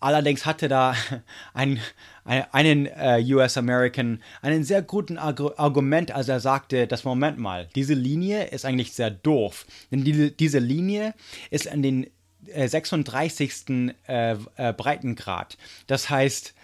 Allerdings 0.00 0.46
hatte 0.46 0.68
da 0.68 0.94
ein, 1.54 1.80
einen 2.24 2.86
äh, 2.86 3.22
US-American 3.28 4.22
einen 4.42 4.64
sehr 4.64 4.82
guten 4.82 5.18
Argu 5.18 5.50
Argument, 5.56 6.12
als 6.12 6.28
er 6.28 6.40
sagte, 6.40 6.86
das 6.86 7.04
Moment 7.04 7.38
mal, 7.38 7.68
diese 7.74 7.94
Linie 7.94 8.44
ist 8.48 8.64
eigentlich 8.64 8.92
sehr 8.92 9.10
doof. 9.10 9.66
Denn 9.90 10.04
die, 10.04 10.36
diese 10.36 10.58
Linie 10.58 11.14
ist 11.50 11.68
an 11.68 11.82
den 11.82 12.06
äh, 12.46 12.68
36. 12.68 13.94
Äh, 14.06 14.36
äh, 14.56 14.72
Breitengrad. 14.72 15.58
Das 15.86 16.10
heißt, 16.10 16.54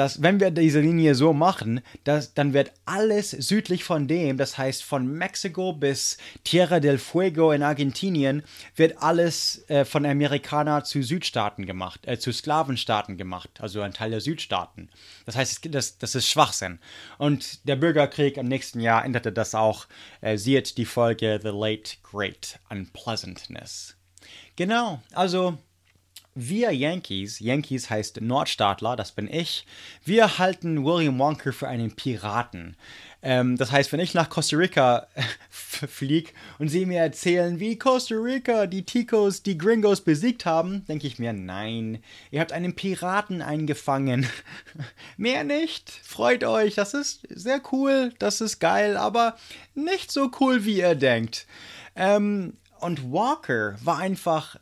dass 0.00 0.22
wenn 0.22 0.40
wir 0.40 0.50
diese 0.50 0.80
Linie 0.80 1.14
so 1.14 1.34
machen, 1.34 1.82
dass, 2.04 2.32
dann 2.32 2.54
wird 2.54 2.72
alles 2.86 3.32
südlich 3.32 3.84
von 3.84 4.08
dem, 4.08 4.38
das 4.38 4.56
heißt 4.56 4.82
von 4.82 5.06
Mexiko 5.06 5.74
bis 5.74 6.16
Tierra 6.42 6.80
del 6.80 6.96
Fuego 6.96 7.52
in 7.52 7.62
Argentinien, 7.62 8.42
wird 8.76 8.96
alles 9.02 9.62
äh, 9.68 9.84
von 9.84 10.06
Amerikaner 10.06 10.84
zu 10.84 11.02
Südstaaten 11.02 11.66
gemacht, 11.66 12.00
äh, 12.06 12.18
zu 12.18 12.32
Sklavenstaaten 12.32 13.18
gemacht, 13.18 13.50
also 13.58 13.82
ein 13.82 13.92
Teil 13.92 14.10
der 14.10 14.22
Südstaaten. 14.22 14.88
Das 15.26 15.36
heißt, 15.36 15.68
das, 15.74 15.98
das 15.98 16.14
ist 16.14 16.30
Schwachsinn. 16.30 16.78
Und 17.18 17.68
der 17.68 17.76
Bürgerkrieg 17.76 18.38
im 18.38 18.48
nächsten 18.48 18.80
Jahr 18.80 19.04
änderte 19.04 19.32
das 19.32 19.54
auch. 19.54 19.86
Äh, 20.22 20.38
sieht 20.38 20.78
die 20.78 20.86
Folge 20.86 21.40
The 21.42 21.50
Late 21.50 21.96
Great 22.10 22.58
Unpleasantness. 22.70 23.98
Genau, 24.56 25.02
also 25.12 25.58
wir 26.48 26.72
Yankees, 26.72 27.40
Yankees 27.40 27.90
heißt 27.90 28.20
Nordstaatler, 28.20 28.96
das 28.96 29.12
bin 29.12 29.28
ich, 29.32 29.66
wir 30.04 30.38
halten 30.38 30.84
William 30.84 31.18
Wonka 31.18 31.52
für 31.52 31.68
einen 31.68 31.94
Piraten. 31.94 32.76
Ähm, 33.22 33.56
das 33.56 33.70
heißt, 33.70 33.92
wenn 33.92 34.00
ich 34.00 34.14
nach 34.14 34.30
Costa 34.30 34.56
Rica 34.56 35.06
fliege 35.50 36.30
und 36.58 36.68
sie 36.68 36.86
mir 36.86 37.00
erzählen, 37.00 37.60
wie 37.60 37.78
Costa 37.78 38.14
Rica 38.14 38.66
die 38.66 38.84
Ticos, 38.84 39.42
die 39.42 39.58
Gringos 39.58 40.00
besiegt 40.00 40.46
haben, 40.46 40.86
denke 40.86 41.06
ich 41.06 41.18
mir, 41.18 41.32
nein, 41.32 42.02
ihr 42.30 42.40
habt 42.40 42.52
einen 42.52 42.74
Piraten 42.74 43.42
eingefangen. 43.42 44.26
Mehr 45.18 45.44
nicht. 45.44 45.90
Freut 45.90 46.44
euch, 46.44 46.74
das 46.74 46.94
ist 46.94 47.26
sehr 47.28 47.60
cool, 47.72 48.14
das 48.18 48.40
ist 48.40 48.58
geil, 48.58 48.96
aber 48.96 49.36
nicht 49.74 50.10
so 50.10 50.30
cool, 50.40 50.64
wie 50.64 50.78
ihr 50.78 50.94
denkt. 50.94 51.46
Ähm, 51.94 52.54
und 52.80 53.12
Walker 53.12 53.76
war 53.82 53.98
einfach 53.98 54.56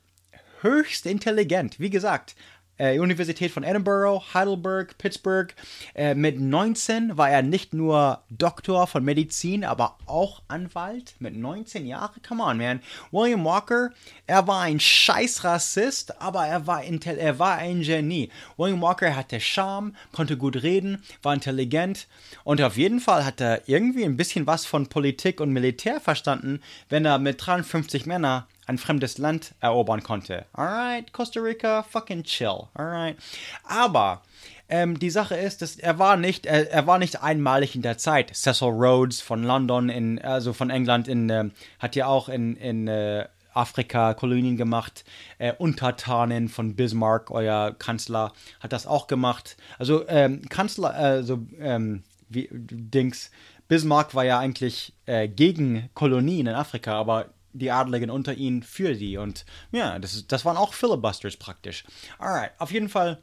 höchst 0.63 1.07
intelligent. 1.07 1.79
Wie 1.81 1.91
gesagt, 1.91 2.35
äh, 2.79 2.99
Universität 2.99 3.51
von 3.51 3.65
Edinburgh, 3.65 4.23
Heidelberg, 4.33 4.97
Pittsburgh. 4.99 5.55
Äh, 5.95 6.15
mit 6.15 6.41
19 6.41 7.17
war 7.17 7.29
er 7.29 7.43
nicht 7.43 7.75
nur 7.75 8.23
Doktor 8.31 8.87
von 8.87 9.05
Medizin, 9.05 9.65
aber 9.65 9.99
auch 10.07 10.43
Anwalt. 10.49 11.15
Mit 11.19 11.37
19 11.37 11.87
Jahren, 11.87 12.23
come 12.27 12.43
on, 12.43 12.59
man. 12.59 12.81
William 13.11 13.45
Walker, 13.45 13.91
er 14.27 14.47
war 14.47 14.63
ein 14.63 14.81
scheiß 14.81 15.45
Rassist, 15.45 16.21
aber 16.21 16.47
er 16.47 16.67
war, 16.67 16.83
er 16.85 17.39
war 17.39 17.57
ein 17.59 17.83
Genie. 17.83 18.31
William 18.57 18.81
Walker 18.81 19.15
hatte 19.15 19.41
Charme, 19.41 19.95
konnte 20.13 20.37
gut 20.37 20.63
reden, 20.63 21.03
war 21.23 21.35
intelligent 21.35 22.07
und 22.45 22.63
auf 22.63 22.77
jeden 22.77 23.01
Fall 23.01 23.25
hat 23.25 23.41
er 23.41 23.69
irgendwie 23.69 24.05
ein 24.05 24.17
bisschen 24.17 24.47
was 24.47 24.65
von 24.67 24.87
Politik 24.87 25.41
und 25.41 25.53
Militär 25.53 26.01
verstanden, 26.01 26.61
wenn 26.89 27.05
er 27.05 27.19
mit 27.19 27.45
53 27.45 28.07
Männern 28.07 28.45
ein 28.69 28.79
fremdes 28.79 29.19
Land 29.19 29.55
erobern 29.61 30.03
konnte. 30.03 30.45
Alright, 30.53 31.13
Costa 31.13 31.41
Rica, 31.41 31.83
fucking 31.83 32.23
chill. 32.23 32.69
Alright. 32.75 33.17
Aber 33.65 34.23
ähm, 34.69 34.99
die 34.99 35.11
Sache 35.11 35.35
ist, 35.35 35.63
dass 35.63 35.77
er 35.77 35.99
war 35.99 36.17
nicht, 36.17 36.45
er, 36.45 36.71
er, 36.71 36.87
war 36.87 36.99
nicht 36.99 37.23
einmalig 37.23 37.75
in 37.75 37.83
der 37.83 37.97
Zeit. 37.97 38.37
Cecil 38.37 38.69
Rhodes 38.69 39.21
von 39.21 39.43
London, 39.43 39.89
in, 39.89 40.21
also 40.21 40.53
von 40.53 40.69
England, 40.69 41.09
in, 41.09 41.31
äh, 41.31 41.49
hat 41.79 41.97
ja 41.97 42.07
auch 42.07 42.29
in, 42.29 42.57
in 42.57 42.87
äh, 42.87 43.27
Afrika 43.55 44.13
Kolonien 44.13 44.59
gemacht. 44.59 45.05
Äh, 45.39 45.55
Untertanen 45.55 46.49
von 46.49 46.77
Bismarck, 46.77 47.31
euer 47.31 47.75
Kanzler, 47.79 48.33
hat 48.61 48.73
das 48.73 48.87
auch 48.87 49.07
gemacht. 49.07 49.57
Also 49.79 50.07
ähm, 50.09 50.43
Kanzler, 50.51 50.93
also 50.93 51.47
ähm, 51.59 52.03
wie, 52.29 52.49
Dings, 52.53 53.31
Bismarck 53.69 54.15
war 54.15 54.25
ja 54.25 54.39
eigentlich 54.39 54.93
äh, 55.07 55.29
gegen 55.29 55.89
Kolonien 55.95 56.47
in 56.47 56.55
Afrika, 56.55 56.93
aber 56.93 57.27
die 57.59 57.71
Adligen 57.71 58.11
unter 58.11 58.35
ihnen 58.35 58.63
für 58.63 58.95
die. 58.95 59.17
Und 59.17 59.45
ja, 59.73 59.99
das, 59.99 60.27
das 60.27 60.45
waren 60.45 60.57
auch 60.57 60.75
Filibusters 60.75 61.37
praktisch. 61.37 61.85
Alright, 62.19 62.53
auf 62.59 62.71
jeden 62.71 62.89
Fall. 62.89 63.23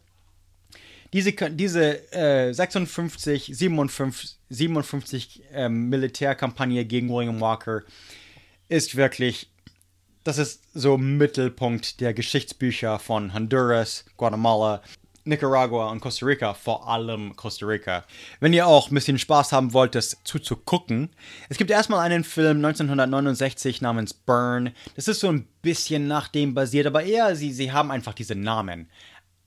Diese, 1.13 1.31
diese 1.31 2.11
äh, 2.13 2.53
56, 2.53 3.51
57, 3.53 4.37
57 4.49 5.43
äh, 5.53 5.69
Militärkampagne 5.69 6.83
gegen 6.85 7.09
William 7.09 7.39
Walker 7.39 7.83
ist 8.67 8.95
wirklich, 8.95 9.49
das 10.23 10.37
ist 10.37 10.63
so 10.73 10.97
Mittelpunkt 10.97 12.01
der 12.01 12.13
Geschichtsbücher 12.13 12.99
von 12.99 13.33
Honduras, 13.33 14.05
Guatemala, 14.17 14.81
Nicaragua 15.25 15.89
und 15.89 15.99
Costa 16.01 16.25
Rica, 16.25 16.53
vor 16.53 16.87
allem 16.87 17.35
Costa 17.35 17.65
Rica. 17.65 18.05
Wenn 18.39 18.53
ihr 18.53 18.67
auch 18.67 18.89
ein 18.89 18.93
bisschen 18.93 19.19
Spaß 19.19 19.51
haben 19.51 19.73
wollt, 19.73 19.95
das 19.95 20.17
zuzugucken, 20.23 21.09
es 21.49 21.57
gibt 21.57 21.71
erstmal 21.71 21.99
einen 21.99 22.23
Film 22.23 22.57
1969 22.57 23.81
namens 23.81 24.13
Burn. 24.13 24.71
Das 24.95 25.07
ist 25.07 25.19
so 25.19 25.29
ein 25.29 25.47
bisschen 25.61 26.07
nach 26.07 26.27
dem 26.27 26.53
basiert, 26.53 26.85
aber 26.85 27.03
eher, 27.03 27.35
sie, 27.35 27.51
sie 27.51 27.71
haben 27.71 27.91
einfach 27.91 28.13
diese 28.13 28.35
Namen. 28.35 28.87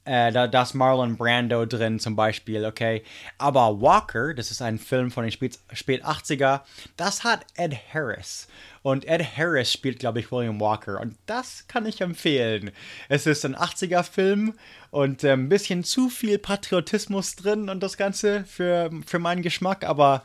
Äh, 0.08 0.32
da, 0.32 0.46
da 0.46 0.62
ist 0.62 0.72
Marlon 0.72 1.18
Brando 1.18 1.66
drin 1.66 1.98
zum 1.98 2.16
Beispiel, 2.16 2.64
okay. 2.64 3.02
Aber 3.36 3.78
Walker, 3.82 4.32
das 4.32 4.50
ist 4.50 4.62
ein 4.62 4.78
Film 4.78 5.10
von 5.10 5.24
den 5.24 5.30
spät, 5.30 5.58
spät 5.74 6.02
80er, 6.02 6.62
das 6.96 7.24
hat 7.24 7.44
Ed 7.56 7.76
Harris. 7.92 8.48
Und 8.80 9.06
Ed 9.06 9.36
Harris 9.36 9.70
spielt, 9.70 9.98
glaube 9.98 10.20
ich, 10.20 10.32
William 10.32 10.58
Walker. 10.60 10.98
Und 10.98 11.16
das 11.26 11.68
kann 11.68 11.84
ich 11.84 12.00
empfehlen. 12.00 12.70
Es 13.10 13.26
ist 13.26 13.44
ein 13.44 13.54
80er-Film 13.54 14.54
und 14.90 15.24
äh, 15.24 15.32
ein 15.32 15.50
bisschen 15.50 15.84
zu 15.84 16.08
viel 16.08 16.38
Patriotismus 16.38 17.36
drin 17.36 17.68
und 17.68 17.82
das 17.82 17.98
Ganze 17.98 18.44
für, 18.46 18.90
für 19.04 19.18
meinen 19.18 19.42
Geschmack, 19.42 19.84
aber 19.84 20.24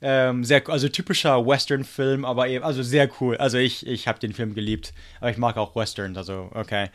ähm, 0.00 0.44
sehr, 0.44 0.68
also 0.68 0.88
typischer 0.88 1.44
Western-Film, 1.44 2.24
aber 2.24 2.46
eben, 2.46 2.64
also 2.64 2.84
sehr 2.84 3.10
cool. 3.20 3.36
Also 3.38 3.58
ich, 3.58 3.84
ich 3.84 4.06
habe 4.06 4.20
den 4.20 4.32
Film 4.32 4.54
geliebt, 4.54 4.92
aber 5.18 5.30
ich 5.30 5.38
mag 5.38 5.56
auch 5.56 5.74
Westerns, 5.74 6.16
also 6.16 6.50
okay. 6.54 6.90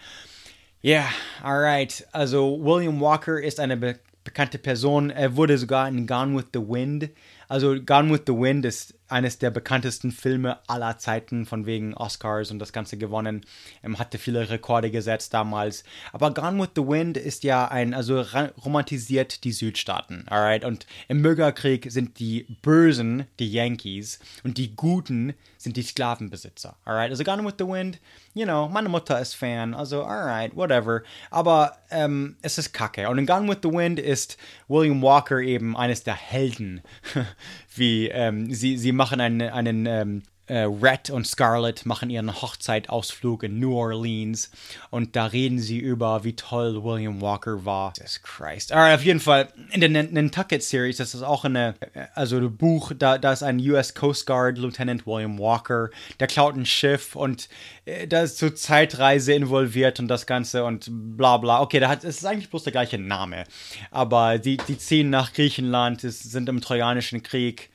Ja, 0.81 0.91
yeah, 0.91 1.09
alright. 1.43 2.07
Also 2.13 2.57
William 2.57 3.01
Walker 3.01 3.37
ist 3.37 3.59
eine 3.59 3.75
be 3.75 3.99
bekannte 4.23 4.57
Person. 4.57 5.09
Er 5.09 5.35
wurde 5.35 5.57
sogar 5.57 5.89
in 5.89 6.07
Gone 6.07 6.37
with 6.37 6.45
the 6.53 6.61
Wind 6.61 7.09
also 7.49 7.81
Gone 7.81 8.11
with 8.11 8.21
the 8.27 8.33
Wind 8.33 8.63
ist 8.63 8.93
eines 9.07 9.39
der 9.39 9.49
bekanntesten 9.49 10.11
Filme 10.11 10.59
aller 10.67 10.99
Zeiten, 10.99 11.47
von 11.47 11.65
wegen 11.65 11.95
Oscars 11.95 12.51
und 12.51 12.59
das 12.59 12.73
Ganze 12.73 12.95
gewonnen. 12.97 13.43
Ähm, 13.83 13.97
hatte 13.97 14.19
viele 14.19 14.49
Rekorde 14.49 14.91
gesetzt 14.91 15.33
damals. 15.33 15.83
Aber 16.13 16.31
Gone 16.31 16.61
with 16.61 16.69
the 16.75 16.83
Wind 16.83 17.17
ist 17.17 17.43
ja 17.43 17.67
ein, 17.67 17.95
also 17.95 18.23
romantisiert 18.63 19.43
die 19.43 19.51
Südstaaten, 19.51 20.25
alright? 20.29 20.63
Und 20.63 20.85
im 21.07 21.23
Bürgerkrieg 21.23 21.91
sind 21.91 22.19
die 22.19 22.45
Bösen 22.61 23.25
die 23.39 23.51
Yankees 23.51 24.19
und 24.43 24.59
die 24.59 24.75
Guten 24.75 25.33
sind 25.57 25.75
die 25.75 25.81
Sklavenbesitzer, 25.81 26.77
alright? 26.85 27.09
Also 27.09 27.23
Gone 27.23 27.43
with 27.43 27.55
the 27.57 27.65
Wind, 27.65 27.99
you 28.35 28.45
know, 28.45 28.69
meine 28.69 28.89
Mutter 28.89 29.19
ist 29.19 29.33
Fan, 29.33 29.73
also 29.73 30.03
alright, 30.03 30.55
whatever. 30.55 31.01
Aber 31.31 31.77
ähm, 31.89 32.37
es 32.43 32.59
ist 32.59 32.73
kacke. 32.73 33.09
Und 33.09 33.17
in 33.17 33.25
Gone 33.25 33.49
with 33.49 33.57
the 33.63 33.71
Wind 33.71 33.99
ist 33.99 34.37
William 34.67 35.01
Walker 35.01 35.39
eben 35.39 35.75
eines 35.75 36.03
der 36.03 36.15
Helden 36.15 36.81
wie 37.75 38.07
ähm, 38.07 38.53
sie, 38.53 38.77
sie 38.77 38.91
machen 38.91 39.21
einen, 39.21 39.41
einen 39.41 39.85
ähm, 39.85 40.21
äh, 40.49 40.63
Red 40.63 41.11
und 41.11 41.25
Scarlett 41.25 41.85
machen 41.85 42.09
ihren 42.09 42.41
Hochzeitausflug 42.41 43.43
in 43.43 43.59
New 43.59 43.75
Orleans 43.75 44.51
und 44.89 45.15
da 45.15 45.27
reden 45.27 45.59
sie 45.59 45.77
über, 45.77 46.23
wie 46.23 46.35
toll 46.35 46.83
William 46.83 47.21
Walker 47.21 47.63
war. 47.65 47.93
Jesus 47.95 48.21
Christ. 48.23 48.71
Alright, 48.71 48.95
auf 48.95 49.05
jeden 49.05 49.19
Fall, 49.19 49.49
in 49.71 49.81
der 49.81 49.89
Nantucket 49.89 50.63
Series, 50.63 50.97
das 50.97 51.13
ist 51.13 51.21
auch 51.21 51.45
eine, 51.45 51.75
also 52.15 52.37
ein 52.37 52.57
Buch, 52.57 52.91
da, 52.97 53.17
da 53.17 53.31
ist 53.31 53.43
ein 53.43 53.59
US 53.59 53.93
Coast 53.93 54.25
Guard 54.25 54.57
Lieutenant 54.57 55.05
William 55.05 55.37
Walker, 55.37 55.89
der 56.19 56.27
klaut 56.27 56.55
ein 56.55 56.65
Schiff 56.65 57.15
und 57.15 57.47
äh, 57.85 58.07
da 58.07 58.23
ist 58.23 58.39
so 58.39 58.49
Zeitreise 58.49 59.33
involviert 59.33 59.99
und 59.99 60.07
das 60.07 60.25
Ganze 60.25 60.65
und 60.65 60.87
bla 60.89 61.37
bla. 61.37 61.61
Okay, 61.61 61.79
da 61.79 61.89
hat, 61.89 62.03
es 62.03 62.17
ist 62.17 62.25
eigentlich 62.25 62.49
bloß 62.49 62.63
der 62.63 62.71
gleiche 62.71 62.97
Name, 62.97 63.43
aber 63.91 64.39
die, 64.39 64.57
die 64.57 64.77
ziehen 64.79 65.11
nach 65.11 65.33
Griechenland, 65.33 66.01
sind 66.01 66.49
im 66.49 66.59
Trojanischen 66.59 67.21
Krieg 67.21 67.69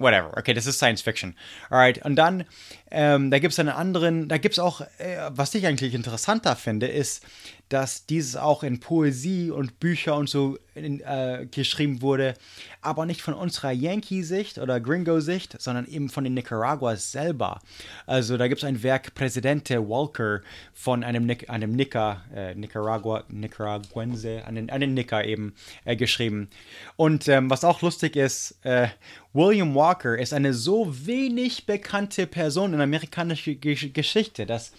whatever. 0.00 0.36
Okay, 0.36 0.54
das 0.54 0.66
ist 0.66 0.78
Science 0.78 1.02
Fiction. 1.02 1.36
Alright, 1.68 2.04
und 2.04 2.16
dann, 2.16 2.44
ähm, 2.90 3.30
da 3.30 3.38
gibt 3.38 3.52
es 3.52 3.58
einen 3.58 3.68
anderen, 3.68 4.28
da 4.28 4.38
gibt 4.38 4.54
es 4.54 4.58
auch, 4.58 4.80
äh, 4.98 5.30
was 5.30 5.54
ich 5.54 5.66
eigentlich 5.66 5.94
interessanter 5.94 6.56
finde, 6.56 6.88
ist, 6.88 7.24
dass 7.70 8.04
dieses 8.04 8.36
auch 8.36 8.64
in 8.64 8.80
Poesie 8.80 9.50
und 9.50 9.78
Bücher 9.78 10.16
und 10.16 10.28
so 10.28 10.58
in, 10.74 11.00
äh, 11.00 11.46
geschrieben 11.50 12.02
wurde, 12.02 12.34
aber 12.82 13.06
nicht 13.06 13.22
von 13.22 13.32
unserer 13.32 13.70
Yankee-Sicht 13.70 14.58
oder 14.58 14.80
Gringo-Sicht, 14.80 15.60
sondern 15.60 15.86
eben 15.86 16.08
von 16.08 16.24
den 16.24 16.34
Nicaraguas 16.34 17.12
selber. 17.12 17.60
Also 18.06 18.36
da 18.36 18.48
gibt 18.48 18.62
es 18.62 18.64
ein 18.64 18.82
Werk 18.82 19.14
Presidente 19.14 19.88
Walker 19.88 20.40
von 20.74 21.04
einem, 21.04 21.26
Nic 21.26 21.48
einem 21.48 21.70
Nica, 21.70 22.22
äh, 22.34 22.56
Nicaragua, 22.56 23.22
Nicaraguense, 23.28 24.44
einen, 24.44 24.68
einen 24.68 24.94
Nica 24.94 25.22
eben 25.22 25.54
äh, 25.84 25.94
geschrieben. 25.94 26.48
Und 26.96 27.28
ähm, 27.28 27.50
was 27.50 27.64
auch 27.64 27.82
lustig 27.82 28.16
ist, 28.16 28.58
äh, 28.64 28.88
William 29.32 29.76
Walker 29.76 30.18
ist 30.18 30.32
eine 30.32 30.54
so 30.54 30.92
wenig 31.06 31.66
bekannte 31.66 32.26
Person 32.26 32.74
in 32.74 32.80
amerikanischer 32.80 33.54
Geschichte, 33.54 34.44
dass 34.44 34.72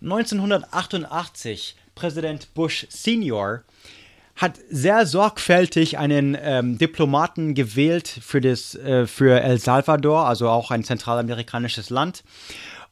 1988 0.00 1.76
Präsident 1.94 2.52
Bush 2.54 2.86
Senior 2.88 3.62
hat 4.36 4.58
sehr 4.68 5.06
sorgfältig 5.06 5.98
einen 5.98 6.36
ähm, 6.40 6.76
Diplomaten 6.78 7.54
gewählt 7.54 8.08
für, 8.08 8.40
das, 8.40 8.74
äh, 8.74 9.06
für 9.06 9.40
El 9.40 9.58
Salvador, 9.58 10.26
also 10.26 10.48
auch 10.48 10.70
ein 10.70 10.82
zentralamerikanisches 10.82 11.90
Land. 11.90 12.24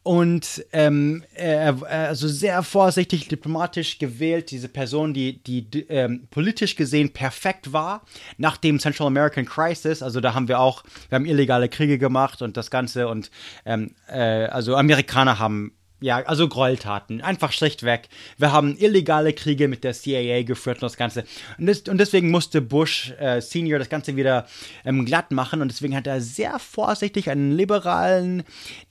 und 0.05 0.65
ähm, 0.73 1.25
er, 1.35 1.81
also 1.85 2.27
sehr 2.27 2.63
vorsichtig, 2.65 3.29
diplomatisch 3.29 3.99
gewählt, 3.99 4.51
diese 4.51 4.69
Person, 4.69 5.15
die, 5.15 5.43
die 5.43 5.67
ähm, 5.89 6.27
politisch 6.31 6.75
gesehen 6.75 7.13
perfekt 7.13 7.73
war, 7.73 8.03
nach 8.37 8.57
dem 8.57 8.81
Central 8.81 9.07
American 9.07 9.45
Crisis, 9.45 10.03
also 10.03 10.21
da 10.21 10.35
haben 10.35 10.49
wir 10.49 10.59
auch, 10.59 10.83
wir 11.09 11.17
haben 11.17 11.27
illegale 11.27 11.69
Kriege 11.69 11.99
gemacht 11.99 12.43
und 12.43 12.57
das 12.57 12.71
Ganze 12.71 13.09
und 13.09 13.31
ähm, 13.65 13.95
äh, 14.09 14.47
also 14.47 14.75
Amerikaner 14.75 15.39
haben 15.39 15.73
ja, 16.03 16.17
also 16.17 16.49
Gräueltaten, 16.49 17.21
einfach 17.21 17.53
schlichtweg. 17.53 18.09
Wir 18.37 18.53
haben 18.53 18.77
illegale 18.77 19.33
Kriege 19.33 19.69
mit 19.69 19.85
der 19.85 19.93
CIA 19.93 20.43
geführt 20.43 20.79
und 20.79 20.83
das 20.83 20.97
Ganze. 20.97 21.25
Und, 21.59 21.67
das, 21.67 21.83
und 21.83 21.99
deswegen 21.99 22.31
musste 22.31 22.61
Bush 22.61 23.13
äh, 23.19 23.41
Senior 23.41 23.79
das 23.79 23.89
Ganze 23.89 24.17
wieder 24.17 24.47
ähm, 24.85 25.07
glatt 25.07 25.31
machen 25.31 25.63
und 25.63 25.71
deswegen 25.71 25.95
hat 25.95 26.07
er 26.07 26.21
sehr 26.21 26.59
vorsichtig 26.59 27.31
einen 27.31 27.53
liberalen 27.53 28.43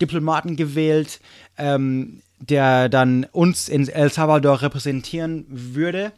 Diplomaten 0.02 0.56
gewählt, 0.56 1.20
ähm, 1.58 2.22
der 2.40 2.88
dann 2.88 3.26
uns 3.32 3.68
in 3.68 3.88
El 3.90 4.12
Salvador 4.12 4.62
repräsentieren 4.62 5.46
würde. 5.50 6.14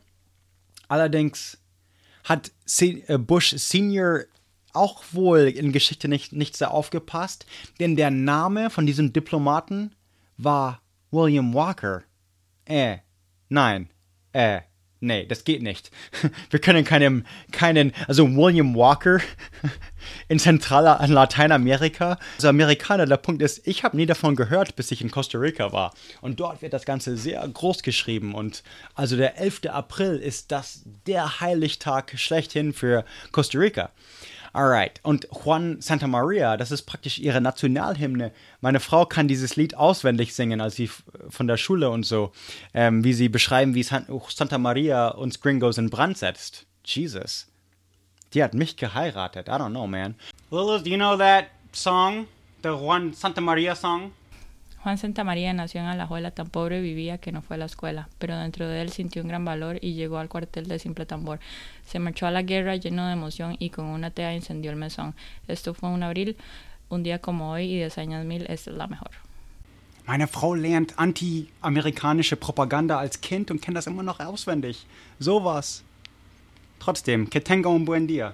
Allerdings 0.88 1.58
hat 2.24 2.52
äh, 2.80 3.18
Bush 3.18 3.56
Senior 3.58 4.26
auch 4.74 5.04
wohl 5.12 5.42
in 5.42 5.72
Geschichte 5.72 6.08
nicht, 6.08 6.34
nicht 6.34 6.56
sehr 6.56 6.72
aufgepasst, 6.72 7.46
denn 7.80 7.96
der 7.96 8.12
Name 8.12 8.70
von 8.70 8.86
diesem 8.86 9.12
Diplomaten 9.12 9.96
war 10.38 10.83
William 11.14 11.54
Walker. 11.54 12.04
Äh, 12.66 12.98
nein, 13.48 13.90
äh, 14.32 14.62
nee, 15.00 15.28
das 15.28 15.44
geht 15.44 15.62
nicht. 15.62 15.92
Wir 16.50 16.60
können 16.60 16.84
keinem, 16.84 17.24
keinen, 17.52 17.94
also 18.08 18.28
William 18.36 18.76
Walker 18.76 19.20
in 20.28 20.40
Zentral- 20.40 20.88
an 20.88 21.12
Lateinamerika. 21.12 22.18
Also 22.38 22.50
Amerikaner, 22.50 23.06
der 23.06 23.18
Punkt 23.18 23.44
ist, 23.44 23.68
ich 23.68 23.84
habe 23.84 23.96
nie 23.96 24.08
davon 24.08 24.36
gehört, 24.36 24.76
bis 24.76 24.90
ich 24.90 25.02
in 25.02 25.12
Costa 25.12 25.38
Rica 25.38 25.72
war. 25.72 25.94
Und 26.22 26.40
dort 26.40 26.64
wird 26.64 26.74
das 26.74 26.86
Ganze 26.86 27.16
sehr 27.16 27.48
groß 27.48 27.84
geschrieben. 27.84 28.34
Und 28.34 28.64
also 28.96 29.16
der 29.16 29.38
11. 29.38 29.68
April 29.70 30.16
ist 30.16 30.52
das 30.52 30.82
der 31.06 31.42
Heiligtag 31.42 32.18
schlechthin 32.18 32.74
für 32.74 33.06
Costa 33.32 33.60
Rica. 33.60 33.92
Alright. 34.54 35.00
Und 35.02 35.28
Juan 35.32 35.82
Santa 35.82 36.06
Maria, 36.06 36.58
das 36.58 36.70
ist 36.70 36.84
praktisch 36.84 37.18
ihre 37.18 37.42
Nationalhymne. 37.42 38.32
Meine 38.62 38.80
Frau 38.80 39.06
kann 39.06 39.28
dieses 39.28 39.56
Lied 39.56 39.76
auswendig 39.76 40.36
singen, 40.36 40.62
als 40.62 40.76
sie 40.76 40.92
von 41.30 41.48
der 41.48 41.58
Schule 41.58 41.90
und 41.90 42.06
so, 42.06 42.32
ähm, 42.76 43.04
wie 43.04 43.14
sie 43.14 43.30
beschreiben, 43.30 43.74
wie 43.74 43.82
Santa 43.82 44.60
Maria 44.60 45.08
uns 45.08 45.42
Gringos 45.42 45.80
in 45.80 45.90
Brand 45.90 46.20
setzt. 46.20 46.68
Jesus. 46.86 47.48
Die 48.36 48.44
hat 48.44 48.54
mich 48.54 48.78
geheiratet. 48.78 49.48
I 49.48 49.52
don't 49.52 49.72
know, 49.72 49.88
man. 49.88 50.16
Lilith, 50.52 50.84
do 50.84 50.92
you 50.92 50.98
know 50.98 51.18
that 51.18 51.46
song? 51.72 52.28
The 52.62 52.70
Juan 52.70 53.14
Santa 53.14 53.42
Maria 53.42 53.76
song? 53.76 54.12
Juan 54.84 54.98
Santamaría 54.98 55.54
nació 55.54 55.80
en 55.80 55.88
Alajuela, 55.88 56.32
tan 56.32 56.50
pobre 56.50 56.82
vivía 56.82 57.18
que 57.18 57.32
no 57.32 57.42
fue 57.42 57.56
a 57.56 57.60
la 57.60 57.66
escuela, 57.66 58.10
pero 58.20 58.38
dentro 58.38 58.68
de 58.68 58.82
él 58.82 58.92
sintió 58.92 59.22
un 59.22 59.30
gran 59.30 59.46
valor 59.46 59.80
y 59.80 59.94
llegó 59.94 60.18
al 60.18 60.28
cuartel 60.28 60.68
de 60.68 60.78
Simple 60.78 61.06
Tambor. 61.06 61.40
Se 61.86 62.00
marchó 62.00 62.28
a 62.28 62.32
la 62.32 62.42
guerra 62.42 62.76
lleno 62.76 63.08
de 63.08 63.14
emoción 63.14 63.56
y 63.60 63.70
con 63.70 63.86
una 63.86 64.12
tea 64.12 64.36
incendió 64.36 64.72
el 64.72 64.76
mesón. 64.76 65.16
Esto 65.48 65.74
fue 65.74 65.90
un 65.90 66.04
abril, 66.04 66.36
un 66.90 67.02
día 67.02 67.20
como 67.20 67.52
hoy 67.52 67.76
y 67.76 67.78
de 67.78 67.94
años 67.96 68.26
mil 68.26 68.46
es 68.50 68.68
la 68.68 68.88
mejor. 68.88 69.12
Meine 70.06 70.28
Frau 70.28 70.54
lernt 70.54 70.92
anti-amerikanische 70.98 72.36
Propaganda 72.36 73.00
als 73.00 73.22
Kind 73.22 73.52
und 73.52 73.62
kennt 73.62 73.78
das 73.78 73.88
immer 73.88 74.04
noch 74.04 74.20
auswendig. 74.20 74.86
Sowas. 75.18 75.82
Trotzdem, 76.80 77.26
que 77.30 77.40
tenga 77.40 77.70
un 77.70 77.86
buen 77.86 78.06
día. 78.06 78.34